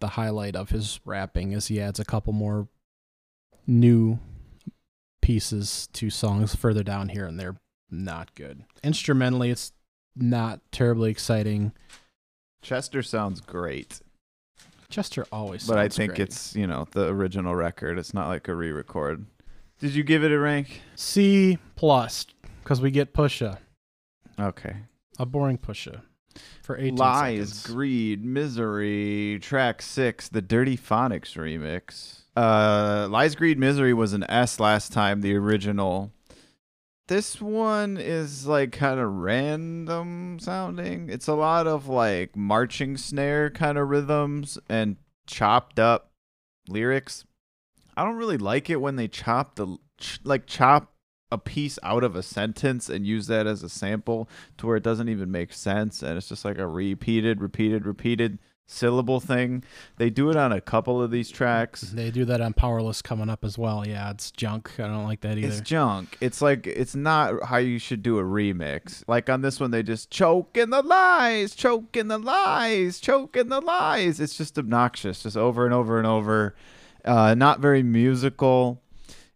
the 0.00 0.08
highlight 0.08 0.54
of 0.56 0.70
his 0.70 1.00
rapping, 1.04 1.54
as 1.54 1.68
he 1.68 1.80
adds 1.80 1.98
a 1.98 2.04
couple 2.04 2.32
more 2.32 2.68
new 3.66 4.18
pieces 5.22 5.88
to 5.94 6.10
songs 6.10 6.54
further 6.54 6.82
down 6.82 7.08
here, 7.08 7.26
and 7.26 7.40
they're 7.40 7.56
not 7.94 8.34
good. 8.34 8.64
Instrumentally, 8.82 9.50
it's 9.50 9.72
not 10.16 10.60
terribly 10.72 11.10
exciting. 11.10 11.72
Chester 12.62 13.02
sounds 13.02 13.40
great, 13.40 14.00
Chester 14.88 15.26
always, 15.32 15.62
sounds 15.62 15.68
great. 15.68 15.76
but 15.76 15.80
I 15.84 15.88
think 15.88 16.14
great. 16.16 16.20
it's 16.28 16.56
you 16.56 16.66
know 16.66 16.86
the 16.92 17.08
original 17.08 17.54
record. 17.54 17.98
It's 17.98 18.14
not 18.14 18.28
like 18.28 18.48
a 18.48 18.54
re-record. 18.54 19.26
Did 19.80 19.94
you 19.94 20.02
give 20.02 20.24
it 20.24 20.32
a 20.32 20.38
rank? 20.38 20.80
C 20.94 21.58
plus 21.76 22.26
because 22.62 22.80
we 22.80 22.90
get 22.90 23.12
Pusha, 23.12 23.58
Okay. 24.40 24.76
a 25.18 25.26
boring 25.26 25.58
Pusha, 25.58 26.00
for 26.62 26.78
18 26.78 26.96
Lies, 26.96 27.48
seconds. 27.52 27.66
greed, 27.66 28.24
misery. 28.24 29.38
Track 29.42 29.82
six, 29.82 30.28
the 30.28 30.40
Dirtyphonics 30.40 31.34
remix. 31.36 32.20
Uh, 32.34 33.06
Lies, 33.10 33.34
greed, 33.34 33.58
misery 33.58 33.92
was 33.92 34.14
an 34.14 34.24
S 34.30 34.58
last 34.58 34.90
time. 34.92 35.20
The 35.20 35.34
original. 35.36 36.12
This 37.06 37.38
one 37.40 37.98
is 37.98 38.46
like 38.46 38.72
kind 38.72 38.98
of 38.98 39.10
random 39.12 40.38
sounding. 40.40 41.10
It's 41.10 41.28
a 41.28 41.34
lot 41.34 41.66
of 41.66 41.86
like 41.86 42.34
marching 42.34 42.96
snare 42.96 43.50
kind 43.50 43.76
of 43.76 43.88
rhythms 43.88 44.58
and 44.70 44.96
chopped 45.26 45.78
up 45.78 46.12
lyrics. 46.66 47.26
I 47.94 48.04
don't 48.04 48.16
really 48.16 48.38
like 48.38 48.70
it 48.70 48.80
when 48.80 48.96
they 48.96 49.08
chop 49.08 49.56
the 49.56 49.76
ch- 49.98 50.20
like 50.24 50.46
chop 50.46 50.94
a 51.30 51.36
piece 51.36 51.78
out 51.82 52.04
of 52.04 52.16
a 52.16 52.22
sentence 52.22 52.88
and 52.88 53.06
use 53.06 53.26
that 53.26 53.46
as 53.46 53.62
a 53.62 53.68
sample 53.68 54.28
to 54.56 54.66
where 54.66 54.76
it 54.76 54.82
doesn't 54.82 55.08
even 55.08 55.30
make 55.30 55.52
sense 55.52 56.02
and 56.02 56.16
it's 56.16 56.28
just 56.28 56.44
like 56.44 56.58
a 56.58 56.66
repeated 56.66 57.40
repeated 57.40 57.86
repeated 57.86 58.38
syllable 58.66 59.20
thing. 59.20 59.62
They 59.96 60.10
do 60.10 60.30
it 60.30 60.36
on 60.36 60.52
a 60.52 60.60
couple 60.60 61.02
of 61.02 61.10
these 61.10 61.30
tracks. 61.30 61.82
They 61.82 62.10
do 62.10 62.24
that 62.24 62.40
on 62.40 62.52
Powerless 62.54 63.02
coming 63.02 63.28
up 63.28 63.44
as 63.44 63.58
well. 63.58 63.86
Yeah, 63.86 64.10
it's 64.10 64.30
junk. 64.30 64.72
I 64.78 64.84
don't 64.84 65.04
like 65.04 65.20
that 65.20 65.38
either. 65.38 65.48
it's 65.48 65.60
junk. 65.60 66.16
It's 66.20 66.40
like 66.40 66.66
it's 66.66 66.94
not 66.94 67.44
how 67.44 67.58
you 67.58 67.78
should 67.78 68.02
do 68.02 68.18
a 68.18 68.22
remix. 68.22 69.02
Like 69.06 69.28
on 69.28 69.42
this 69.42 69.60
one 69.60 69.70
they 69.70 69.82
just 69.82 70.10
choke 70.10 70.56
in 70.56 70.70
the 70.70 70.82
lies 70.82 71.54
choke 71.54 71.96
in 71.96 72.08
the 72.08 72.18
lies 72.18 73.00
choke 73.00 73.36
in 73.36 73.48
the 73.48 73.60
lies. 73.60 74.20
It's 74.20 74.36
just 74.36 74.58
obnoxious 74.58 75.22
just 75.22 75.36
over 75.36 75.64
and 75.64 75.74
over 75.74 75.98
and 75.98 76.06
over. 76.06 76.54
Uh 77.04 77.34
not 77.34 77.60
very 77.60 77.82
musical. 77.82 78.80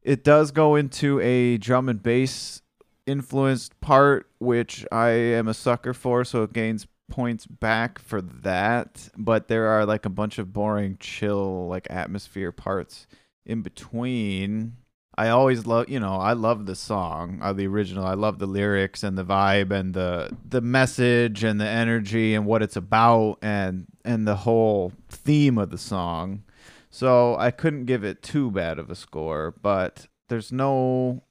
It 0.03 0.25
does 0.25 0.53
go 0.53 0.75
into 0.75 1.21
a 1.21 1.59
drum 1.59 1.89
and 1.89 2.03
bass 2.03 2.63
influenced 3.07 3.81
part 3.81 4.29
which 4.39 4.85
i 4.93 5.09
am 5.09 5.49
a 5.49 5.55
sucker 5.55 5.95
for 5.95 6.27
so 6.27 6.43
it 6.43 6.53
gains 6.53 6.87
points 7.09 7.47
back 7.47 7.99
for 7.99 8.21
that 8.21 9.09
but 9.17 9.49
there 9.49 9.67
are 9.67 9.87
like 9.87 10.05
a 10.05 10.11
bunch 10.11 10.39
of 10.39 10.53
boring 10.53 10.97
chill 11.01 11.67
like 11.69 11.87
atmosphere 11.91 12.53
parts 12.53 13.07
in 13.47 13.63
between 13.63 14.77
I 15.19 15.31
always 15.31 15.67
love, 15.67 15.89
you 15.89 15.99
know, 15.99 16.15
I 16.15 16.35
love 16.35 16.67
the 16.67 16.77
song, 16.77 17.41
uh, 17.43 17.53
the 17.53 17.67
original. 17.67 18.07
I 18.07 18.15
love 18.15 18.39
the 18.39 18.47
lyrics 18.47 19.03
and 19.03 19.19
the 19.19 19.25
vibe 19.25 19.73
and 19.73 19.93
the 19.93 20.31
the 20.49 20.61
message 20.61 21.43
and 21.43 21.61
the 21.61 21.67
energy 21.67 22.37
and 22.37 22.47
what 22.47 22.63
it's 22.63 22.77
about 22.77 23.39
and 23.43 23.87
and 24.05 24.29
the 24.29 24.37
whole 24.37 24.93
theme 25.09 25.59
of 25.59 25.71
the 25.71 25.79
song. 25.79 26.45
So 26.89 27.35
I 27.37 27.51
couldn't 27.51 27.87
give 27.87 28.05
it 28.05 28.23
too 28.23 28.53
bad 28.53 28.79
of 28.79 28.91
a 28.91 28.95
score, 28.95 29.57
but 29.61 30.07
there's 30.29 30.53
no 30.53 31.25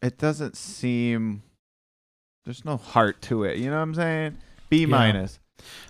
it 0.00 0.16
doesn't 0.16 0.56
seem 0.56 1.42
there's 2.46 2.64
no 2.64 2.78
heart 2.78 3.20
to 3.22 3.44
it. 3.44 3.58
You 3.58 3.68
know 3.68 3.76
what 3.76 3.82
I'm 3.82 3.94
saying? 3.96 4.38
B 4.70 4.80
Yeah. 4.80 4.86
minus. 4.86 5.38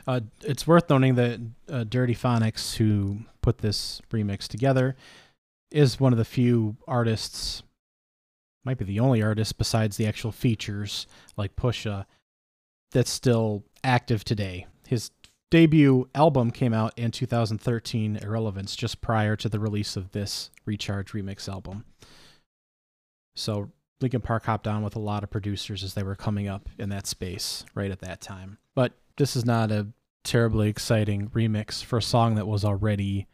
Uh, 0.07 0.21
it's 0.43 0.67
worth 0.67 0.91
noting 0.91 1.15
that 1.15 1.39
uh, 1.69 1.85
Dirtyphonics, 1.85 2.75
who 2.77 3.19
put 3.41 3.59
this 3.59 4.01
remix 4.11 4.49
together, 4.49 4.97
is 5.71 6.01
one 6.01 6.13
of 6.13 6.19
the 6.19 6.25
few 6.25 6.77
artists, 6.89 7.63
might 8.65 8.79
be 8.79 8.85
the 8.85 8.99
only 8.99 9.23
artist 9.23 9.57
besides 9.59 9.97
the 9.97 10.07
actual 10.07 10.33
features 10.33 11.07
like 11.37 11.55
Pusha, 11.55 12.07
that's 12.91 13.11
still 13.11 13.63
active 13.85 14.25
today. 14.25 14.67
His 14.89 15.13
debut 15.53 16.09
album 16.17 16.51
came 16.51 16.75
out 16.75 16.93
in 16.99 17.13
2013, 17.13 18.17
Irrelevance, 18.17 18.75
just 18.77 19.01
prior 19.01 19.37
to 19.37 19.49
the 19.49 19.61
release 19.61 19.97
of 19.97 20.11
this 20.11 20.51
Recharge 20.67 21.13
remix 21.13 21.49
album. 21.49 21.85
So 23.37 23.71
Linkin 24.01 24.21
Park 24.21 24.45
hopped 24.45 24.67
on 24.67 24.83
with 24.83 24.97
a 24.97 25.01
lot 25.01 25.23
of 25.23 25.31
producers 25.31 25.85
as 25.85 25.95
they 25.95 26.03
were 26.03 26.17
coming 26.17 26.49
up 26.49 26.69
in 26.79 26.89
that 26.89 27.07
space 27.07 27.65
right 27.75 27.91
at 27.91 28.01
that 28.01 28.21
time. 28.21 28.59
But 28.75 28.93
this 29.17 29.37
is 29.37 29.45
not 29.45 29.71
a 29.71 29.89
terribly 30.25 30.69
exciting 30.69 31.29
remix 31.31 31.85
for 31.85 31.99
a 31.99 32.03
song 32.03 32.35
that 32.35 32.47
was 32.47 32.65
already 32.65 33.27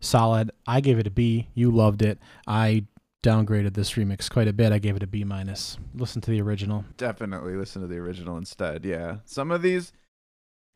solid. 0.00 0.50
I 0.66 0.80
gave 0.80 0.98
it 0.98 1.06
a 1.06 1.10
B. 1.10 1.48
You 1.54 1.70
loved 1.70 2.02
it. 2.02 2.18
I 2.46 2.84
downgraded 3.22 3.74
this 3.74 3.92
remix 3.92 4.30
quite 4.30 4.48
a 4.48 4.52
bit. 4.52 4.72
I 4.72 4.78
gave 4.78 4.96
it 4.96 5.02
a 5.02 5.06
B 5.06 5.24
minus. 5.24 5.78
Listen 5.94 6.20
to 6.22 6.30
the 6.30 6.40
original. 6.40 6.84
Definitely 6.96 7.54
listen 7.54 7.82
to 7.82 7.88
the 7.88 7.98
original 7.98 8.36
instead. 8.36 8.84
Yeah. 8.84 9.16
Some 9.24 9.50
of 9.50 9.62
these, 9.62 9.92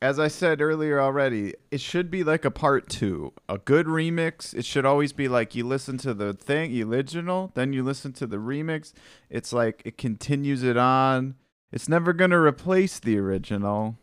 as 0.05 0.19
I 0.19 0.29
said 0.29 0.61
earlier 0.61 1.01
already, 1.01 1.55
it 1.71 1.81
should 1.81 2.11
be 2.11 2.23
like 2.23 2.45
a 2.45 2.51
part 2.51 2.91
two. 2.91 3.33
A 3.49 3.57
good 3.57 3.87
remix, 3.87 4.53
it 4.53 4.67
should 4.67 4.85
always 4.85 5.15
be 5.15 5.29
like 5.29 5.55
you 5.55 5.67
listen 5.67 5.97
to 5.99 6.13
the 6.13 6.35
thing, 6.35 6.79
original, 6.83 7.53
then 7.55 7.73
you 7.73 7.83
listen 7.83 8.13
to 8.15 8.27
the 8.27 8.37
remix. 8.37 8.93
It's 9.31 9.51
like 9.51 9.81
it 9.87 9.97
continues 9.97 10.63
it 10.63 10.77
on. 10.77 11.37
It's 11.73 11.89
never 11.89 12.13
going 12.13 12.33
to 12.33 12.37
replace 12.37 12.99
the 12.99 13.17
original. 13.19 13.97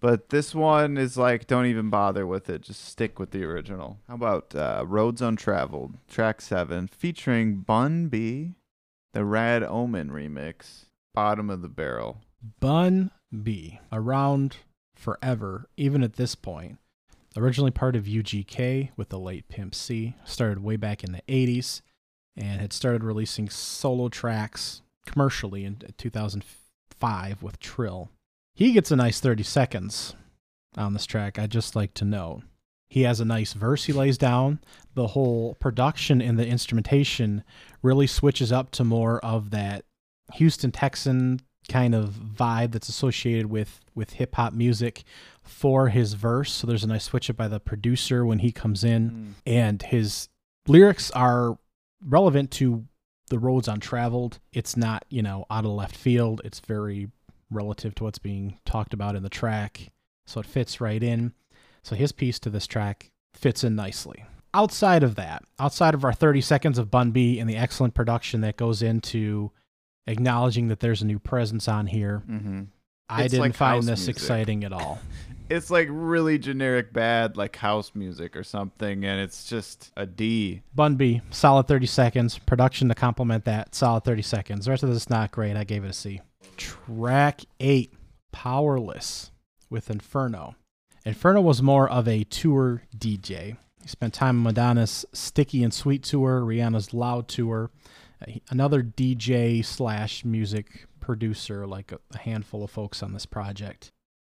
But 0.00 0.30
this 0.30 0.54
one 0.54 0.96
is 0.96 1.18
like, 1.18 1.46
don't 1.46 1.66
even 1.66 1.90
bother 1.90 2.26
with 2.26 2.48
it. 2.48 2.62
Just 2.62 2.86
stick 2.86 3.18
with 3.18 3.30
the 3.30 3.44
original. 3.44 3.98
How 4.08 4.14
about 4.14 4.54
uh, 4.54 4.84
Roads 4.86 5.20
Untraveled, 5.20 5.98
track 6.08 6.40
seven, 6.40 6.88
featuring 6.88 7.56
Bun 7.56 8.08
B, 8.08 8.54
the 9.12 9.26
Rad 9.26 9.62
Omen 9.62 10.08
remix, 10.08 10.86
Bottom 11.12 11.50
of 11.50 11.60
the 11.60 11.68
Barrel. 11.68 12.22
Bun 12.60 13.10
B, 13.42 13.78
around 13.92 14.56
forever, 14.98 15.68
even 15.76 16.02
at 16.02 16.14
this 16.14 16.34
point. 16.34 16.78
Originally 17.36 17.70
part 17.70 17.94
of 17.94 18.04
UGK 18.04 18.90
with 18.96 19.10
the 19.10 19.18
late 19.18 19.48
Pimp 19.48 19.74
C, 19.74 20.16
started 20.24 20.62
way 20.62 20.76
back 20.76 21.04
in 21.04 21.12
the 21.12 21.22
80s, 21.28 21.82
and 22.36 22.60
had 22.60 22.72
started 22.72 23.04
releasing 23.04 23.48
solo 23.48 24.08
tracks 24.08 24.82
commercially 25.06 25.64
in 25.64 25.80
2005 25.96 27.42
with 27.42 27.60
Trill. 27.60 28.10
He 28.54 28.72
gets 28.72 28.90
a 28.90 28.96
nice 28.96 29.20
30 29.20 29.42
seconds 29.44 30.16
on 30.76 30.92
this 30.92 31.06
track, 31.06 31.38
I'd 31.38 31.50
just 31.50 31.76
like 31.76 31.94
to 31.94 32.04
know. 32.04 32.42
He 32.88 33.02
has 33.02 33.20
a 33.20 33.24
nice 33.24 33.52
verse 33.52 33.84
he 33.84 33.92
lays 33.92 34.16
down. 34.16 34.60
The 34.94 35.08
whole 35.08 35.54
production 35.60 36.22
and 36.22 36.38
the 36.38 36.46
instrumentation 36.46 37.44
really 37.82 38.06
switches 38.06 38.50
up 38.50 38.70
to 38.72 38.84
more 38.84 39.18
of 39.20 39.50
that 39.50 39.84
Houston 40.34 40.72
Texan 40.72 41.40
kind 41.68 41.94
of 41.94 42.10
vibe 42.10 42.72
that's 42.72 42.88
associated 42.88 43.46
with 43.46 43.80
with 43.94 44.14
hip 44.14 44.34
hop 44.34 44.52
music 44.52 45.04
for 45.42 45.88
his 45.88 46.14
verse. 46.14 46.52
So 46.52 46.66
there's 46.66 46.84
a 46.84 46.88
nice 46.88 47.04
switch 47.04 47.28
up 47.30 47.36
by 47.36 47.48
the 47.48 47.60
producer 47.60 48.24
when 48.24 48.40
he 48.40 48.52
comes 48.52 48.84
in, 48.84 49.10
mm. 49.10 49.32
and 49.46 49.82
his 49.82 50.28
lyrics 50.66 51.10
are 51.12 51.58
relevant 52.04 52.50
to 52.52 52.84
the 53.28 53.38
roads 53.38 53.68
untraveled. 53.68 54.38
It's 54.52 54.76
not 54.76 55.04
you 55.10 55.22
know 55.22 55.46
out 55.50 55.64
of 55.64 55.72
left 55.72 55.96
field. 55.96 56.40
It's 56.44 56.60
very 56.60 57.10
relative 57.50 57.94
to 57.96 58.04
what's 58.04 58.18
being 58.18 58.58
talked 58.64 58.94
about 58.94 59.16
in 59.16 59.22
the 59.22 59.28
track, 59.28 59.92
so 60.26 60.40
it 60.40 60.46
fits 60.46 60.80
right 60.80 61.02
in. 61.02 61.32
So 61.82 61.96
his 61.96 62.12
piece 62.12 62.38
to 62.40 62.50
this 62.50 62.66
track 62.66 63.10
fits 63.34 63.64
in 63.64 63.74
nicely. 63.74 64.24
Outside 64.54 65.02
of 65.02 65.14
that, 65.14 65.44
outside 65.58 65.94
of 65.94 66.04
our 66.04 66.12
30 66.12 66.40
seconds 66.40 66.78
of 66.78 66.90
Bun 66.90 67.10
B 67.10 67.38
and 67.38 67.48
the 67.48 67.56
excellent 67.56 67.94
production 67.94 68.40
that 68.40 68.56
goes 68.56 68.82
into 68.82 69.52
acknowledging 70.08 70.68
that 70.68 70.80
there's 70.80 71.02
a 71.02 71.06
new 71.06 71.18
presence 71.18 71.68
on 71.68 71.86
here, 71.86 72.22
Mm-hmm. 72.28 72.62
I 73.10 73.22
It's 73.22 73.30
didn't 73.30 73.40
like 73.42 73.54
find 73.54 73.82
this 73.84 74.00
music. 74.00 74.16
exciting 74.16 74.64
at 74.64 74.72
all. 74.72 74.98
it's 75.48 75.70
like 75.70 75.88
really 75.90 76.38
generic 76.38 76.92
bad 76.92 77.38
like 77.38 77.56
house 77.56 77.92
music 77.94 78.36
or 78.36 78.44
something 78.44 79.02
and 79.02 79.18
it's 79.18 79.46
just 79.48 79.90
a 79.96 80.04
D. 80.04 80.60
Bun 80.74 80.96
B, 80.96 81.22
solid 81.30 81.66
30 81.68 81.86
seconds. 81.86 82.38
Production 82.38 82.88
to 82.90 82.94
complement 82.94 83.46
that, 83.46 83.74
solid 83.74 84.04
30 84.04 84.20
seconds. 84.22 84.64
The 84.66 84.72
rest 84.72 84.82
of 84.82 84.90
this 84.90 84.98
is 84.98 85.08
not 85.10 85.30
great. 85.30 85.56
I 85.56 85.64
gave 85.64 85.84
it 85.84 85.88
a 85.90 85.92
C. 85.94 86.20
Track 86.58 87.42
8, 87.60 87.94
Powerless 88.30 89.30
with 89.70 89.90
Enferno. 89.90 90.54
Enferno 91.06 91.40
was 91.40 91.62
more 91.62 91.88
of 91.88 92.06
a 92.06 92.24
tour 92.24 92.82
DJ. 92.96 93.56
He 93.82 93.88
spent 93.88 94.12
time 94.14 94.36
on 94.38 94.42
Madonna's 94.42 95.06
Sticky 95.14 95.62
and 95.62 95.72
Sweet 95.72 96.02
tour, 96.02 96.40
Rihanna's 96.42 96.92
Loud 96.92 97.26
tour, 97.28 97.70
another 98.50 98.82
DJ 98.82 99.64
slash 99.64 100.24
music 100.24 100.86
producer, 101.00 101.66
like 101.66 101.92
a, 101.92 101.98
a 102.14 102.18
handful 102.18 102.64
of 102.64 102.70
folks 102.70 103.02
on 103.02 103.12
this 103.12 103.26
project. 103.26 103.90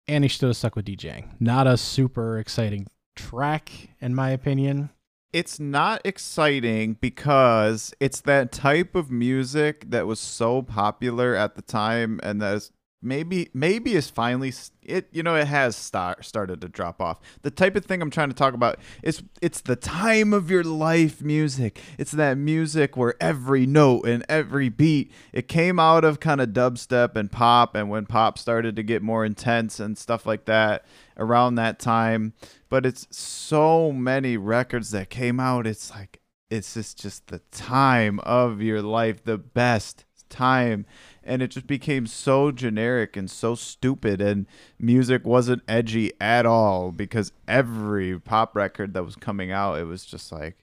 And 0.09 0.25
he 0.25 0.29
still 0.29 0.49
have 0.49 0.57
stuck 0.57 0.77
with 0.77 0.87
DJing. 0.87 1.41
Not 1.41 1.67
a 1.67 1.77
super 1.77 2.39
exciting 2.39 2.87
track, 3.15 3.91
in 4.01 4.15
my 4.15 4.31
opinion. 4.31 4.91
It's 5.33 5.59
not 5.59 6.03
exciting 6.05 6.99
because 7.01 7.95
it's 7.99 8.21
that 8.23 8.53
type 8.53 8.95
of 8.95 9.11
music 9.11 9.91
that 9.91 10.07
was 10.07 10.21
so 10.21 10.61
popular 10.61 11.35
at 11.35 11.55
the 11.55 11.63
time 11.63 12.21
and 12.23 12.43
that's 12.43 12.71
maybe 13.03 13.51
maybe 13.53 13.95
is 13.95 14.09
finally 14.09 14.53
it 14.83 15.09
you 15.13 15.23
know 15.23 15.35
it 15.35 15.47
has 15.47 15.77
start, 15.77 16.25
started 16.25 16.61
to 16.61 16.69
drop 16.69 17.01
off. 17.01 17.21
The 17.43 17.51
type 17.51 17.77
of 17.77 17.85
thing 17.85 18.01
i'm 18.01 18.11
trying 18.11 18.29
to 18.29 18.35
talk 18.35 18.55
about 18.55 18.79
is 19.03 19.23
it's 19.41 19.61
the 19.61 19.77
time 19.77 20.33
of 20.33 20.51
your 20.51 20.65
life 20.65 21.23
music. 21.23 21.81
It's 21.99 22.13
that 22.13 22.39
music 22.39 22.97
where 22.97 23.15
every 23.21 23.67
note 23.67 24.07
and 24.07 24.25
every 24.29 24.69
beat 24.69 25.13
it 25.33 25.49
came 25.49 25.79
out 25.79 26.05
of 26.05 26.21
kind 26.21 26.41
of 26.41 26.51
dubstep 26.51 27.17
and 27.17 27.31
pop 27.31 27.75
and 27.75 27.91
when 27.91 28.07
pop 28.07 28.39
started 28.39 28.77
to 28.77 28.83
get 28.83 29.03
more 29.03 29.25
intense 29.25 29.81
and 29.81 29.99
stuff 29.99 30.25
like 30.27 30.45
that 30.47 30.85
around 31.17 31.57
that 31.57 31.79
time. 31.79 32.33
But 32.69 32.87
it's 32.87 33.07
so 33.11 33.93
many 33.93 34.37
records 34.37 34.91
that 34.93 35.11
came 35.11 35.41
out 35.41 35.67
it's 35.67 35.91
like 35.91 36.21
it's 36.51 36.75
just 36.75 37.01
just 37.01 37.29
the 37.29 37.41
time 37.51 38.21
of 38.21 38.61
your 38.61 38.83
life 38.83 39.25
the 39.25 39.39
best 39.39 40.05
time 40.29 40.87
and 41.25 41.43
it 41.43 41.49
just 41.49 41.67
became 41.67 42.07
so 42.07 42.51
generic 42.51 43.17
and 43.17 43.31
so 43.31 43.55
stupid 43.55 44.21
and 44.21 44.47
music 44.79 45.25
wasn't 45.25 45.63
edgy 45.69 46.13
at 46.21 46.47
all 46.47 46.93
because 46.93 47.33
every 47.47 48.19
pop 48.19 48.55
record 48.55 48.95
that 48.95 49.05
was 49.05 49.17
coming 49.17 49.51
out 49.51 49.79
it 49.79 49.85
was 49.85 50.05
just 50.05 50.33
like 50.33 50.59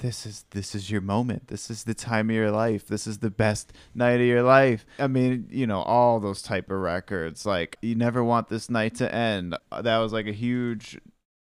this 0.00 0.24
is 0.24 0.44
this 0.50 0.74
is 0.74 0.90
your 0.90 1.02
moment. 1.02 1.48
This 1.48 1.70
is 1.70 1.84
the 1.84 1.92
time 1.94 2.30
of 2.30 2.36
your 2.36 2.50
life. 2.50 2.86
This 2.86 3.06
is 3.06 3.18
the 3.18 3.30
best 3.30 3.72
night 3.94 4.20
of 4.20 4.26
your 4.26 4.42
life. 4.42 4.84
I 4.98 5.06
mean 5.06 5.46
you 5.50 5.66
know 5.66 5.82
all 5.82 6.20
those 6.20 6.42
type 6.42 6.70
of 6.70 6.78
records 6.78 7.46
like 7.46 7.76
you 7.82 7.94
never 7.94 8.24
want 8.24 8.48
this 8.48 8.68
night 8.68 8.94
to 8.96 9.14
end. 9.14 9.56
Uh, 9.70 9.82
that 9.82 9.98
was 9.98 10.12
like 10.12 10.26
a 10.26 10.32
huge 10.32 10.98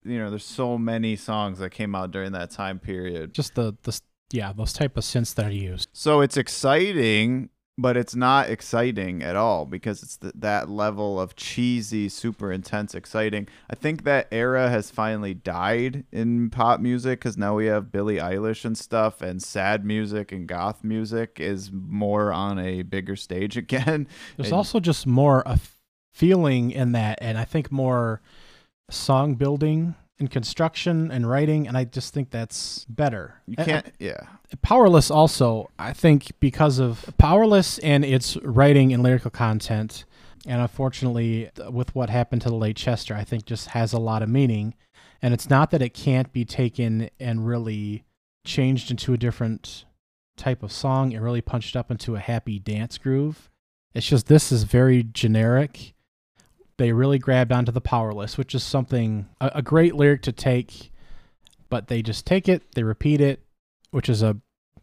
you 0.05 0.19
know 0.19 0.31
there's 0.31 0.45
so 0.45 0.79
many 0.79 1.17
songs 1.17 1.59
that 1.59 1.71
came 1.71 1.95
out 1.95 2.11
during 2.11 2.33
that 2.33 2.51
time 2.51 2.79
period. 2.79 3.35
Just 3.35 3.55
the, 3.55 3.75
the 3.83 3.99
yeah, 4.33 4.53
those 4.53 4.73
type 4.73 4.97
of 4.97 5.05
synths 5.05 5.35
that 5.35 5.47
are 5.47 5.51
used. 5.51 5.89
so 5.93 6.21
it's 6.21 6.37
exciting, 6.37 7.51
but 7.83 7.97
it's 7.97 8.15
not 8.15 8.49
exciting 8.49 9.23
at 9.23 9.35
all 9.37 9.67
because 9.67 10.03
it's 10.03 10.17
th- 10.17 10.33
that 10.37 10.71
level 10.71 11.21
of 11.21 11.35
cheesy, 11.37 12.09
super 12.09 12.53
intense 12.53 12.95
exciting. 12.95 13.49
I 13.69 13.75
think 13.75 14.05
that 14.05 14.29
era 14.31 14.71
has 14.71 14.91
finally 14.91 15.35
died 15.35 16.05
in 16.13 16.49
pop 16.51 16.81
music 16.81 17.19
because 17.21 17.37
now 17.37 17.57
we 17.57 17.67
have 17.67 17.91
Billie 17.93 18.17
Eilish 18.17 18.65
and 18.65 18.79
stuff, 18.79 19.21
and 19.21 19.43
sad 19.43 19.85
music 19.85 20.31
and 20.33 20.47
goth 20.47 20.85
music 20.85 21.39
is 21.41 21.71
more 21.73 22.33
on 22.33 22.59
a 22.59 22.83
bigger 22.83 23.17
stage 23.17 23.57
again. 23.65 24.07
There's 24.37 24.49
And- 24.49 24.57
also 24.57 24.79
just 24.81 25.07
more 25.07 25.43
a 25.45 25.59
feeling 26.15 26.71
in 26.71 26.93
that, 26.93 27.19
and 27.21 27.37
I 27.37 27.45
think 27.45 27.73
more 27.73 28.21
song 28.91 29.35
building 29.35 29.95
and 30.23 30.31
construction 30.31 31.11
and 31.11 31.29
writing, 31.29 31.67
and 31.67 31.77
I 31.77 31.85
just 31.85 32.15
think 32.15 32.31
that's 32.31 32.87
better. 32.89 33.43
You 33.47 33.57
I- 33.59 33.65
can't, 33.65 33.93
yeah. 33.99 34.21
Powerless 34.63 35.11
also, 35.11 35.69
I 35.79 35.93
think 35.93 36.31
because 36.39 36.79
of 36.79 37.05
Powerless 37.19 37.79
and 37.81 38.05
its 38.05 38.37
writing 38.39 38.93
and 38.93 39.03
lyrical 39.03 39.31
content, 39.31 40.05
and 40.47 40.61
unfortunately 40.61 41.51
with 41.71 41.95
what 41.95 42.09
happened 42.11 42.43
to 42.43 42.49
the 42.49 42.55
late 42.55 42.77
Chester, 42.77 43.15
I 43.15 43.25
think 43.25 43.45
just 43.45 43.69
has 43.69 43.93
a 43.93 43.99
lot 43.99 44.23
of 44.23 44.29
meaning. 44.29 44.75
And 45.21 45.35
it's 45.35 45.51
not 45.51 45.71
that 45.71 45.83
it 45.83 45.95
can't 45.95 46.33
be 46.33 46.45
taken 46.45 47.11
and 47.19 47.47
really 47.47 48.05
changed 48.45 48.91
into 48.91 49.13
a 49.13 49.17
different 49.17 49.85
type 50.37 50.63
of 50.63 50.73
song 50.73 51.15
and 51.15 51.25
really 51.25 51.41
punched 51.41 51.77
up 51.77 51.91
into 51.91 52.15
a 52.17 52.21
happy 52.21 52.59
dance 52.59 52.99
groove. 52.99 53.51
It's 53.95 54.07
just 54.07 54.27
this 54.27 54.53
is 54.53 54.65
very 54.65 55.03
generic. 55.03 55.92
They 56.79 56.93
really 56.93 57.19
grabbed 57.19 57.53
onto 57.53 57.71
the 57.73 57.81
powerless, 57.81 58.37
which 58.39 58.55
is 58.55 58.63
something 58.63 59.29
a, 59.41 59.51
a 59.57 59.63
great 59.63 59.95
lyric 59.95 60.23
to 60.23 60.33
take, 60.33 60.91
but 61.69 61.89
they 61.89 62.03
just 62.03 62.27
take 62.27 62.49
it, 62.49 62.75
they 62.75 62.83
repeat 62.83 63.21
it, 63.21 63.43
which 63.91 64.09
is 64.09 64.23
a 64.23 64.37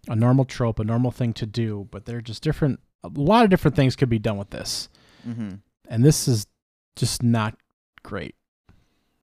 a 0.07 0.15
normal 0.15 0.45
trope, 0.45 0.79
a 0.79 0.83
normal 0.83 1.11
thing 1.11 1.33
to 1.33 1.45
do, 1.45 1.87
but 1.91 2.05
they're 2.05 2.21
just 2.21 2.41
different. 2.41 2.79
A 3.03 3.09
lot 3.13 3.43
of 3.43 3.49
different 3.49 3.75
things 3.75 3.95
could 3.95 4.09
be 4.09 4.19
done 4.19 4.37
with 4.37 4.49
this, 4.51 4.89
Mm-hmm. 5.27 5.55
and 5.89 6.03
this 6.05 6.27
is 6.27 6.47
just 6.95 7.21
not 7.21 7.55
great. 8.03 8.35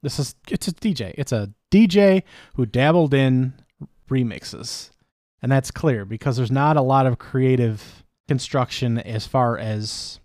This 0.02 0.18
is 0.18 0.34
it's 0.50 0.68
a 0.68 0.72
DJ. 0.72 1.14
It's 1.16 1.32
a 1.32 1.50
DJ 1.70 2.22
who 2.54 2.66
dabbled 2.66 3.14
in 3.14 3.54
remixes, 4.10 4.90
and 5.42 5.50
that's 5.50 5.70
clear 5.70 6.04
because 6.04 6.36
there's 6.36 6.50
not 6.50 6.76
a 6.76 6.82
lot 6.82 7.06
of 7.06 7.18
creative 7.18 8.04
construction 8.28 8.98
as 8.98 9.26
far 9.26 9.56
as 9.58 10.20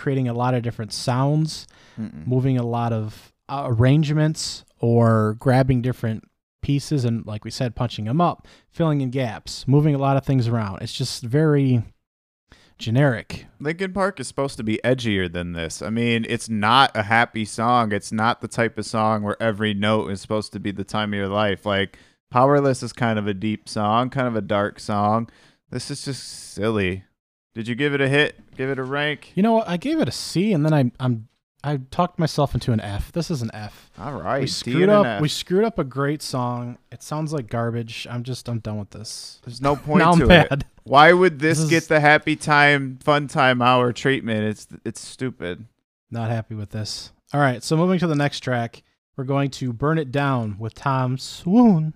creating 0.00 0.28
a 0.28 0.32
lot 0.34 0.54
of 0.54 0.62
different 0.62 0.92
sounds 0.92 1.66
Mm-mm. 2.00 2.26
moving 2.26 2.56
a 2.56 2.62
lot 2.62 2.92
of 2.92 3.32
uh, 3.48 3.64
arrangements 3.66 4.64
or 4.78 5.36
grabbing 5.38 5.82
different 5.82 6.24
pieces 6.62 7.04
and 7.04 7.26
like 7.26 7.44
we 7.44 7.50
said 7.50 7.74
punching 7.74 8.06
them 8.06 8.20
up 8.20 8.46
filling 8.70 9.00
in 9.00 9.10
gaps 9.10 9.66
moving 9.66 9.94
a 9.94 9.98
lot 9.98 10.16
of 10.16 10.24
things 10.24 10.48
around 10.48 10.82
it's 10.82 10.92
just 10.92 11.22
very 11.22 11.82
generic 12.78 13.46
Linkin 13.60 13.92
Park 13.92 14.20
is 14.20 14.28
supposed 14.28 14.56
to 14.56 14.62
be 14.62 14.80
edgier 14.82 15.30
than 15.30 15.52
this. 15.52 15.82
I 15.82 15.90
mean, 15.90 16.24
it's 16.26 16.48
not 16.48 16.90
a 16.94 17.02
happy 17.02 17.44
song. 17.44 17.92
It's 17.92 18.10
not 18.10 18.40
the 18.40 18.48
type 18.48 18.78
of 18.78 18.86
song 18.86 19.22
where 19.22 19.36
every 19.38 19.74
note 19.74 20.10
is 20.10 20.22
supposed 20.22 20.54
to 20.54 20.60
be 20.60 20.72
the 20.72 20.82
time 20.82 21.12
of 21.12 21.18
your 21.18 21.28
life. 21.28 21.66
Like 21.66 21.98
Powerless 22.30 22.82
is 22.82 22.92
kind 22.92 23.18
of 23.18 23.26
a 23.26 23.34
deep 23.34 23.68
song, 23.68 24.08
kind 24.08 24.28
of 24.28 24.36
a 24.36 24.40
dark 24.40 24.78
song. 24.78 25.28
This 25.70 25.90
is 25.90 26.04
just 26.04 26.26
silly. 26.54 27.04
Did 27.54 27.66
you 27.68 27.74
give 27.74 27.94
it 27.94 28.00
a 28.00 28.08
hit? 28.08 28.36
Give 28.56 28.70
it 28.70 28.78
a 28.78 28.84
rank? 28.84 29.32
you 29.34 29.42
know 29.42 29.54
what 29.54 29.68
i 29.68 29.76
gave 29.76 30.00
it 30.00 30.08
a 30.08 30.12
c 30.12 30.52
and 30.52 30.64
then 30.64 30.72
i 30.74 30.90
i'm 31.00 31.28
i 31.64 31.78
talked 31.90 32.18
myself 32.18 32.54
into 32.54 32.72
an 32.72 32.80
f 32.80 33.10
this 33.12 33.30
is 33.30 33.42
an 33.42 33.50
f 33.54 33.90
All 33.98 34.20
right. 34.20 34.40
we 34.40 34.46
screwed 34.46 34.88
up 34.88 35.20
we 35.20 35.28
screwed 35.28 35.64
up 35.64 35.78
a 35.78 35.84
great 35.84 36.22
song 36.22 36.78
it 36.92 37.02
sounds 37.02 37.32
like 37.32 37.48
garbage 37.48 38.06
i'm 38.10 38.22
just 38.22 38.48
i'm 38.48 38.58
done 38.60 38.78
with 38.78 38.90
this 38.90 39.40
There's 39.44 39.60
no 39.60 39.76
point 39.88 40.02
to 40.18 40.30
it. 40.52 40.64
Why 40.84 41.12
would 41.12 41.38
this, 41.38 41.58
This 41.58 41.64
is- 41.64 41.70
get 41.70 41.82
the 41.88 42.00
happy 42.00 42.34
time, 42.36 42.98
fun 43.02 43.28
time 43.28 43.60
hour 43.62 43.92
treatment? 43.92 44.44
It's 44.44 44.66
it's 44.84 45.00
stupid. 45.00 45.66
Not 46.10 46.30
happy 46.30 46.54
with 46.56 46.70
this. 46.70 47.12
All 47.32 47.40
right, 47.40 47.62
so 47.62 47.76
moving 47.76 47.98
to 48.00 48.06
the 48.08 48.16
next 48.16 48.40
track, 48.40 48.82
we're 49.16 49.22
going 49.24 49.50
to 49.50 49.72
Burn 49.72 49.98
It 49.98 50.10
Down 50.10 50.56
with 50.58 50.74
Tom 50.74 51.16
Swoon, 51.18 51.94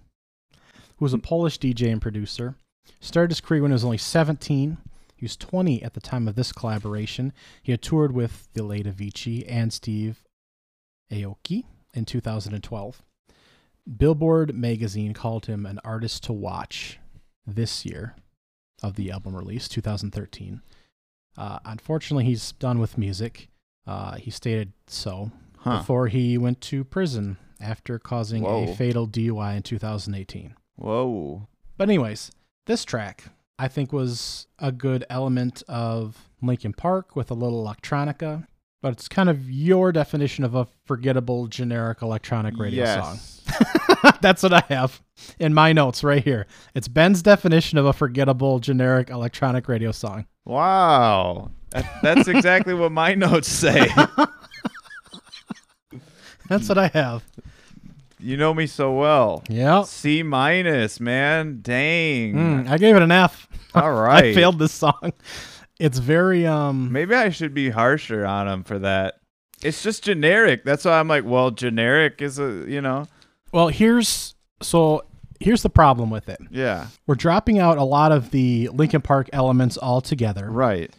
who 0.98 1.04
was 1.04 1.12
a 1.14 1.18
Polish 1.18 1.58
DJ 1.58 1.90
and 1.90 2.00
producer. 2.00 2.54
Started 3.00 3.30
his 3.32 3.40
career 3.40 3.62
when 3.62 3.70
he 3.70 3.74
was 3.74 3.84
only 3.84 3.98
17. 3.98 4.76
He 5.24 5.26
was 5.26 5.36
20 5.38 5.82
at 5.82 5.94
the 5.94 6.02
time 6.02 6.28
of 6.28 6.34
this 6.34 6.52
collaboration. 6.52 7.32
He 7.62 7.72
had 7.72 7.80
toured 7.80 8.12
with 8.12 8.46
the 8.52 8.62
late 8.62 8.84
Avicii 8.84 9.42
and 9.48 9.72
Steve 9.72 10.22
Aoki 11.10 11.64
in 11.94 12.04
2012. 12.04 13.02
Billboard 13.96 14.54
magazine 14.54 15.14
called 15.14 15.46
him 15.46 15.64
an 15.64 15.80
artist 15.82 16.24
to 16.24 16.34
watch 16.34 16.98
this 17.46 17.86
year 17.86 18.16
of 18.82 18.96
the 18.96 19.10
album 19.10 19.34
release, 19.34 19.66
2013. 19.66 20.60
Uh, 21.38 21.58
unfortunately, 21.64 22.26
he's 22.26 22.52
done 22.52 22.78
with 22.78 22.98
music. 22.98 23.48
Uh, 23.86 24.16
he 24.16 24.30
stated 24.30 24.74
so 24.86 25.30
Huh. 25.60 25.78
before 25.78 26.08
he 26.08 26.36
went 26.36 26.60
to 26.60 26.84
prison 26.84 27.38
after 27.58 27.98
causing 27.98 28.42
Whoa. 28.42 28.64
a 28.64 28.74
fatal 28.76 29.08
DUI 29.08 29.56
in 29.56 29.62
2018. 29.62 30.54
Whoa. 30.76 31.48
But 31.78 31.88
anyways, 31.88 32.30
this 32.66 32.84
track 32.84 33.24
I 33.58 33.68
think 33.68 33.92
was 33.92 34.46
a 34.58 34.72
good 34.72 35.04
element 35.08 35.62
of 35.68 36.28
Linkin 36.42 36.72
Park 36.72 37.14
with 37.14 37.30
a 37.30 37.34
little 37.34 37.64
electronica, 37.64 38.46
but 38.82 38.92
it's 38.92 39.08
kind 39.08 39.28
of 39.28 39.50
your 39.50 39.92
definition 39.92 40.44
of 40.44 40.54
a 40.54 40.66
forgettable 40.86 41.46
generic 41.46 42.02
electronic 42.02 42.58
radio 42.58 42.84
song. 42.84 43.14
yes. 43.14 43.42
That's 44.20 44.42
what 44.42 44.52
I 44.52 44.62
have 44.68 45.00
in 45.38 45.54
my 45.54 45.72
notes 45.72 46.02
right 46.02 46.22
here. 46.22 46.46
It's 46.74 46.88
Ben's 46.88 47.22
definition 47.22 47.78
of 47.78 47.86
a 47.86 47.92
forgettable 47.92 48.58
generic 48.58 49.10
electronic 49.10 49.68
radio 49.68 49.92
song. 49.92 50.26
Wow. 50.44 51.50
That, 51.70 52.02
that's 52.02 52.28
exactly 52.28 52.74
what 52.74 52.92
my 52.92 53.14
notes 53.14 53.48
say. 53.48 53.88
That's 56.48 56.68
what 56.68 56.78
I 56.78 56.88
have. 56.88 57.24
You 58.24 58.38
know 58.38 58.54
me 58.54 58.66
so 58.66 58.92
well. 58.92 59.42
Yeah. 59.50 59.82
C 59.82 60.22
minus, 60.22 60.98
man. 60.98 61.58
Dang. 61.60 62.32
Mm, 62.34 62.68
I 62.70 62.78
gave 62.78 62.96
it 62.96 63.02
an 63.02 63.12
F. 63.12 63.46
All 63.74 63.92
right. 63.92 64.24
I 64.24 64.34
failed 64.34 64.58
this 64.58 64.72
song. 64.72 65.12
It's 65.78 65.98
very 65.98 66.46
um 66.46 66.90
Maybe 66.90 67.14
I 67.14 67.28
should 67.28 67.52
be 67.52 67.68
harsher 67.68 68.24
on 68.24 68.48
him 68.48 68.64
for 68.64 68.78
that. 68.78 69.16
It's 69.62 69.82
just 69.82 70.04
generic. 70.04 70.64
That's 70.64 70.84
why 70.84 70.98
I'm 71.00 71.08
like, 71.08 71.24
well, 71.24 71.50
generic 71.50 72.22
is 72.22 72.38
a 72.38 72.64
you 72.66 72.80
know, 72.80 73.06
Well, 73.52 73.68
here's 73.68 74.34
so 74.62 75.04
here's 75.40 75.62
the 75.62 75.70
problem 75.70 76.08
with 76.10 76.28
it. 76.30 76.38
yeah, 76.50 76.86
We're 77.06 77.16
dropping 77.16 77.58
out 77.58 77.76
a 77.76 77.84
lot 77.84 78.10
of 78.12 78.30
the 78.30 78.70
Linkin 78.72 79.02
Park 79.02 79.28
elements 79.34 79.76
altogether, 79.76 80.50
right. 80.50 80.90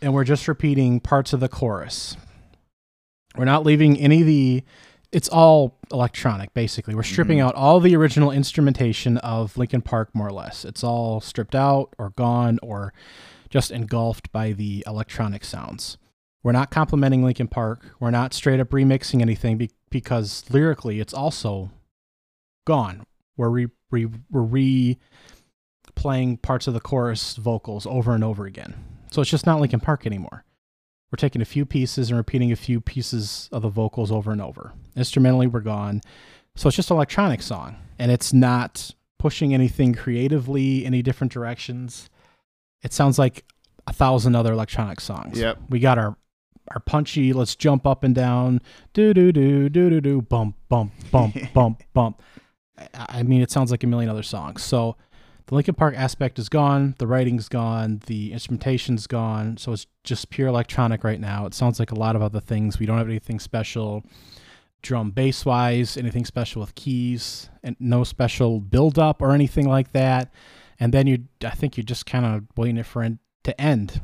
and 0.00 0.14
we're 0.14 0.24
just 0.24 0.48
repeating 0.48 1.00
parts 1.00 1.32
of 1.34 1.40
the 1.40 1.48
chorus. 1.48 2.16
We're 3.36 3.44
not 3.44 3.66
leaving 3.66 3.98
any 3.98 4.22
of 4.22 4.26
the. 4.26 4.64
It's 5.12 5.28
all 5.28 5.76
electronic, 5.90 6.54
basically. 6.54 6.94
We're 6.94 7.02
stripping 7.02 7.38
Mhm. 7.38 7.42
out 7.42 7.54
all 7.56 7.80
the 7.80 7.96
original 7.96 8.30
instrumentation 8.30 9.16
of 9.18 9.56
Linkin 9.58 9.82
Park, 9.82 10.14
more 10.14 10.28
or 10.28 10.32
less. 10.32 10.64
It's 10.64 10.84
all 10.84 11.20
stripped 11.20 11.54
out 11.56 11.94
or 11.98 12.10
gone 12.10 12.58
or 12.62 12.92
just 13.48 13.72
engulfed 13.72 14.30
by 14.30 14.52
the 14.52 14.84
electronic 14.86 15.44
sounds. 15.44 15.98
We're 16.44 16.52
not 16.52 16.70
complimenting 16.70 17.24
Linkin 17.24 17.48
Park. 17.48 17.96
We're 17.98 18.12
not 18.12 18.32
straight 18.32 18.60
up 18.60 18.70
remixing 18.70 19.20
anything 19.20 19.58
be- 19.58 19.70
because 19.90 20.44
lyrically, 20.48 21.00
it's 21.00 21.12
also 21.12 21.70
gone. 22.64 23.04
We're 23.36 23.48
re, 23.50 23.66
re, 23.90 24.06
we're 24.30 24.42
re 24.42 24.98
playing 25.96 26.36
parts 26.38 26.66
of 26.68 26.72
the 26.74 26.80
chorus 26.80 27.34
vocals 27.36 27.84
over 27.84 28.14
and 28.14 28.22
over 28.22 28.46
again. 28.46 28.74
So 29.10 29.20
it's 29.20 29.30
just 29.30 29.44
not 29.44 29.60
Linkin 29.60 29.80
Park 29.80 30.06
anymore. 30.06 30.44
We're 31.10 31.16
taking 31.16 31.42
a 31.42 31.46
few 31.46 31.66
pieces 31.66 32.10
and 32.10 32.16
repeating 32.16 32.52
a 32.52 32.56
few 32.56 32.80
pieces 32.80 33.48
of 33.52 33.62
the 33.62 33.68
vocals 33.68 34.12
over 34.12 34.30
and 34.30 34.40
over. 34.40 34.72
Instrumentally, 34.94 35.48
we're 35.48 35.60
gone. 35.60 36.02
So 36.54 36.68
it's 36.68 36.76
just 36.76 36.90
an 36.90 36.96
electronic 36.96 37.42
song, 37.42 37.76
and 37.98 38.12
it's 38.12 38.32
not 38.32 38.94
pushing 39.18 39.52
anything 39.52 39.94
creatively, 39.94 40.86
any 40.86 41.02
different 41.02 41.32
directions. 41.32 42.08
It 42.82 42.92
sounds 42.92 43.18
like 43.18 43.44
a 43.86 43.92
thousand 43.92 44.36
other 44.36 44.52
electronic 44.52 45.00
songs. 45.00 45.38
Yep. 45.38 45.58
We 45.68 45.80
got 45.80 45.98
our 45.98 46.16
our 46.72 46.80
punchy, 46.80 47.32
let's 47.32 47.56
jump 47.56 47.84
up 47.84 48.04
and 48.04 48.14
down, 48.14 48.60
do 48.92 49.12
do 49.12 49.32
do 49.32 49.68
do 49.68 49.90
do 49.90 50.00
do, 50.00 50.22
bump 50.22 50.56
bump 50.68 50.92
bump 51.10 51.36
bump 51.54 51.82
bump. 51.92 52.22
I 52.78 53.06
I 53.08 53.22
mean, 53.24 53.42
it 53.42 53.50
sounds 53.50 53.70
like 53.70 53.82
a 53.82 53.86
million 53.86 54.10
other 54.10 54.22
songs. 54.22 54.62
So 54.62 54.96
the 55.50 55.56
Linkin 55.56 55.74
Park 55.74 55.96
aspect 55.96 56.38
is 56.38 56.48
gone, 56.48 56.94
the 56.98 57.08
writing's 57.08 57.48
gone, 57.48 58.00
the 58.06 58.32
instrumentation's 58.32 59.08
gone. 59.08 59.56
So 59.56 59.72
it's 59.72 59.88
just 60.04 60.30
pure 60.30 60.46
electronic 60.46 61.02
right 61.02 61.18
now. 61.18 61.44
It 61.44 61.54
sounds 61.54 61.80
like 61.80 61.90
a 61.90 61.98
lot 61.98 62.14
of 62.14 62.22
other 62.22 62.38
things. 62.38 62.78
We 62.78 62.86
don't 62.86 62.98
have 62.98 63.08
anything 63.08 63.40
special 63.40 64.04
drum 64.80 65.10
bass 65.10 65.44
wise, 65.44 65.96
anything 65.96 66.24
special 66.24 66.60
with 66.60 66.76
keys, 66.76 67.50
and 67.64 67.74
no 67.80 68.04
special 68.04 68.60
build 68.60 68.96
up 68.96 69.20
or 69.20 69.32
anything 69.32 69.68
like 69.68 69.90
that. 69.90 70.32
And 70.78 70.94
then 70.94 71.08
you, 71.08 71.24
I 71.44 71.50
think 71.50 71.76
you're 71.76 71.82
just 71.82 72.06
kind 72.06 72.24
of 72.24 72.44
waiting 72.56 72.76
it 72.76 72.86
for 72.86 73.02
it 73.02 73.14
to 73.42 73.60
end, 73.60 74.00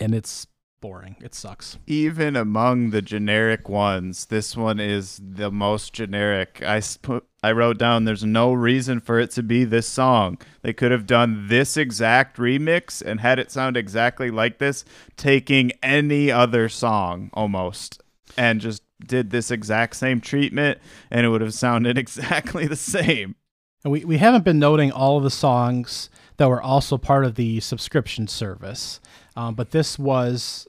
and 0.00 0.16
it's 0.16 0.48
boring. 0.80 1.16
It 1.20 1.34
sucks. 1.34 1.78
Even 1.86 2.36
among 2.36 2.90
the 2.90 3.02
generic 3.02 3.68
ones, 3.68 4.26
this 4.26 4.56
one 4.56 4.80
is 4.80 5.20
the 5.22 5.50
most 5.50 5.92
generic. 5.92 6.62
I 6.62 6.80
sp- 6.80 7.26
I 7.42 7.52
wrote 7.52 7.78
down 7.78 8.04
there's 8.04 8.24
no 8.24 8.52
reason 8.52 9.00
for 9.00 9.20
it 9.20 9.30
to 9.32 9.42
be 9.42 9.64
this 9.64 9.86
song. 9.86 10.38
They 10.62 10.72
could 10.72 10.90
have 10.90 11.06
done 11.06 11.46
this 11.48 11.76
exact 11.76 12.36
remix 12.36 13.00
and 13.00 13.20
had 13.20 13.38
it 13.38 13.50
sound 13.50 13.76
exactly 13.76 14.30
like 14.30 14.58
this, 14.58 14.84
taking 15.16 15.72
any 15.82 16.30
other 16.30 16.68
song 16.68 17.30
almost 17.32 18.02
and 18.36 18.60
just 18.60 18.82
did 19.04 19.30
this 19.30 19.50
exact 19.50 19.96
same 19.96 20.20
treatment 20.20 20.78
and 21.10 21.24
it 21.24 21.28
would 21.28 21.40
have 21.40 21.54
sounded 21.54 21.96
exactly 21.98 22.66
the 22.66 22.76
same. 22.76 23.36
And 23.84 23.92
we, 23.92 24.04
we 24.04 24.18
haven't 24.18 24.44
been 24.44 24.58
noting 24.58 24.90
all 24.90 25.18
of 25.18 25.22
the 25.22 25.30
songs 25.30 26.10
that 26.36 26.48
were 26.48 26.62
also 26.62 26.96
part 26.96 27.24
of 27.24 27.34
the 27.34 27.60
subscription 27.60 28.26
service. 28.26 29.00
Um, 29.36 29.54
but 29.54 29.70
this 29.70 29.98
was 29.98 30.67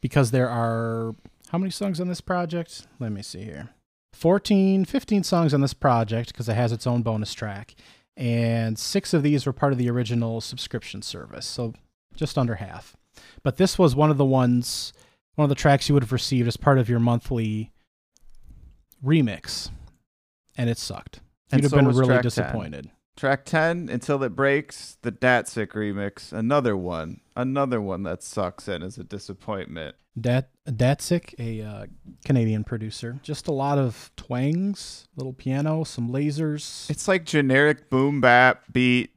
because 0.00 0.30
there 0.30 0.48
are 0.48 1.14
how 1.50 1.58
many 1.58 1.70
songs 1.70 2.00
on 2.00 2.08
this 2.08 2.20
project? 2.20 2.86
Let 2.98 3.12
me 3.12 3.22
see 3.22 3.42
here 3.42 3.70
14, 4.12 4.84
15 4.84 5.24
songs 5.24 5.54
on 5.54 5.60
this 5.60 5.74
project 5.74 6.32
because 6.32 6.48
it 6.48 6.54
has 6.54 6.72
its 6.72 6.86
own 6.86 7.02
bonus 7.02 7.32
track. 7.34 7.74
And 8.16 8.78
six 8.78 9.14
of 9.14 9.22
these 9.22 9.46
were 9.46 9.52
part 9.52 9.72
of 9.72 9.78
the 9.78 9.88
original 9.90 10.40
subscription 10.40 11.02
service. 11.02 11.46
So 11.46 11.74
just 12.14 12.36
under 12.36 12.56
half. 12.56 12.96
But 13.42 13.56
this 13.56 13.78
was 13.78 13.94
one 13.96 14.10
of 14.10 14.18
the 14.18 14.24
ones, 14.24 14.92
one 15.36 15.44
of 15.44 15.48
the 15.48 15.54
tracks 15.54 15.88
you 15.88 15.94
would 15.94 16.02
have 16.02 16.12
received 16.12 16.48
as 16.48 16.56
part 16.56 16.78
of 16.78 16.88
your 16.88 17.00
monthly 17.00 17.72
remix. 19.04 19.70
And 20.56 20.68
it 20.68 20.78
sucked. 20.78 21.20
And 21.50 21.60
You'd 21.60 21.70
have 21.70 21.70
so 21.70 21.76
been 21.76 21.96
really 21.96 22.20
disappointed. 22.20 22.84
10. 22.84 22.92
Track 23.20 23.44
10, 23.44 23.90
Until 23.92 24.22
It 24.22 24.34
Breaks, 24.34 24.96
the 25.02 25.12
Datsik 25.12 25.72
remix. 25.72 26.32
Another 26.32 26.74
one. 26.74 27.20
Another 27.36 27.78
one 27.78 28.02
that 28.04 28.22
sucks 28.22 28.66
and 28.66 28.82
is 28.82 28.96
a 28.96 29.04
disappointment. 29.04 29.94
Dat 30.18 30.48
Datsik, 30.66 31.34
a 31.38 31.62
uh, 31.62 31.86
Canadian 32.24 32.64
producer, 32.64 33.20
just 33.22 33.46
a 33.46 33.52
lot 33.52 33.76
of 33.76 34.10
twangs, 34.16 35.06
little 35.16 35.34
piano, 35.34 35.84
some 35.84 36.08
lasers. 36.08 36.88
It's 36.88 37.06
like 37.06 37.26
generic 37.26 37.90
boom 37.90 38.22
bap 38.22 38.62
beat 38.72 39.10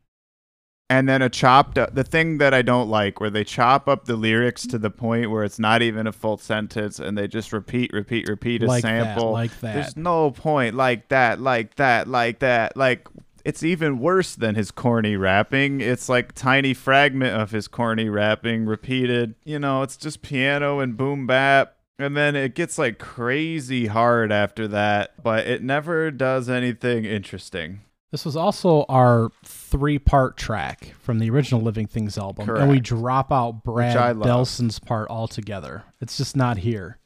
and 0.89 1.07
then 1.07 1.21
a 1.21 1.29
chopped 1.29 1.77
up 1.77 1.95
the 1.95 2.03
thing 2.03 2.39
that 2.39 2.53
I 2.53 2.61
don't 2.61 2.89
like 2.89 3.21
where 3.21 3.29
they 3.29 3.45
chop 3.45 3.87
up 3.87 4.03
the 4.03 4.17
lyrics 4.17 4.67
to 4.67 4.77
the 4.77 4.91
point 4.91 5.31
where 5.31 5.45
it's 5.45 5.59
not 5.59 5.81
even 5.81 6.07
a 6.07 6.11
full 6.11 6.37
sentence 6.37 6.99
and 6.99 7.17
they 7.17 7.29
just 7.29 7.53
repeat, 7.53 7.93
repeat, 7.93 8.27
repeat 8.27 8.63
a 8.63 8.65
like 8.65 8.81
sample. 8.81 9.27
that, 9.27 9.31
like 9.31 9.59
that. 9.61 9.73
There's 9.75 9.95
no 9.95 10.31
point 10.31 10.75
like 10.75 11.07
that, 11.07 11.39
like 11.39 11.75
that, 11.75 12.09
like 12.09 12.39
that. 12.39 12.75
Like 12.75 13.07
it's 13.43 13.63
even 13.63 13.99
worse 13.99 14.35
than 14.35 14.55
his 14.55 14.71
corny 14.71 15.15
rapping. 15.15 15.81
It's 15.81 16.09
like 16.09 16.33
tiny 16.33 16.73
fragment 16.73 17.39
of 17.39 17.51
his 17.51 17.67
corny 17.67 18.09
rapping 18.09 18.65
repeated. 18.65 19.35
You 19.43 19.59
know, 19.59 19.81
it's 19.81 19.97
just 19.97 20.21
piano 20.21 20.79
and 20.79 20.97
boom 20.97 21.27
bap. 21.27 21.75
And 21.99 22.17
then 22.17 22.35
it 22.35 22.55
gets 22.55 22.77
like 22.79 22.97
crazy 22.97 23.85
hard 23.85 24.31
after 24.31 24.67
that, 24.69 25.21
but 25.21 25.45
it 25.45 25.61
never 25.61 26.09
does 26.09 26.49
anything 26.49 27.05
interesting. 27.05 27.81
This 28.11 28.25
was 28.25 28.35
also 28.35 28.85
our 28.89 29.29
three-part 29.43 30.35
track 30.37 30.93
from 30.99 31.19
the 31.19 31.29
original 31.29 31.61
Living 31.61 31.87
Things 31.87 32.17
album, 32.17 32.49
and 32.49 32.69
we 32.69 32.79
drop 32.79 33.31
out 33.31 33.63
Brad. 33.63 33.95
Delson's 34.17 34.79
part 34.79 35.09
altogether. 35.09 35.83
It's 35.99 36.17
just 36.17 36.35
not 36.35 36.57
here, 36.57 36.99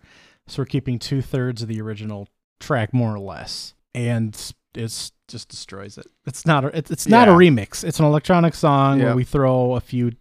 so 0.47 0.61
we're 0.61 0.67
keeping 0.67 0.99
two 0.99 1.21
thirds 1.21 1.61
of 1.61 1.69
the 1.69 1.79
original 1.79 2.27
track, 2.59 2.93
more 2.93 3.13
or 3.13 3.19
less, 3.19 3.73
and 3.93 4.53
it's 4.78 5.11
just 5.28 5.49
destroys 5.49 5.97
it. 5.97 6.07
It's 6.25 6.45
not 6.45 6.63
a, 6.65 6.78
it's, 6.78 6.91
it's 6.91 7.07
not 7.07 7.28
a 7.28 7.32
remix. 7.32 7.84
It's 7.84 7.99
an 7.99 8.05
electronic 8.05 8.53
song 8.55 8.99
where 8.99 9.15
we 9.15 9.23
throw 9.25 9.75
a 9.75 9.82
few 9.82 10.13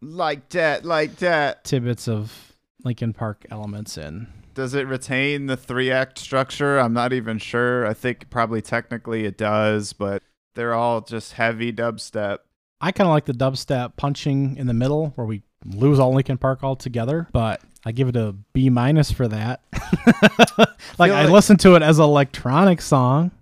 Like 0.00 0.48
that, 0.50 0.84
like 0.84 1.16
that. 1.16 1.64
tidbits 1.64 2.08
of 2.08 2.52
Linkin 2.84 3.12
Park 3.12 3.44
elements 3.50 3.98
in. 3.98 4.28
Does 4.54 4.72
it 4.72 4.86
retain 4.86 5.46
the 5.46 5.56
three 5.56 5.90
act 5.90 6.18
structure? 6.18 6.78
I'm 6.78 6.94
not 6.94 7.12
even 7.12 7.38
sure. 7.38 7.86
I 7.86 7.92
think 7.92 8.30
probably 8.30 8.62
technically 8.62 9.26
it 9.26 9.36
does, 9.36 9.92
but 9.92 10.22
they're 10.54 10.72
all 10.72 11.02
just 11.02 11.34
heavy 11.34 11.72
dubstep. 11.72 12.38
I 12.80 12.92
kind 12.92 13.06
of 13.08 13.12
like 13.12 13.26
the 13.26 13.32
dubstep 13.34 13.96
punching 13.96 14.56
in 14.56 14.66
the 14.66 14.72
middle 14.74 15.08
where 15.16 15.26
we 15.26 15.42
lose 15.66 15.98
all 15.98 16.14
Linkin 16.14 16.38
Park 16.38 16.62
altogether, 16.64 17.26
but 17.32 17.60
I 17.84 17.92
give 17.92 18.08
it 18.08 18.16
a 18.16 18.34
B 18.54 18.70
minus 18.70 19.10
for 19.12 19.28
that. 19.28 19.60
like 20.98 21.10
I 21.10 21.24
like- 21.24 21.30
listened 21.30 21.60
to 21.60 21.74
it 21.74 21.82
as 21.82 21.98
an 21.98 22.04
electronic 22.04 22.80
song. 22.80 23.32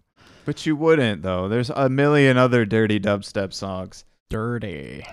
But 0.44 0.66
you 0.66 0.76
wouldn't 0.76 1.22
though. 1.22 1.48
There's 1.48 1.70
a 1.70 1.88
million 1.88 2.36
other 2.36 2.64
dirty 2.64 3.00
dubstep 3.00 3.52
songs. 3.52 4.04
Dirty. 4.30 5.04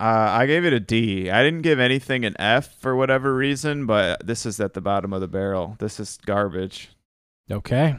Uh, 0.00 0.28
I 0.30 0.46
gave 0.46 0.64
it 0.64 0.72
a 0.72 0.78
D. 0.78 1.28
I 1.28 1.42
didn't 1.42 1.62
give 1.62 1.80
anything 1.80 2.24
an 2.24 2.36
F 2.38 2.72
for 2.80 2.94
whatever 2.94 3.34
reason, 3.34 3.84
but 3.84 4.24
this 4.24 4.46
is 4.46 4.60
at 4.60 4.74
the 4.74 4.80
bottom 4.80 5.12
of 5.12 5.20
the 5.20 5.26
barrel. 5.26 5.76
This 5.80 5.98
is 5.98 6.18
garbage. 6.24 6.90
Okay. 7.50 7.96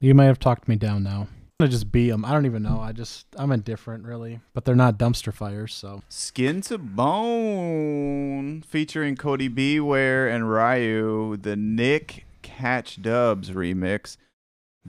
You 0.00 0.14
might 0.14 0.24
have 0.24 0.38
talked 0.38 0.68
me 0.68 0.76
down 0.76 1.02
now. 1.02 1.28
I'm 1.60 1.66
gonna 1.66 1.72
just 1.72 1.90
be 1.90 2.08
them. 2.08 2.24
I 2.24 2.32
don't 2.32 2.46
even 2.46 2.62
know. 2.62 2.78
I 2.80 2.92
just 2.92 3.26
I'm 3.36 3.50
indifferent 3.50 4.04
really, 4.04 4.38
but 4.54 4.64
they're 4.64 4.76
not 4.76 4.96
dumpster 4.96 5.34
fires, 5.34 5.74
so 5.74 6.02
Skin 6.08 6.60
to 6.62 6.78
Bone 6.78 8.62
featuring 8.62 9.16
Cody 9.16 9.48
B. 9.48 9.80
Ware 9.80 10.28
and 10.28 10.48
Ryu, 10.48 11.36
the 11.36 11.56
Nick 11.56 12.26
Catchdubs 12.44 13.50
remix. 13.50 14.16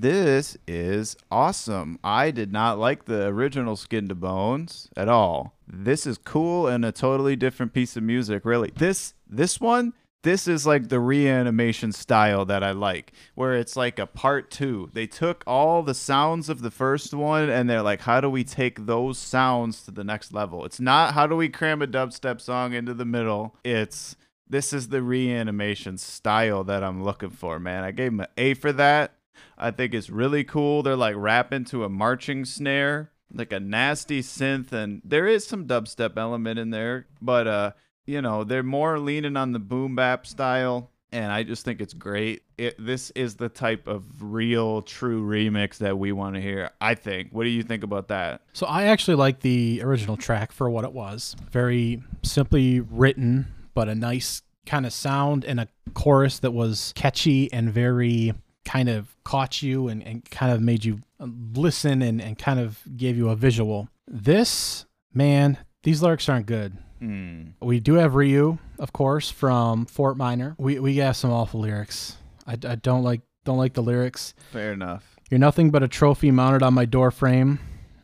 This 0.01 0.55
is 0.65 1.17
awesome. 1.29 1.99
I 2.05 2.31
did 2.31 2.53
not 2.53 2.79
like 2.79 3.03
the 3.03 3.25
original 3.25 3.75
Skin 3.75 4.07
to 4.07 4.15
Bones 4.15 4.87
at 4.95 5.09
all. 5.09 5.57
This 5.67 6.07
is 6.07 6.17
cool 6.17 6.67
and 6.67 6.85
a 6.85 6.93
totally 6.93 7.35
different 7.35 7.73
piece 7.73 7.97
of 7.97 8.03
music, 8.03 8.45
really. 8.45 8.71
This 8.73 9.13
this 9.27 9.59
one, 9.59 9.91
this 10.23 10.47
is 10.47 10.65
like 10.65 10.87
the 10.87 11.01
reanimation 11.01 11.91
style 11.91 12.45
that 12.45 12.63
I 12.63 12.71
like, 12.71 13.11
where 13.35 13.55
it's 13.55 13.75
like 13.75 13.99
a 13.99 14.07
part 14.07 14.49
2. 14.51 14.91
They 14.93 15.05
took 15.05 15.43
all 15.45 15.83
the 15.83 15.93
sounds 15.93 16.47
of 16.47 16.61
the 16.61 16.71
first 16.71 17.13
one 17.13 17.49
and 17.49 17.69
they're 17.69 17.81
like, 17.81 17.99
how 17.99 18.21
do 18.21 18.29
we 18.29 18.45
take 18.45 18.85
those 18.85 19.17
sounds 19.17 19.83
to 19.83 19.91
the 19.91 20.05
next 20.05 20.33
level? 20.33 20.63
It's 20.63 20.79
not 20.79 21.13
how 21.13 21.27
do 21.27 21.35
we 21.35 21.49
cram 21.49 21.81
a 21.81 21.87
dubstep 21.87 22.39
song 22.39 22.71
into 22.71 22.93
the 22.93 23.03
middle. 23.03 23.53
It's 23.65 24.15
this 24.47 24.71
is 24.71 24.87
the 24.87 25.03
reanimation 25.03 25.97
style 25.97 26.63
that 26.63 26.85
I'm 26.85 27.03
looking 27.03 27.31
for, 27.31 27.59
man. 27.59 27.83
I 27.83 27.91
gave 27.91 28.11
them 28.11 28.21
an 28.21 28.27
A 28.37 28.53
for 28.53 28.71
that. 28.71 29.18
I 29.57 29.71
think 29.71 29.93
it's 29.93 30.09
really 30.09 30.43
cool. 30.43 30.83
They're 30.83 30.95
like 30.95 31.15
rapping 31.17 31.65
to 31.65 31.83
a 31.83 31.89
marching 31.89 32.45
snare, 32.45 33.11
like 33.33 33.51
a 33.51 33.59
nasty 33.59 34.21
synth, 34.21 34.71
and 34.71 35.01
there 35.03 35.27
is 35.27 35.45
some 35.45 35.67
dubstep 35.67 36.17
element 36.17 36.59
in 36.59 36.69
there, 36.69 37.07
but 37.21 37.47
uh, 37.47 37.71
you 38.05 38.21
know, 38.21 38.43
they're 38.43 38.63
more 38.63 38.99
leaning 38.99 39.37
on 39.37 39.51
the 39.51 39.59
boom 39.59 39.95
bap 39.95 40.25
style. 40.25 40.91
and 41.11 41.31
I 41.31 41.43
just 41.43 41.65
think 41.65 41.81
it's 41.81 41.93
great. 41.93 42.43
It 42.57 42.75
this 42.83 43.09
is 43.11 43.35
the 43.35 43.49
type 43.49 43.87
of 43.87 44.03
real 44.21 44.81
true 44.81 45.23
remix 45.27 45.77
that 45.77 45.97
we 45.97 46.11
want 46.11 46.35
to 46.35 46.41
hear. 46.41 46.69
I 46.79 46.95
think. 46.95 47.29
What 47.31 47.43
do 47.43 47.49
you 47.49 47.63
think 47.63 47.83
about 47.83 48.07
that? 48.09 48.41
So 48.53 48.65
I 48.67 48.85
actually 48.85 49.15
like 49.15 49.39
the 49.41 49.81
original 49.83 50.17
track 50.17 50.51
for 50.51 50.69
what 50.69 50.85
it 50.85 50.93
was. 50.93 51.35
Very 51.51 52.01
simply 52.23 52.79
written, 52.79 53.47
but 53.73 53.89
a 53.89 53.95
nice 53.95 54.41
kind 54.65 54.85
of 54.85 54.93
sound 54.93 55.45
and 55.45 55.59
a 55.59 55.67
chorus 55.95 56.39
that 56.39 56.51
was 56.51 56.93
catchy 56.95 57.51
and 57.51 57.71
very 57.73 58.33
kind 58.65 58.89
of 58.89 59.15
caught 59.23 59.61
you 59.61 59.87
and, 59.87 60.03
and 60.03 60.29
kind 60.29 60.51
of 60.51 60.61
made 60.61 60.85
you 60.85 60.99
listen 61.19 62.01
and, 62.01 62.21
and 62.21 62.37
kind 62.37 62.59
of 62.59 62.79
gave 62.95 63.17
you 63.17 63.29
a 63.29 63.35
visual. 63.35 63.89
This, 64.07 64.85
man, 65.13 65.57
these 65.83 66.01
lyrics 66.01 66.27
aren't 66.29 66.45
good. 66.45 66.77
Hmm. 66.99 67.41
We 67.61 67.79
do 67.79 67.93
have 67.95 68.15
Ryu, 68.15 68.57
of 68.77 68.91
course, 68.93 69.29
from 69.29 69.85
Fort 69.85 70.17
Minor. 70.17 70.55
We 70.57 70.79
we 70.79 70.97
have 70.97 71.15
some 71.15 71.31
awful 71.31 71.61
lyrics. 71.61 72.17
I, 72.45 72.53
I 72.53 72.75
don't 72.75 73.03
like 73.03 73.21
don't 73.45 73.57
like 73.57 73.73
the 73.73 73.81
lyrics. 73.83 74.33
Fair 74.51 74.73
enough. 74.73 75.15
You're 75.31 75.39
nothing 75.39 75.71
but 75.71 75.81
a 75.83 75.87
trophy 75.87 76.29
mounted 76.31 76.61
on 76.63 76.73
my 76.73 76.85
door 76.85 77.09
frame. 77.11 77.59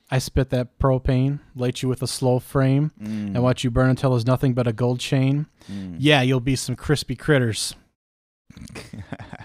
I 0.10 0.20
spit 0.20 0.52
that 0.52 0.78
propane, 0.80 1.40
light 1.56 1.82
you 1.82 1.90
with 1.90 2.04
a 2.04 2.08
slow 2.08 2.38
frame, 2.40 2.92
Mm. 3.02 3.34
and 3.34 3.44
watch 3.44 3.64
you 3.64 3.72
burn 3.72 3.90
until 3.90 4.12
there's 4.12 4.26
nothing 4.28 4.54
but 4.54 4.68
a 4.68 4.72
gold 4.72 5.00
chain. 5.00 5.48
Mm. 5.70 5.96
Yeah, 6.00 6.22
you'll 6.22 6.40
be 6.40 6.56
some 6.56 6.76
crispy 6.76 7.16
critters. 7.16 7.76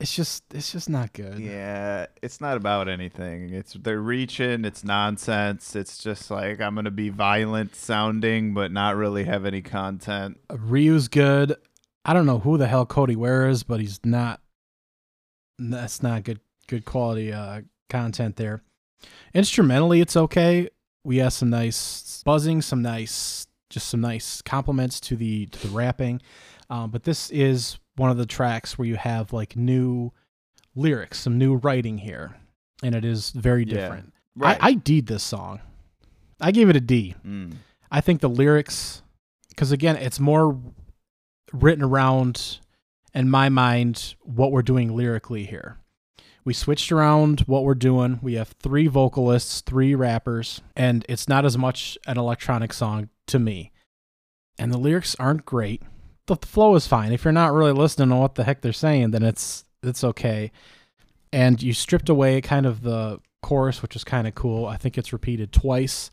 It's 0.00 0.14
just 0.14 0.44
it's 0.54 0.72
just 0.72 0.88
not 0.88 1.12
good. 1.12 1.38
yeah, 1.38 2.06
it's 2.22 2.40
not 2.40 2.56
about 2.56 2.88
anything. 2.88 3.50
It's 3.52 3.74
they're 3.74 4.00
reaching. 4.00 4.64
It's 4.64 4.82
nonsense. 4.82 5.76
It's 5.76 5.98
just 5.98 6.30
like 6.30 6.58
I'm 6.60 6.74
gonna 6.74 6.90
be 6.90 7.10
violent 7.10 7.76
sounding, 7.76 8.54
but 8.54 8.72
not 8.72 8.96
really 8.96 9.24
have 9.24 9.44
any 9.44 9.60
content. 9.60 10.40
Ryu's 10.50 11.08
good. 11.08 11.54
I 12.06 12.14
don't 12.14 12.24
know 12.24 12.38
who 12.38 12.56
the 12.56 12.66
hell 12.66 12.86
Cody 12.86 13.14
Ware 13.14 13.48
is, 13.48 13.62
but 13.62 13.78
he's 13.80 14.00
not. 14.02 14.40
That's 15.58 16.02
not 16.02 16.24
good. 16.24 16.40
Good 16.66 16.86
quality 16.86 17.32
uh, 17.32 17.62
content 17.90 18.36
there. 18.36 18.62
Instrumentally, 19.34 20.00
it's 20.00 20.16
okay. 20.16 20.70
We 21.04 21.18
have 21.18 21.34
some 21.34 21.50
nice 21.50 22.22
buzzing, 22.24 22.62
some 22.62 22.80
nice, 22.80 23.46
just 23.68 23.88
some 23.88 24.00
nice 24.00 24.40
compliments 24.40 24.98
to 25.00 25.16
the 25.16 25.46
to 25.46 25.66
the 25.66 25.74
rapping. 25.76 26.22
Um, 26.70 26.90
but 26.90 27.02
this 27.02 27.30
is 27.30 27.78
one 28.00 28.10
of 28.10 28.16
the 28.16 28.24
tracks 28.24 28.78
where 28.78 28.88
you 28.88 28.96
have 28.96 29.30
like 29.30 29.54
new 29.56 30.10
lyrics, 30.74 31.18
some 31.20 31.36
new 31.36 31.56
writing 31.56 31.98
here, 31.98 32.34
and 32.82 32.94
it 32.94 33.04
is 33.04 33.28
very 33.30 33.62
Yeah. 33.64 33.74
different. 33.74 34.14
Right. 34.34 34.56
I, 34.58 34.68
I 34.68 34.72
D'd 34.72 35.06
this 35.06 35.22
song. 35.22 35.60
I 36.40 36.50
gave 36.50 36.70
it 36.70 36.76
a 36.76 36.80
D. 36.80 37.14
Mm. 37.22 37.56
I 37.90 38.00
think 38.00 38.22
the 38.22 38.28
lyrics, 38.30 39.02
because 39.50 39.70
again, 39.70 39.96
it's 39.96 40.18
more 40.18 40.58
written 41.52 41.84
around, 41.84 42.60
in 43.12 43.28
my 43.28 43.50
mind, 43.50 44.14
what 44.22 44.50
we're 44.50 44.62
doing 44.62 44.96
lyrically 44.96 45.44
here. 45.44 45.76
We 46.42 46.54
switched 46.54 46.90
around 46.90 47.40
what 47.40 47.64
we're 47.64 47.74
doing. 47.74 48.18
We 48.22 48.32
have 48.34 48.54
three 48.62 48.86
vocalists, 48.86 49.60
three 49.60 49.94
rappers, 49.94 50.62
and 50.74 51.04
it's 51.06 51.28
not 51.28 51.44
as 51.44 51.58
much 51.58 51.98
an 52.06 52.16
electronic 52.16 52.72
song 52.72 53.10
to 53.26 53.38
me. 53.38 53.72
And 54.58 54.72
the 54.72 54.78
lyrics 54.78 55.14
aren't 55.16 55.44
great. 55.44 55.82
The 56.26 56.36
flow 56.36 56.74
is 56.74 56.86
fine. 56.86 57.12
If 57.12 57.24
you're 57.24 57.32
not 57.32 57.52
really 57.52 57.72
listening 57.72 58.10
to 58.10 58.16
what 58.16 58.36
the 58.36 58.44
heck 58.44 58.60
they're 58.60 58.72
saying, 58.72 59.10
then 59.10 59.22
it's 59.22 59.64
it's 59.82 60.04
okay. 60.04 60.52
And 61.32 61.62
you 61.62 61.72
stripped 61.72 62.08
away 62.08 62.40
kind 62.40 62.66
of 62.66 62.82
the 62.82 63.20
chorus, 63.42 63.82
which 63.82 63.96
is 63.96 64.04
kind 64.04 64.26
of 64.26 64.34
cool. 64.34 64.66
I 64.66 64.76
think 64.76 64.98
it's 64.98 65.12
repeated 65.12 65.52
twice. 65.52 66.10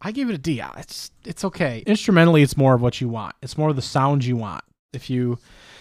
I 0.00 0.12
give 0.12 0.30
it 0.30 0.34
a 0.34 0.38
D. 0.38 0.62
It's 0.76 1.10
it's 1.24 1.44
okay. 1.44 1.82
Instrumentally, 1.86 2.42
it's 2.42 2.56
more 2.56 2.74
of 2.74 2.82
what 2.82 3.00
you 3.00 3.08
want. 3.08 3.34
It's 3.42 3.58
more 3.58 3.70
of 3.70 3.76
the 3.76 3.82
sound 3.82 4.24
you 4.24 4.36
want. 4.36 4.64
If 4.92 5.10
you 5.10 5.38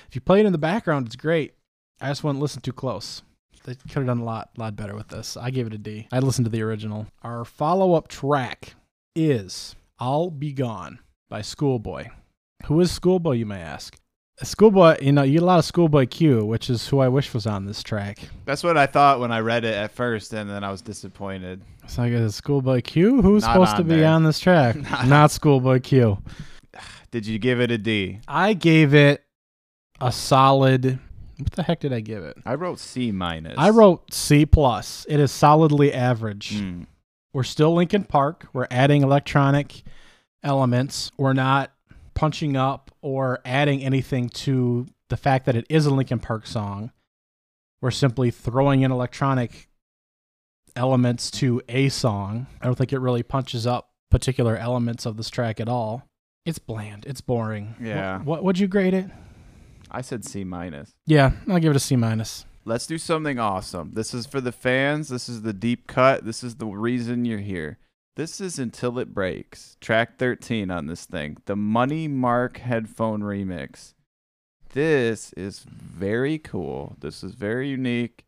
if 0.07 0.15
you 0.15 0.21
play 0.21 0.39
it 0.39 0.45
in 0.45 0.51
the 0.51 0.57
background, 0.57 1.07
it's 1.07 1.15
great. 1.15 1.53
I 2.01 2.09
just 2.09 2.23
wouldn't 2.23 2.41
listen 2.41 2.61
too 2.61 2.73
close. 2.73 3.21
They 3.63 3.75
could 3.75 3.91
have 3.91 4.05
done 4.05 4.19
a 4.19 4.23
lot 4.23 4.49
lot 4.57 4.75
better 4.75 4.95
with 4.95 5.09
this. 5.09 5.35
I 5.35 5.51
gave 5.51 5.67
it 5.67 5.73
a 5.73 5.77
D. 5.77 6.07
I 6.11 6.19
listened 6.19 6.45
to 6.45 6.51
the 6.51 6.61
original. 6.61 7.07
Our 7.21 7.43
follow 7.43 7.93
up 7.93 8.07
track 8.07 8.75
is 9.15 9.75
"I'll 9.99 10.31
Be 10.31 10.53
Gone" 10.53 10.99
by 11.29 11.41
Schoolboy. 11.41 12.07
Who 12.65 12.79
is 12.81 12.91
Schoolboy, 12.91 13.33
you 13.33 13.45
may 13.45 13.61
ask? 13.61 13.95
Schoolboy, 14.43 14.97
you 15.01 15.11
know, 15.11 15.23
you 15.23 15.33
get 15.33 15.41
a 15.41 15.45
lot 15.45 15.57
of 15.59 15.65
Schoolboy 15.65 16.05
Q, 16.05 16.45
which 16.45 16.69
is 16.69 16.87
who 16.87 16.99
I 16.99 17.07
wish 17.07 17.33
was 17.33 17.47
on 17.47 17.65
this 17.65 17.81
track. 17.81 18.19
That's 18.45 18.63
what 18.63 18.77
I 18.77 18.85
thought 18.85 19.19
when 19.19 19.31
I 19.31 19.39
read 19.39 19.63
it 19.65 19.73
at 19.73 19.91
first, 19.91 20.31
and 20.33 20.47
then 20.47 20.63
I 20.63 20.69
was 20.69 20.81
disappointed. 20.83 21.63
So 21.87 22.03
I 22.03 22.09
guess 22.09 22.35
Schoolboy 22.35 22.81
Q. 22.81 23.21
Who's 23.23 23.41
Not 23.43 23.53
supposed 23.53 23.77
to 23.77 23.83
be 23.83 23.95
there. 24.01 24.09
on 24.09 24.23
this 24.23 24.39
track? 24.39 24.75
Not- 24.91 25.07
Not 25.07 25.31
Schoolboy 25.31 25.79
Q. 25.79 26.19
Did 27.11 27.25
you 27.25 27.39
give 27.39 27.59
it 27.61 27.71
a 27.71 27.77
D? 27.79 28.19
I 28.27 28.53
gave 28.53 28.93
it 28.93 29.23
a 29.99 30.11
solid. 30.11 30.99
What 31.37 31.51
the 31.51 31.63
heck 31.63 31.79
did 31.81 31.93
I 31.93 31.99
give 31.99 32.23
it? 32.23 32.35
I 32.47 32.55
wrote 32.55 32.79
C 32.79 33.11
minus. 33.11 33.53
I 33.59 33.69
wrote 33.69 34.11
C 34.11 34.45
plus. 34.45 35.05
It 35.07 35.19
is 35.19 35.31
solidly 35.31 35.93
average. 35.93 36.55
Mm. 36.55 36.87
We're 37.31 37.43
still 37.43 37.75
Linkin 37.75 38.05
Park. 38.05 38.47
We're 38.53 38.67
adding 38.71 39.03
electronic 39.03 39.83
elements. 40.43 41.11
We're 41.15 41.33
not 41.33 41.71
punching 42.17 42.57
up 42.57 42.89
or 43.01 43.39
adding 43.45 43.83
anything 43.83 44.27
to 44.27 44.87
the 45.09 45.15
fact 45.15 45.45
that 45.45 45.55
it 45.55 45.67
is 45.69 45.85
a 45.85 45.93
Linkin 45.93 46.17
Park 46.17 46.47
song. 46.47 46.91
We're 47.79 47.91
simply 47.91 48.31
throwing 48.31 48.81
in 48.81 48.91
electronic 48.91 49.69
elements 50.75 51.29
to 51.31 51.61
a 51.69 51.89
song. 51.89 52.47
I 52.59 52.65
don't 52.65 52.75
think 52.75 52.91
it 52.91 52.97
really 52.97 53.21
punches 53.21 53.67
up 53.67 53.91
particular 54.09 54.57
elements 54.57 55.05
of 55.05 55.15
this 55.15 55.29
track 55.29 55.59
at 55.59 55.69
all. 55.69 56.07
It's 56.43 56.57
bland. 56.57 57.05
It's 57.05 57.21
boring. 57.21 57.75
Yeah. 57.79 58.17
What, 58.17 58.25
what 58.25 58.43
would 58.45 58.59
you 58.59 58.67
grade 58.67 58.95
it? 58.95 59.05
I 59.91 60.01
said 60.01 60.25
C 60.25 60.43
minus. 60.43 60.95
Yeah, 61.05 61.33
I'll 61.47 61.59
give 61.59 61.69
it 61.69 61.77
a 61.77 61.79
C 61.79 61.95
minus. 61.95 62.45
Let's 62.65 62.87
do 62.87 62.97
something 62.97 63.37
awesome. 63.37 63.91
This 63.93 64.15
is 64.15 64.25
for 64.25 64.41
the 64.41 64.51
fans. 64.51 65.09
This 65.09 65.29
is 65.29 65.43
the 65.43 65.53
deep 65.53 65.85
cut. 65.85 66.25
This 66.25 66.43
is 66.43 66.55
the 66.55 66.65
reason 66.65 67.25
you're 67.25 67.37
here. 67.37 67.77
This 68.17 68.41
is 68.41 68.57
Until 68.57 68.97
It 68.97 69.13
Breaks, 69.13 69.77
track 69.79 70.17
13 70.17 70.71
on 70.71 70.87
this 70.87 71.05
thing, 71.05 71.37
the 71.45 71.55
Money 71.55 72.07
Mark 72.07 72.57
headphone 72.57 73.21
remix. 73.21 73.93
This 74.73 75.33
is 75.33 75.59
very 75.59 76.39
cool. 76.39 76.95
This 76.99 77.23
is 77.23 77.35
very 77.35 77.69
unique. 77.69 78.25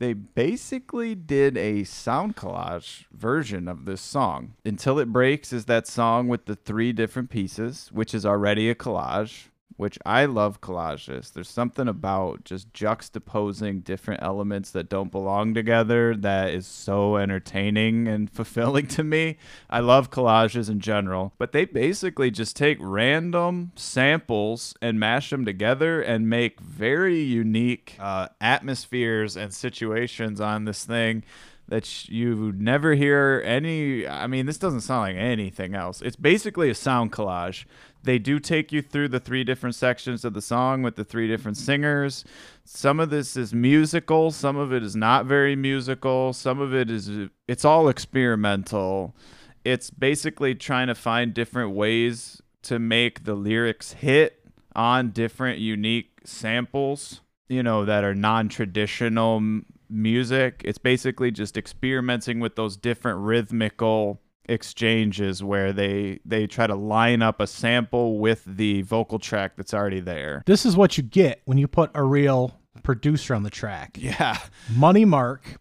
They 0.00 0.12
basically 0.12 1.14
did 1.14 1.56
a 1.56 1.84
sound 1.84 2.36
collage 2.36 3.06
version 3.10 3.68
of 3.68 3.86
this 3.86 4.02
song. 4.02 4.52
Until 4.66 4.98
It 4.98 5.10
Breaks 5.10 5.50
is 5.50 5.64
that 5.64 5.86
song 5.86 6.28
with 6.28 6.44
the 6.44 6.54
three 6.54 6.92
different 6.92 7.30
pieces, 7.30 7.88
which 7.94 8.14
is 8.14 8.26
already 8.26 8.68
a 8.68 8.74
collage, 8.74 9.46
which 9.80 9.98
I 10.04 10.26
love 10.26 10.60
collages. 10.60 11.32
There's 11.32 11.48
something 11.48 11.88
about 11.88 12.44
just 12.44 12.70
juxtaposing 12.74 13.82
different 13.82 14.22
elements 14.22 14.72
that 14.72 14.90
don't 14.90 15.10
belong 15.10 15.54
together 15.54 16.14
that 16.16 16.50
is 16.50 16.66
so 16.66 17.16
entertaining 17.16 18.06
and 18.06 18.30
fulfilling 18.38 18.88
to 18.88 19.02
me. 19.02 19.38
I 19.70 19.80
love 19.80 20.10
collages 20.10 20.68
in 20.68 20.80
general, 20.80 21.32
but 21.38 21.52
they 21.52 21.64
basically 21.64 22.30
just 22.30 22.56
take 22.56 22.76
random 22.78 23.72
samples 23.74 24.74
and 24.82 25.00
mash 25.00 25.30
them 25.30 25.46
together 25.46 26.02
and 26.02 26.28
make 26.28 26.60
very 26.60 27.22
unique 27.22 27.96
uh, 27.98 28.28
atmospheres 28.38 29.34
and 29.34 29.54
situations 29.54 30.42
on 30.42 30.66
this 30.66 30.84
thing 30.84 31.24
that 31.68 32.08
you 32.08 32.52
never 32.56 32.94
hear 32.94 33.40
any 33.46 34.04
i 34.06 34.26
mean 34.26 34.44
this 34.44 34.58
doesn't 34.58 34.80
sound 34.80 35.02
like 35.02 35.16
anything 35.16 35.72
else 35.72 36.02
it's 36.02 36.16
basically 36.16 36.68
a 36.68 36.74
sound 36.74 37.12
collage 37.12 37.64
they 38.02 38.18
do 38.18 38.38
take 38.38 38.72
you 38.72 38.82
through 38.82 39.08
the 39.08 39.20
three 39.20 39.44
different 39.44 39.74
sections 39.74 40.24
of 40.24 40.32
the 40.34 40.40
song 40.40 40.82
with 40.82 40.96
the 40.96 41.04
three 41.04 41.28
different 41.28 41.56
singers. 41.56 42.24
Some 42.64 43.00
of 43.00 43.10
this 43.10 43.36
is 43.36 43.52
musical 43.52 44.30
some 44.30 44.56
of 44.56 44.72
it 44.72 44.82
is 44.82 44.96
not 44.96 45.26
very 45.26 45.56
musical 45.56 46.32
some 46.32 46.60
of 46.60 46.74
it 46.74 46.90
is 46.90 47.10
it's 47.48 47.64
all 47.64 47.88
experimental. 47.88 49.14
It's 49.64 49.90
basically 49.90 50.54
trying 50.54 50.86
to 50.86 50.94
find 50.94 51.34
different 51.34 51.72
ways 51.72 52.40
to 52.62 52.78
make 52.78 53.24
the 53.24 53.34
lyrics 53.34 53.92
hit 53.92 54.46
on 54.74 55.10
different 55.10 55.58
unique 55.58 56.20
samples 56.24 57.20
you 57.48 57.62
know 57.62 57.84
that 57.84 58.04
are 58.04 58.14
non-traditional 58.14 59.62
music. 59.90 60.62
It's 60.64 60.78
basically 60.78 61.30
just 61.30 61.56
experimenting 61.56 62.40
with 62.40 62.56
those 62.56 62.76
different 62.76 63.18
rhythmical 63.18 64.20
exchanges 64.46 65.42
where 65.42 65.72
they 65.72 66.18
they 66.24 66.46
try 66.46 66.66
to 66.66 66.74
line 66.74 67.22
up 67.22 67.40
a 67.40 67.46
sample 67.46 68.18
with 68.18 68.44
the 68.46 68.82
vocal 68.82 69.18
track 69.18 69.52
that's 69.56 69.72
already 69.74 70.00
there 70.00 70.42
This 70.46 70.66
is 70.66 70.76
what 70.76 70.96
you 70.96 71.02
get 71.02 71.40
when 71.44 71.58
you 71.58 71.68
put 71.68 71.90
a 71.94 72.02
real 72.02 72.58
producer 72.82 73.34
on 73.34 73.42
the 73.42 73.50
track. 73.50 73.96
yeah 74.00 74.38
Money 74.74 75.04
Mark, 75.04 75.60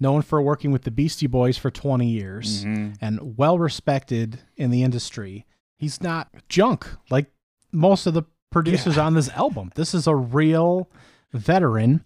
known 0.00 0.22
for 0.22 0.40
working 0.42 0.70
with 0.72 0.82
the 0.82 0.90
Beastie 0.90 1.26
Boys 1.26 1.56
for 1.56 1.70
20 1.70 2.06
years 2.08 2.64
Mhm. 2.64 2.96
and 3.00 3.36
well 3.38 3.58
respected 3.58 4.40
in 4.56 4.70
the 4.70 4.82
industry. 4.82 5.46
He's 5.78 6.02
not 6.02 6.28
junk 6.48 6.86
like 7.10 7.30
most 7.72 8.06
of 8.06 8.14
the 8.14 8.22
producers 8.50 8.96
on 8.98 9.14
this 9.14 9.28
album. 9.30 9.70
This 9.74 9.94
is 9.94 10.06
a 10.06 10.14
real 10.16 10.88
veteran. 11.32 12.04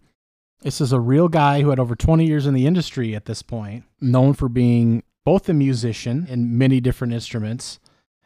This 0.63 0.81
is 0.81 0.93
a 0.93 1.01
real 1.01 1.29
guy 1.29 1.63
who 1.63 1.71
had 1.71 1.79
over 1.81 1.95
20 1.95 2.27
years 2.27 2.47
in 2.47 2.55
the 2.55 2.67
industry 2.67 3.15
at 3.15 3.25
this 3.27 3.43
point, 3.43 3.85
known 4.01 4.35
for 4.35 4.49
being 4.49 5.03
both 5.25 5.49
a 5.49 5.55
musician 5.55 6.27
in 6.29 6.57
many 6.57 6.81
different 6.81 7.13
instruments. 7.13 7.79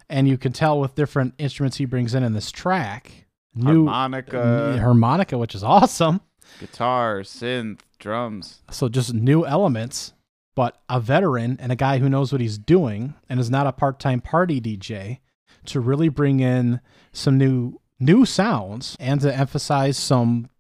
And 0.09 0.29
you 0.29 0.37
can 0.37 0.53
tell 0.53 0.79
with 0.81 0.95
different 0.95 1.35
instruments 1.39 1.79
he 1.79 1.87
brings 1.87 2.15
in 2.15 2.23
in 2.23 2.35
this 2.35 2.51
track 2.51 3.25
new 3.55 3.87
harmonica, 3.87 4.79
harmonica, 4.81 5.39
which 5.39 5.55
is 5.55 5.63
awesome. 5.65 6.21
guitar, 6.61 7.21
synth, 7.21 7.81
drums. 7.99 8.63
So 8.71 8.89
just 8.89 9.15
new 9.15 9.47
elements, 9.47 10.13
but 10.55 10.83
a 10.89 11.01
veteran 11.01 11.57
and 11.61 11.73
a 11.73 11.77
guy 11.77 11.99
who 11.99 12.09
knows 12.09 12.33
what 12.33 12.41
he's 12.41 12.59
doing 12.59 13.15
and 13.29 13.41
is 13.41 13.51
not 13.51 13.67
a 13.67 13.73
part-time 13.73 14.21
party 14.21 14.61
DJ 14.61 15.19
to 15.67 15.81
really 15.81 16.09
bring 16.09 16.41
in 16.41 16.81
some 17.13 17.39
new 17.39 17.81
new 18.01 18.27
sounds 18.27 18.97
and 19.01 19.21
to 19.21 19.35
emphasize 19.35 19.97
some 19.97 20.51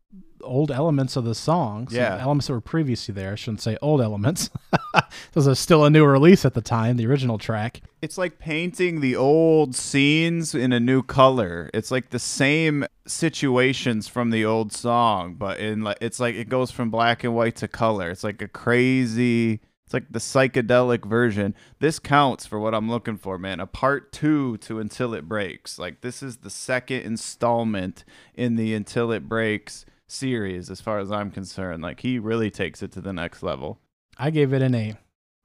old 0.44 0.70
elements 0.70 1.16
of 1.16 1.24
the 1.24 1.34
song. 1.34 1.88
Yeah. 1.90 2.18
elements 2.20 2.46
that 2.46 2.52
were 2.52 2.60
previously 2.60 3.14
there. 3.14 3.32
I 3.32 3.34
shouldn't 3.34 3.62
say 3.62 3.76
old 3.82 4.00
elements. 4.00 4.50
this 5.32 5.46
is 5.46 5.58
still 5.58 5.84
a 5.84 5.90
new 5.90 6.04
release 6.04 6.44
at 6.44 6.54
the 6.54 6.60
time, 6.60 6.96
the 6.96 7.06
original 7.06 7.38
track. 7.38 7.82
It's 8.02 8.18
like 8.18 8.38
painting 8.38 9.00
the 9.00 9.16
old 9.16 9.74
scenes 9.74 10.54
in 10.54 10.72
a 10.72 10.80
new 10.80 11.02
color. 11.02 11.70
It's 11.72 11.90
like 11.90 12.10
the 12.10 12.18
same 12.18 12.86
situations 13.06 14.08
from 14.08 14.30
the 14.30 14.44
old 14.44 14.72
song, 14.72 15.34
but 15.34 15.58
in 15.58 15.82
like 15.82 15.98
it's 16.00 16.20
like 16.20 16.34
it 16.34 16.48
goes 16.48 16.70
from 16.70 16.90
black 16.90 17.24
and 17.24 17.34
white 17.34 17.56
to 17.56 17.68
color. 17.68 18.10
It's 18.10 18.24
like 18.24 18.42
a 18.42 18.48
crazy 18.48 19.60
it's 19.84 19.92
like 19.92 20.10
the 20.10 20.18
psychedelic 20.18 21.04
version. 21.04 21.54
This 21.78 21.98
counts 21.98 22.46
for 22.46 22.58
what 22.58 22.74
I'm 22.74 22.90
looking 22.90 23.18
for, 23.18 23.38
man. 23.38 23.60
A 23.60 23.66
part 23.66 24.12
2 24.12 24.56
to 24.58 24.78
Until 24.78 25.12
It 25.12 25.28
Breaks. 25.28 25.78
Like 25.78 26.00
this 26.00 26.22
is 26.22 26.38
the 26.38 26.50
second 26.50 27.02
installment 27.02 28.04
in 28.34 28.56
the 28.56 28.74
Until 28.74 29.12
It 29.12 29.28
Breaks 29.28 29.84
series 30.06 30.70
as 30.70 30.80
far 30.80 30.98
as 30.98 31.10
I'm 31.10 31.30
concerned. 31.30 31.82
Like 31.82 32.00
he 32.00 32.18
really 32.18 32.50
takes 32.50 32.82
it 32.82 32.92
to 32.92 33.00
the 33.00 33.12
next 33.12 33.42
level. 33.42 33.78
I 34.18 34.30
gave 34.30 34.52
it 34.52 34.62
an 34.62 34.74
A. 34.74 34.94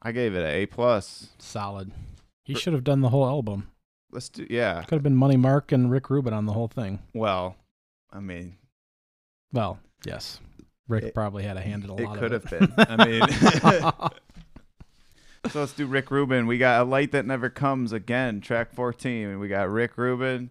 I 0.01 0.11
gave 0.11 0.33
it 0.35 0.41
an 0.43 0.49
A 0.49 0.65
plus. 0.65 1.29
Solid. 1.39 1.91
He 2.43 2.55
should 2.55 2.73
have 2.73 2.83
done 2.83 3.01
the 3.01 3.09
whole 3.09 3.25
album. 3.27 3.69
Let's 4.11 4.29
do 4.29 4.45
yeah. 4.49 4.81
Could 4.83 4.95
have 4.95 5.03
been 5.03 5.15
Money 5.15 5.37
Mark 5.37 5.71
and 5.71 5.91
Rick 5.91 6.09
Rubin 6.09 6.33
on 6.33 6.45
the 6.45 6.53
whole 6.53 6.67
thing. 6.67 6.99
Well, 7.13 7.55
I 8.11 8.19
mean, 8.19 8.57
Well, 9.53 9.79
yes. 10.05 10.39
Rick 10.87 11.03
It- 11.05 11.13
probably 11.13 11.43
had 11.43 11.57
a 11.57 11.61
hand 11.61 11.83
in 11.83 11.89
a 11.91 11.93
lot 11.93 12.17
of 12.17 12.17
it 12.17 12.19
could 12.19 12.31
have 12.31 12.45
been. 12.49 12.73
I 12.77 13.05
mean, 13.05 13.21
so 15.51 15.59
let's 15.59 15.73
do 15.73 15.85
Rick 15.85 16.09
Rubin. 16.09 16.47
We 16.47 16.57
got 16.57 16.81
a 16.81 16.83
light 16.83 17.11
that 17.11 17.25
never 17.27 17.49
comes 17.51 17.91
again, 17.93 18.41
track 18.41 18.73
14. 18.73 19.39
We 19.39 19.47
got 19.47 19.69
Rick 19.69 19.97
Rubin 19.97 20.49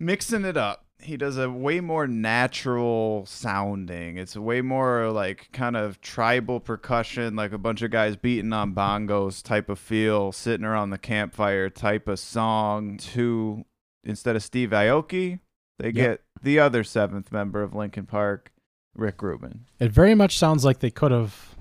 mixing 0.00 0.44
it 0.44 0.56
up. 0.56 0.84
He 1.00 1.16
does 1.16 1.38
a 1.38 1.48
way 1.48 1.80
more 1.80 2.06
natural 2.06 3.24
sounding. 3.26 4.18
It's 4.18 4.36
way 4.36 4.60
more 4.60 5.10
like 5.10 5.48
kind 5.52 5.76
of 5.76 6.00
tribal 6.00 6.60
percussion, 6.60 7.36
like 7.36 7.52
a 7.52 7.58
bunch 7.58 7.82
of 7.82 7.90
guys 7.90 8.16
beating 8.16 8.52
on 8.52 8.74
bongos 8.74 9.42
type 9.42 9.68
of 9.68 9.78
feel, 9.78 10.32
sitting 10.32 10.66
around 10.66 10.90
the 10.90 10.98
campfire 10.98 11.70
type 11.70 12.08
of 12.08 12.18
song. 12.18 12.98
To 12.98 13.64
instead 14.04 14.36
of 14.36 14.42
Steve 14.42 14.70
Aoki, 14.70 15.40
they 15.78 15.92
get 15.92 16.22
the 16.42 16.58
other 16.58 16.82
seventh 16.82 17.30
member 17.30 17.62
of 17.62 17.74
Linkin 17.74 18.06
Park, 18.06 18.52
Rick 18.94 19.22
Rubin. 19.22 19.66
It 19.78 19.92
very 19.92 20.14
much 20.14 20.36
sounds 20.36 20.64
like 20.64 20.80
they 20.80 20.90
could 20.90 21.12
have. 21.12 21.54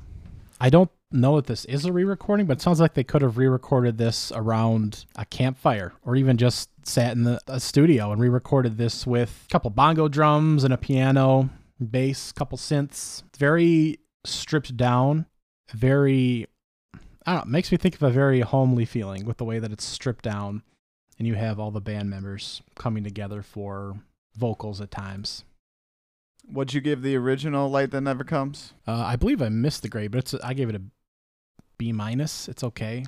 I 0.59 0.71
don't 0.71 0.91
know 1.11 1.37
if 1.37 1.45
this 1.45 1.65
is 1.65 1.85
a 1.85 1.93
re-recording, 1.93 2.45
but 2.45 2.57
it 2.57 2.61
sounds 2.61 2.79
like 2.79 2.93
they 2.93 3.03
could 3.03 3.21
have 3.21 3.37
re-recorded 3.37 3.97
this 3.97 4.31
around 4.35 5.05
a 5.15 5.25
campfire, 5.25 5.93
or 6.03 6.15
even 6.15 6.37
just 6.37 6.69
sat 6.83 7.13
in 7.13 7.23
the 7.23 7.39
a 7.47 7.59
studio 7.59 8.11
and 8.11 8.21
re-recorded 8.21 8.77
this 8.77 9.07
with 9.07 9.45
a 9.47 9.51
couple 9.51 9.69
bongo 9.69 10.07
drums 10.07 10.63
and 10.63 10.73
a 10.73 10.77
piano, 10.77 11.49
bass, 11.79 12.31
couple 12.31 12.57
synths. 12.57 13.23
Very 13.37 13.99
stripped 14.25 14.75
down, 14.75 15.25
very. 15.73 16.47
I 17.25 17.33
don't 17.33 17.45
know. 17.45 17.51
Makes 17.51 17.71
me 17.71 17.77
think 17.77 17.95
of 17.95 18.03
a 18.03 18.09
very 18.09 18.41
homely 18.41 18.85
feeling 18.85 19.25
with 19.25 19.37
the 19.37 19.45
way 19.45 19.59
that 19.59 19.71
it's 19.71 19.83
stripped 19.83 20.23
down, 20.23 20.63
and 21.17 21.27
you 21.27 21.35
have 21.35 21.59
all 21.59 21.71
the 21.71 21.81
band 21.81 22.09
members 22.09 22.61
coming 22.75 23.03
together 23.03 23.41
for 23.41 23.97
vocals 24.35 24.79
at 24.81 24.91
times. 24.91 25.43
What'd 26.49 26.73
you 26.73 26.79
give 26.79 27.01
the 27.01 27.17
original 27.17 27.69
Light 27.69 27.91
That 27.91 28.01
Never 28.01 28.23
Comes? 28.23 28.73
Uh, 28.87 29.03
I 29.05 29.17
believe 29.17 29.41
I 29.41 29.49
missed 29.49 29.81
the 29.81 29.89
grade, 29.89 30.11
but 30.11 30.19
it's 30.19 30.33
I 30.35 30.53
gave 30.53 30.69
it 30.69 30.75
a 30.75 30.81
B 31.77 31.91
minus. 31.91 32.47
It's 32.47 32.63
okay. 32.63 33.05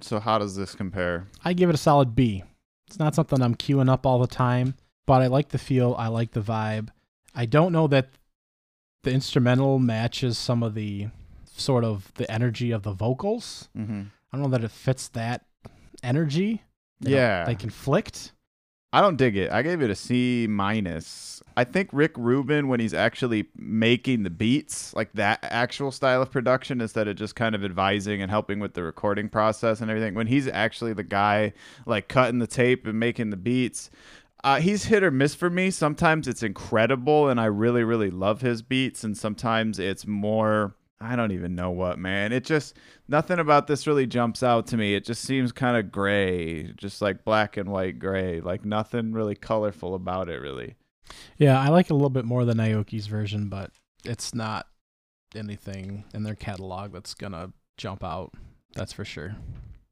So 0.00 0.18
how 0.20 0.38
does 0.38 0.56
this 0.56 0.74
compare? 0.74 1.26
I 1.44 1.52
give 1.52 1.68
it 1.70 1.74
a 1.74 1.78
solid 1.78 2.14
B. 2.14 2.42
It's 2.86 2.98
not 2.98 3.14
something 3.14 3.40
I'm 3.40 3.54
queuing 3.54 3.88
up 3.90 4.04
all 4.06 4.18
the 4.18 4.26
time, 4.26 4.74
but 5.06 5.22
I 5.22 5.28
like 5.28 5.48
the 5.50 5.58
feel. 5.58 5.94
I 5.98 6.08
like 6.08 6.32
the 6.32 6.40
vibe. 6.40 6.88
I 7.34 7.46
don't 7.46 7.72
know 7.72 7.86
that 7.88 8.08
the 9.04 9.10
instrumental 9.12 9.78
matches 9.78 10.36
some 10.38 10.62
of 10.62 10.74
the 10.74 11.08
sort 11.46 11.84
of 11.84 12.12
the 12.14 12.30
energy 12.30 12.70
of 12.72 12.82
the 12.82 12.92
vocals. 12.92 13.68
Mm-hmm. 13.76 14.02
I 14.32 14.36
don't 14.36 14.42
know 14.42 14.56
that 14.56 14.64
it 14.64 14.70
fits 14.70 15.08
that 15.08 15.44
energy. 16.02 16.62
They 17.00 17.12
Yeah. 17.12 17.44
they 17.44 17.54
conflict. 17.54 18.32
I 18.94 19.00
don't 19.00 19.16
dig 19.16 19.36
it. 19.36 19.50
I 19.50 19.62
gave 19.62 19.82
it 19.82 19.90
a 19.90 19.96
C 19.96 20.46
minus. 20.48 21.42
I 21.56 21.64
think 21.64 21.90
Rick 21.92 22.12
Rubin, 22.16 22.68
when 22.68 22.78
he's 22.78 22.94
actually 22.94 23.46
making 23.56 24.22
the 24.22 24.30
beats, 24.30 24.94
like 24.94 25.12
that 25.14 25.40
actual 25.42 25.90
style 25.90 26.22
of 26.22 26.30
production, 26.30 26.80
instead 26.80 27.08
of 27.08 27.16
just 27.16 27.34
kind 27.34 27.56
of 27.56 27.64
advising 27.64 28.22
and 28.22 28.30
helping 28.30 28.60
with 28.60 28.74
the 28.74 28.84
recording 28.84 29.28
process 29.28 29.80
and 29.80 29.90
everything, 29.90 30.14
when 30.14 30.28
he's 30.28 30.46
actually 30.46 30.92
the 30.92 31.02
guy 31.02 31.52
like 31.86 32.06
cutting 32.06 32.38
the 32.38 32.46
tape 32.46 32.86
and 32.86 33.00
making 33.00 33.30
the 33.30 33.36
beats, 33.36 33.90
uh, 34.44 34.60
he's 34.60 34.84
hit 34.84 35.02
or 35.02 35.10
miss 35.10 35.34
for 35.34 35.50
me. 35.50 35.72
Sometimes 35.72 36.28
it's 36.28 36.44
incredible 36.44 37.28
and 37.28 37.40
I 37.40 37.46
really, 37.46 37.82
really 37.82 38.12
love 38.12 38.42
his 38.42 38.62
beats, 38.62 39.02
and 39.02 39.18
sometimes 39.18 39.80
it's 39.80 40.06
more. 40.06 40.76
I 41.04 41.16
don't 41.16 41.32
even 41.32 41.54
know 41.54 41.70
what, 41.70 41.98
man. 41.98 42.32
It 42.32 42.44
just 42.44 42.74
nothing 43.08 43.38
about 43.38 43.66
this 43.66 43.86
really 43.86 44.06
jumps 44.06 44.42
out 44.42 44.66
to 44.68 44.76
me. 44.76 44.94
It 44.94 45.04
just 45.04 45.22
seems 45.22 45.52
kind 45.52 45.76
of 45.76 45.92
gray, 45.92 46.72
just 46.76 47.02
like 47.02 47.24
black 47.24 47.56
and 47.56 47.68
white 47.68 47.98
gray, 47.98 48.40
like 48.40 48.64
nothing 48.64 49.12
really 49.12 49.34
colorful 49.34 49.94
about 49.94 50.28
it, 50.28 50.40
really. 50.40 50.76
Yeah, 51.36 51.60
I 51.60 51.68
like 51.68 51.86
it 51.86 51.92
a 51.92 51.94
little 51.94 52.10
bit 52.10 52.24
more 52.24 52.44
than 52.44 52.56
Aoki's 52.56 53.06
version, 53.06 53.48
but 53.48 53.70
it's 54.04 54.34
not 54.34 54.66
anything 55.36 56.04
in 56.14 56.22
their 56.22 56.34
catalog 56.34 56.92
that's 56.92 57.14
gonna 57.14 57.52
jump 57.76 58.02
out. 58.02 58.32
That's 58.74 58.92
for 58.92 59.04
sure. 59.04 59.36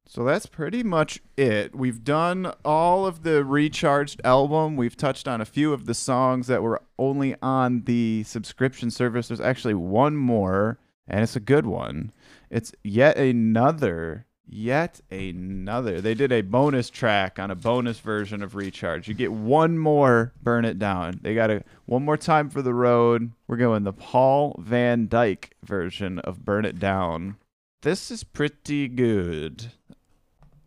So 0.06 0.24
that's 0.24 0.46
pretty 0.46 0.82
much 0.82 1.20
it. 1.36 1.74
We've 1.74 2.04
done 2.04 2.52
all 2.64 3.06
of 3.06 3.22
the 3.22 3.44
recharged 3.44 4.20
album. 4.24 4.76
We've 4.76 4.96
touched 4.96 5.28
on 5.28 5.40
a 5.40 5.46
few 5.46 5.72
of 5.72 5.86
the 5.86 5.94
songs 5.94 6.48
that 6.48 6.62
were 6.62 6.82
only 6.98 7.34
on 7.40 7.84
the 7.84 8.24
subscription 8.24 8.90
service. 8.90 9.28
There's 9.28 9.40
actually 9.40 9.74
one 9.74 10.16
more, 10.16 10.78
and 11.08 11.22
it's 11.22 11.36
a 11.36 11.40
good 11.40 11.66
one. 11.66 12.12
It's 12.50 12.72
yet 12.82 13.16
another, 13.16 14.26
yet 14.46 15.00
another. 15.10 16.00
They 16.00 16.14
did 16.14 16.32
a 16.32 16.42
bonus 16.42 16.90
track 16.90 17.38
on 17.38 17.50
a 17.50 17.54
bonus 17.54 18.00
version 18.00 18.42
of 18.42 18.54
Recharge. 18.54 19.08
You 19.08 19.14
get 19.14 19.32
one 19.32 19.78
more 19.78 20.32
Burn 20.42 20.64
It 20.64 20.78
Down. 20.78 21.20
They 21.22 21.34
got 21.34 21.50
a 21.50 21.64
one 21.86 22.04
more 22.04 22.16
time 22.16 22.50
for 22.50 22.62
the 22.62 22.74
road. 22.74 23.32
We're 23.46 23.56
going 23.56 23.84
the 23.84 23.92
Paul 23.92 24.56
van 24.58 25.08
Dyk 25.08 25.50
version 25.64 26.18
of 26.20 26.44
Burn 26.44 26.64
It 26.64 26.78
Down. 26.78 27.36
This 27.82 28.10
is 28.10 28.22
pretty 28.22 28.88
good. 28.88 29.72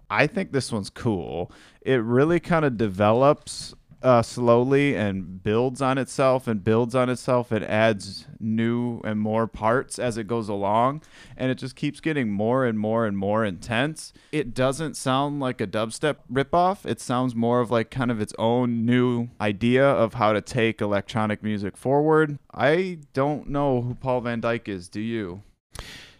I 0.10 0.28
think 0.28 0.52
this 0.52 0.72
one's 0.72 0.90
cool. 0.90 1.52
It 1.82 2.02
really 2.02 2.40
kind 2.40 2.66
of 2.66 2.78
develops 2.78 3.74
uh, 4.06 4.22
slowly 4.22 4.96
and 4.96 5.42
builds 5.42 5.82
on 5.82 5.98
itself 5.98 6.48
and 6.48 6.64
builds 6.64 6.94
on 6.94 7.10
itself 7.10 7.52
and 7.52 7.66
adds 7.66 8.28
new 8.40 9.02
and 9.04 9.20
more 9.20 9.48
parts 9.48 9.98
as 9.98 10.16
it 10.16 10.28
goes 10.28 10.48
along. 10.48 11.02
And 11.36 11.50
it 11.50 11.58
just 11.58 11.76
keeps 11.76 12.00
getting 12.00 12.32
more 12.32 12.66
and 12.66 12.78
more 12.78 13.08
and 13.08 13.18
more 13.18 13.44
intense. 13.44 14.14
It 14.32 14.54
doesn't 14.54 14.96
sound 14.96 15.40
like 15.40 15.60
a 15.60 15.66
dubstep 15.66 16.18
ripoff. 16.32 16.86
It 16.86 17.02
sounds 17.02 17.34
more 17.34 17.62
of 17.62 17.72
like 17.72 17.90
kind 17.90 18.12
of 18.12 18.22
its 18.22 18.34
own 18.38 18.86
new 18.86 19.30
idea 19.42 19.84
of 19.84 20.14
how 20.14 20.34
to 20.34 20.42
take 20.42 20.82
electronic 20.82 21.42
music 21.42 21.76
forward. 21.76 22.38
I 22.54 23.00
don't 23.14 23.50
know 23.50 23.82
who 23.82 23.96
Paul 23.96 24.22
van 24.22 24.40
Dyk 24.40 24.68
is. 24.68 24.88
Do 24.88 25.02
you? 25.02 25.42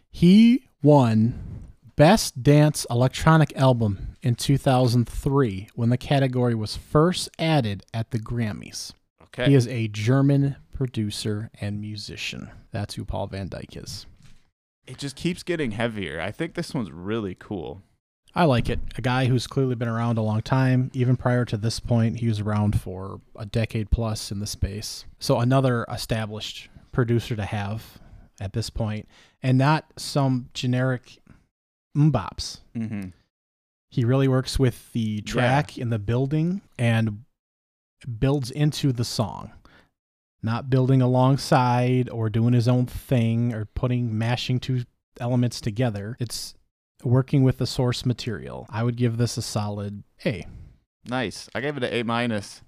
He 0.10 0.70
won 0.82 1.55
Best 1.96 2.44
Dance 2.44 2.86
Electronic 2.90 3.56
Album 3.56 4.18
in 4.22 4.36
2003 4.36 5.70
when 5.76 5.90
the 5.90 5.98
category 5.98 6.54
was 6.54 6.76
first 6.76 7.30
added 7.40 7.86
at 7.94 8.12
the 8.12 8.20
Grammys. 8.20 8.94
Okay. 9.24 9.46
He 9.46 9.56
is 9.56 9.68
a 9.68 9.88
German 9.88 10.58
producer 10.74 11.50
and 11.62 11.80
musician. 11.80 12.50
That's 12.72 12.96
who 12.96 13.06
Paul 13.06 13.28
van 13.28 13.50
Dyk 13.50 13.82
is. 13.82 14.06
it 14.88 14.98
just 14.98 15.16
keeps 15.16 15.42
getting 15.42 15.72
heavier. 15.72 16.20
I 16.22 16.32
think 16.32 16.54
this 16.54 16.74
one's 16.74 16.92
really 16.92 17.36
cool. 17.40 17.82
I 18.36 18.44
like 18.44 18.70
it. 18.70 18.80
A 18.98 19.02
guy 19.02 19.26
who's 19.28 19.48
clearly 19.48 19.76
been 19.76 19.88
around 19.88 20.18
a 20.18 20.22
long 20.22 20.42
time. 20.42 20.92
Even 20.94 21.16
prior 21.16 21.46
to 21.46 21.56
this 21.56 21.80
point, 21.80 22.20
he 22.20 22.28
was 22.28 22.42
around 22.42 22.80
for 22.82 23.22
a 23.38 23.46
decade 23.46 23.90
plus 23.90 24.30
in 24.32 24.40
the 24.42 24.46
space. 24.48 25.06
So 25.20 25.40
another 25.40 25.86
established 25.90 26.68
producer 26.92 27.38
to 27.38 27.46
have 27.46 27.98
at 28.42 28.52
this 28.52 28.70
point, 28.70 29.08
and 29.42 29.58
not 29.58 29.86
some 29.96 30.50
generic 30.54 31.20
mbops. 31.96 32.60
Mm-hmm. 32.76 33.10
He 33.90 34.04
really 34.04 34.28
works 34.28 34.60
with 34.60 34.92
the 34.94 35.22
track 35.22 35.78
in 35.78 35.90
the 35.90 36.00
building 36.00 36.62
and 36.78 37.24
builds 38.20 38.52
into 38.52 38.92
the 38.92 39.06
song. 39.06 39.52
Not 40.44 40.70
building 40.70 41.02
alongside 41.02 42.10
or 42.10 42.30
doing 42.30 42.54
his 42.54 42.68
own 42.68 42.86
thing 42.86 43.54
or 43.54 43.66
putting 43.66 44.18
mashing 44.18 44.60
two 44.60 44.84
elements 45.20 45.60
together. 45.62 46.18
It's 46.20 46.54
working 47.04 47.44
with 47.44 47.58
the 47.58 47.66
source 47.66 48.06
material. 48.06 48.68
I 48.70 48.84
would 48.84 48.98
give 48.98 49.18
this 49.18 49.38
a 49.38 49.42
solid 49.42 50.04
A. 50.26 50.46
Nice. 51.08 51.50
I 51.56 51.62
gave 51.62 51.78
it 51.78 51.84
an 51.84 51.94
A 51.94 52.04
minus. 52.04 52.62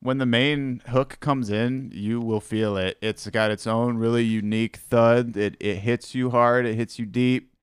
when 0.00 0.18
the 0.18 0.26
main 0.26 0.82
hook 0.88 1.18
comes 1.20 1.48
in, 1.50 1.90
you 1.94 2.20
will 2.20 2.40
feel 2.40 2.76
it. 2.76 2.98
It's 3.00 3.26
got 3.30 3.50
its 3.50 3.66
own 3.66 3.96
really 3.96 4.24
unique 4.24 4.76
thud. 4.76 5.36
It 5.36 5.56
it 5.60 5.76
hits 5.76 6.14
you 6.14 6.30
hard. 6.30 6.66
It 6.66 6.74
hits 6.74 6.98
you 6.98 7.06
deep. 7.06 7.53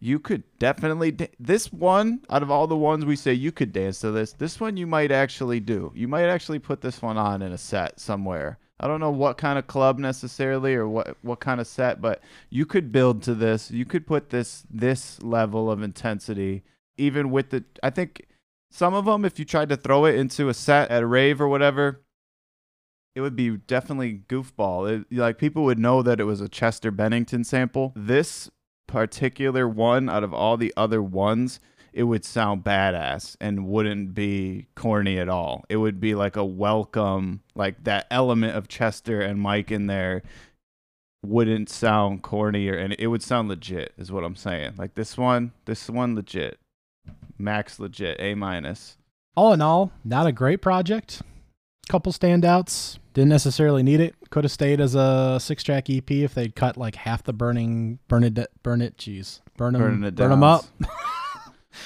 You 0.00 0.18
could 0.18 0.42
definitely 0.58 1.12
da- 1.12 1.30
this 1.38 1.72
one 1.72 2.20
out 2.28 2.42
of 2.42 2.50
all 2.50 2.66
the 2.66 2.76
ones 2.76 3.04
we 3.04 3.16
say 3.16 3.32
you 3.32 3.52
could 3.52 3.72
dance 3.72 4.00
to 4.00 4.10
this. 4.10 4.32
This 4.32 4.60
one 4.60 4.76
you 4.76 4.86
might 4.86 5.12
actually 5.12 5.60
do. 5.60 5.92
You 5.94 6.08
might 6.08 6.26
actually 6.26 6.58
put 6.58 6.80
this 6.80 7.00
one 7.00 7.16
on 7.16 7.42
in 7.42 7.52
a 7.52 7.58
set 7.58 8.00
somewhere. 8.00 8.58
I 8.80 8.88
don't 8.88 9.00
know 9.00 9.10
what 9.10 9.38
kind 9.38 9.58
of 9.58 9.66
club 9.66 9.98
necessarily 9.98 10.74
or 10.74 10.88
what 10.88 11.16
what 11.22 11.40
kind 11.40 11.60
of 11.60 11.66
set, 11.66 12.00
but 12.00 12.22
you 12.50 12.66
could 12.66 12.92
build 12.92 13.22
to 13.22 13.34
this. 13.34 13.70
You 13.70 13.84
could 13.84 14.06
put 14.06 14.30
this 14.30 14.64
this 14.68 15.22
level 15.22 15.70
of 15.70 15.82
intensity 15.82 16.64
even 16.96 17.30
with 17.30 17.50
the 17.50 17.64
I 17.82 17.90
think 17.90 18.26
some 18.70 18.94
of 18.94 19.04
them 19.04 19.24
if 19.24 19.38
you 19.38 19.44
tried 19.44 19.68
to 19.70 19.76
throw 19.76 20.04
it 20.04 20.16
into 20.16 20.48
a 20.48 20.54
set 20.54 20.90
at 20.90 21.02
a 21.02 21.06
rave 21.06 21.40
or 21.40 21.48
whatever, 21.48 22.02
it 23.14 23.20
would 23.20 23.36
be 23.36 23.56
definitely 23.56 24.22
goofball. 24.28 25.04
It, 25.10 25.16
like 25.16 25.38
people 25.38 25.64
would 25.64 25.78
know 25.78 26.02
that 26.02 26.20
it 26.20 26.24
was 26.24 26.40
a 26.40 26.48
Chester 26.48 26.90
Bennington 26.90 27.44
sample. 27.44 27.92
This 27.94 28.50
particular 28.86 29.68
one 29.68 30.08
out 30.08 30.24
of 30.24 30.34
all 30.34 30.56
the 30.56 30.72
other 30.76 31.02
ones, 31.02 31.60
it 31.92 32.04
would 32.04 32.24
sound 32.24 32.64
badass 32.64 33.36
and 33.40 33.66
wouldn't 33.66 34.14
be 34.14 34.66
corny 34.74 35.18
at 35.18 35.28
all. 35.28 35.64
It 35.68 35.76
would 35.76 36.00
be 36.00 36.14
like 36.14 36.36
a 36.36 36.44
welcome, 36.44 37.40
like 37.54 37.84
that 37.84 38.06
element 38.10 38.56
of 38.56 38.68
Chester 38.68 39.20
and 39.20 39.40
Mike 39.40 39.70
in 39.70 39.86
there 39.86 40.22
wouldn't 41.24 41.70
sound 41.70 42.22
corny 42.22 42.68
or 42.68 42.76
and 42.76 42.94
it 42.98 43.06
would 43.06 43.22
sound 43.22 43.48
legit 43.48 43.94
is 43.96 44.12
what 44.12 44.24
I'm 44.24 44.36
saying. 44.36 44.74
Like 44.76 44.94
this 44.94 45.16
one, 45.16 45.52
this 45.64 45.88
one 45.88 46.14
legit. 46.14 46.58
Max 47.38 47.78
legit, 47.80 48.16
A 48.20 48.34
minus. 48.34 48.96
All 49.36 49.52
in 49.52 49.60
all, 49.60 49.92
not 50.04 50.26
a 50.26 50.32
great 50.32 50.60
project. 50.62 51.22
Couple 51.88 52.12
standouts. 52.12 52.98
Didn't 53.14 53.30
necessarily 53.30 53.82
need 53.82 54.00
it. 54.00 54.14
Could 54.30 54.44
have 54.44 54.50
stayed 54.50 54.80
as 54.80 54.94
a 54.94 55.38
six 55.40 55.62
track 55.62 55.88
EP 55.88 56.10
if 56.10 56.34
they'd 56.34 56.54
cut 56.54 56.76
like 56.76 56.96
half 56.96 57.22
the 57.22 57.32
burning, 57.32 58.00
burn 58.08 58.24
it, 58.24 58.36
burn 58.62 58.82
it, 58.82 58.96
jeez, 58.98 59.40
burn 59.56 59.72
them, 59.72 60.04
it 60.04 60.14
burn 60.16 60.30
them 60.30 60.42
up. 60.42 60.64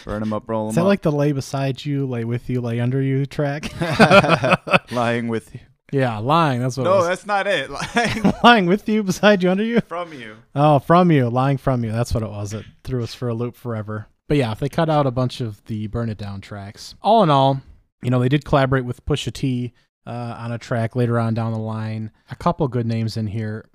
Burn 0.04 0.20
them 0.20 0.34
up, 0.34 0.46
roll 0.46 0.66
them 0.66 0.70
Is 0.70 0.74
that 0.74 0.82
up. 0.82 0.86
like 0.86 1.00
the 1.00 1.10
lay 1.10 1.32
beside 1.32 1.82
you, 1.82 2.06
lay 2.06 2.22
with 2.22 2.50
you, 2.50 2.60
lay 2.60 2.78
under 2.78 3.00
you 3.00 3.24
track? 3.24 3.72
lying 4.92 5.28
with 5.28 5.54
you. 5.54 5.60
yeah, 5.90 6.18
lying. 6.18 6.60
That's 6.60 6.76
what 6.76 6.86
it 6.86 6.90
was. 6.90 7.04
No, 7.04 7.08
that's 7.08 7.24
not 7.26 7.46
it. 7.46 7.70
Lying 7.94 8.34
lying 8.44 8.66
with 8.66 8.86
you, 8.86 9.02
beside 9.02 9.42
you, 9.42 9.50
under 9.50 9.64
you. 9.64 9.80
from 9.80 10.12
you. 10.12 10.36
Oh, 10.54 10.78
from 10.78 11.10
you, 11.10 11.30
lying 11.30 11.56
from 11.56 11.84
you. 11.84 11.92
That's 11.92 12.12
what 12.12 12.22
it 12.22 12.28
was. 12.28 12.52
It 12.52 12.66
threw 12.84 13.02
us 13.02 13.14
for 13.14 13.28
a 13.28 13.34
loop 13.34 13.56
forever. 13.56 14.08
But 14.28 14.36
yeah, 14.36 14.52
if 14.52 14.60
they 14.60 14.68
cut 14.68 14.90
out 14.90 15.06
a 15.06 15.10
bunch 15.10 15.40
of 15.40 15.64
the 15.64 15.86
Burn 15.86 16.10
It 16.10 16.18
Down 16.18 16.42
tracks, 16.42 16.94
all 17.00 17.22
in 17.22 17.30
all, 17.30 17.62
you 18.02 18.10
know, 18.10 18.20
they 18.20 18.28
did 18.28 18.44
collaborate 18.44 18.84
with 18.84 19.04
Pusha 19.06 19.32
T 19.32 19.72
uh, 20.08 20.36
on 20.38 20.50
a 20.52 20.58
track 20.58 20.96
later 20.96 21.18
on 21.18 21.34
down 21.34 21.52
the 21.52 21.58
line. 21.58 22.10
A 22.30 22.36
couple 22.36 22.66
good 22.66 22.86
names 22.86 23.16
in 23.16 23.26
here. 23.28 23.66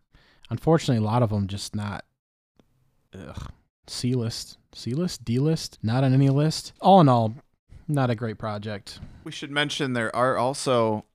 Unfortunately, 0.50 0.98
a 1.04 1.08
lot 1.08 1.24
of 1.24 1.30
them 1.30 1.48
just 1.48 1.76
not 1.76 2.04
ugh, 3.14 3.52
C 3.88 4.14
list, 4.16 4.58
C 4.74 4.94
list, 4.94 5.24
D 5.24 5.38
list, 5.40 5.78
not 5.84 6.04
on 6.04 6.14
any 6.14 6.30
list. 6.30 6.74
All 6.82 7.00
in 7.02 7.08
all, 7.10 7.36
not 7.88 8.10
a 8.10 8.16
great 8.16 8.38
project. 8.38 9.00
We 9.24 9.32
should 9.32 9.52
mention 9.52 9.94
there 9.94 10.14
are 10.16 10.38
also 10.38 11.06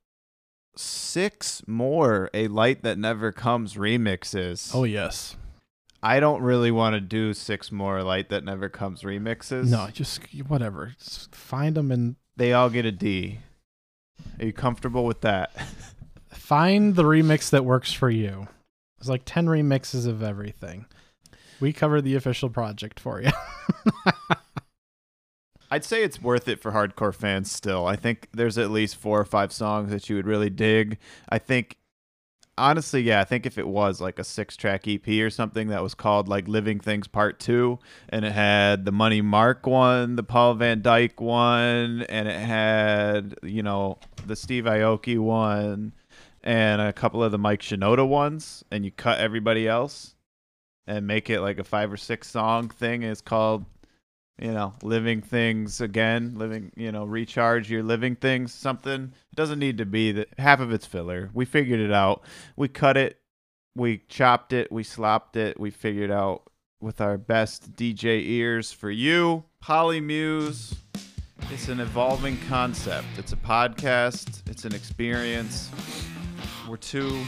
six 0.77 1.63
more 1.67 2.31
A 2.33 2.49
Light 2.49 2.83
That 2.83 2.99
Never 2.99 3.33
Comes 3.33 3.75
remixes. 3.75 4.71
Oh 4.75 4.85
yes, 4.85 5.37
I 6.03 6.21
don't 6.21 6.43
really 6.43 6.71
want 6.71 6.95
to 6.95 7.01
do 7.01 7.35
six 7.35 7.73
more 7.73 8.03
Light 8.03 8.29
That 8.29 8.45
Never 8.45 8.69
Comes 8.69 9.03
remixes. 9.03 9.71
no, 9.71 9.89
just 9.93 10.21
whatever. 10.47 10.95
Just 10.99 11.35
find 11.35 11.77
them 11.77 11.91
and 11.91 12.17
They 12.37 12.53
all 12.53 12.71
get 12.71 12.87
a 12.87 12.93
D. 12.93 13.41
Are 14.39 14.47
you 14.47 14.53
comfortable 14.53 15.05
with 15.05 15.21
that? 15.23 15.53
Find 16.31 16.95
the 16.95 17.05
remix 17.05 17.51
that 17.51 17.65
works 17.65 17.93
for 17.93 18.11
you. 18.11 18.49
There's 18.99 19.09
like 19.09 19.23
10 19.25 19.47
remixes 19.47 20.07
of 20.07 20.23
everything. 20.23 20.87
We 21.61 21.73
covered 21.73 22.03
the 22.03 22.15
official 22.15 22.51
project 22.51 23.01
for 23.01 23.21
you. 23.21 23.31
I'd 25.71 25.85
say 25.85 26.03
it's 26.03 26.23
worth 26.23 26.49
it 26.49 26.61
for 26.61 26.73
hardcore 26.73 27.15
fans 27.15 27.53
still. 27.53 27.87
I 27.87 27.97
think 27.97 28.29
there's 28.33 28.57
at 28.57 28.71
least 28.71 28.97
four 28.97 29.21
or 29.21 29.25
five 29.25 29.53
songs 29.53 29.91
that 29.91 30.09
you 30.09 30.17
would 30.17 30.27
really 30.27 30.51
dig. 30.51 30.99
I 31.29 31.39
think 31.39 31.77
honestly, 32.59 33.03
yeah, 33.03 33.21
I 33.21 33.25
think 33.25 33.47
if 33.47 33.59
it 33.59 33.67
was 33.67 34.01
like 34.01 34.19
a 34.19 34.25
six 34.25 34.57
track 34.57 34.87
EP 34.87 35.07
or 35.09 35.31
something 35.31 35.69
that 35.69 35.83
was 35.83 35.95
called 35.95 36.29
like 36.29 36.49
Living 36.49 36.81
Things 36.81 37.07
Part 37.07 37.39
Two 37.41 37.79
and 38.09 38.25
it 38.25 38.33
had 38.33 38.85
the 38.85 38.93
Money 38.93 39.23
Mark 39.23 39.67
one, 39.67 40.17
the 40.17 40.23
Paul 40.23 40.55
van 40.55 40.83
Dyk 40.83 41.21
one, 41.21 42.03
and 42.09 42.29
it 42.29 42.39
had, 42.39 43.37
you 43.43 43.63
know, 43.63 43.99
the 44.27 44.37
Steve 44.37 44.65
Aoki 44.65 45.19
one 45.19 45.93
and 46.43 46.81
a 46.81 46.93
couple 46.93 47.23
of 47.23 47.33
the 47.33 47.39
Mike 47.39 47.61
Shinoda 47.61 48.07
ones, 48.07 48.65
and 48.71 48.85
you 48.85 48.91
cut 48.91 49.19
everybody 49.19 49.67
else 49.67 50.15
and 50.87 51.07
make 51.07 51.31
it 51.31 51.41
like 51.41 51.59
a 51.59 51.65
five 51.65 51.93
or 51.93 51.97
six 51.97 52.29
song 52.29 52.69
thing, 52.69 53.05
and 53.05 53.13
it's 53.13 53.21
called 53.21 53.65
you 54.41 54.53
know, 54.53 54.75
living 54.83 55.21
things 55.21 55.81
again, 55.81 56.35
living, 56.37 56.71
you 56.77 56.93
know, 56.93 57.05
recharge 57.05 57.71
your 57.71 57.83
living 57.83 58.15
things, 58.17 58.55
something. 58.55 59.13
It 59.33 59.37
doesn't 59.37 59.59
need 59.59 59.79
to 59.79 59.87
be 59.87 60.13
that 60.13 60.29
half 60.39 60.61
of 60.61 60.73
it's 60.73 60.87
filler. 60.87 61.31
We 61.35 61.45
figured 61.45 61.81
it 61.81 61.93
out. 61.93 62.23
We 62.57 62.69
cut 62.69 62.97
it, 62.97 63.19
we 63.75 64.03
chopped 64.09 64.53
it, 64.53 64.71
we 64.71 64.85
slopped 64.85 65.37
it, 65.37 65.59
we 65.59 65.71
figured 65.71 66.11
out 66.11 66.45
with 66.81 67.01
our 67.01 67.19
best 67.19 67.75
DJ 67.75 68.25
ears 68.29 68.71
for 68.71 68.91
you. 68.91 69.45
Polymuse. 69.63 70.77
It's 71.51 71.69
an 71.69 71.81
evolving 71.81 72.39
concept. 72.49 73.07
It's 73.17 73.33
a 73.33 73.37
podcast, 73.37 74.49
it's 74.49 74.65
an 74.65 74.75
experience. 74.75 75.71
We're 76.69 76.77
two 76.77 77.25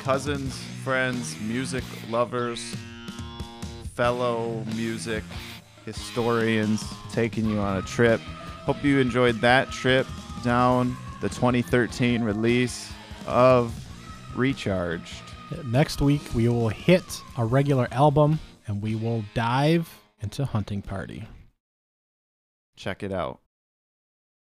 cousins, 0.00 0.56
friends, 0.84 1.36
music 1.40 1.84
lovers, 2.08 2.74
fellow 3.94 4.64
music 4.74 5.24
historians 5.84 6.84
taking 7.12 7.48
you 7.48 7.58
on 7.58 7.76
a 7.78 7.82
trip. 7.82 8.20
Hope 8.64 8.82
you 8.82 8.98
enjoyed 8.98 9.40
that 9.40 9.70
trip 9.70 10.06
down 10.42 10.96
the 11.20 11.28
2013 11.28 12.22
release 12.22 12.92
of 13.26 13.74
Recharged. 14.34 15.22
Next 15.66 16.00
week, 16.00 16.22
we 16.34 16.48
will 16.48 16.68
hit 16.68 17.22
a 17.36 17.44
regular 17.44 17.88
album 17.90 18.40
and 18.66 18.82
we 18.82 18.94
will 18.94 19.24
dive 19.34 19.88
into 20.20 20.44
Hunting 20.44 20.82
Party. 20.82 21.28
Check 22.76 23.02
it 23.02 23.12
out. 23.12 23.40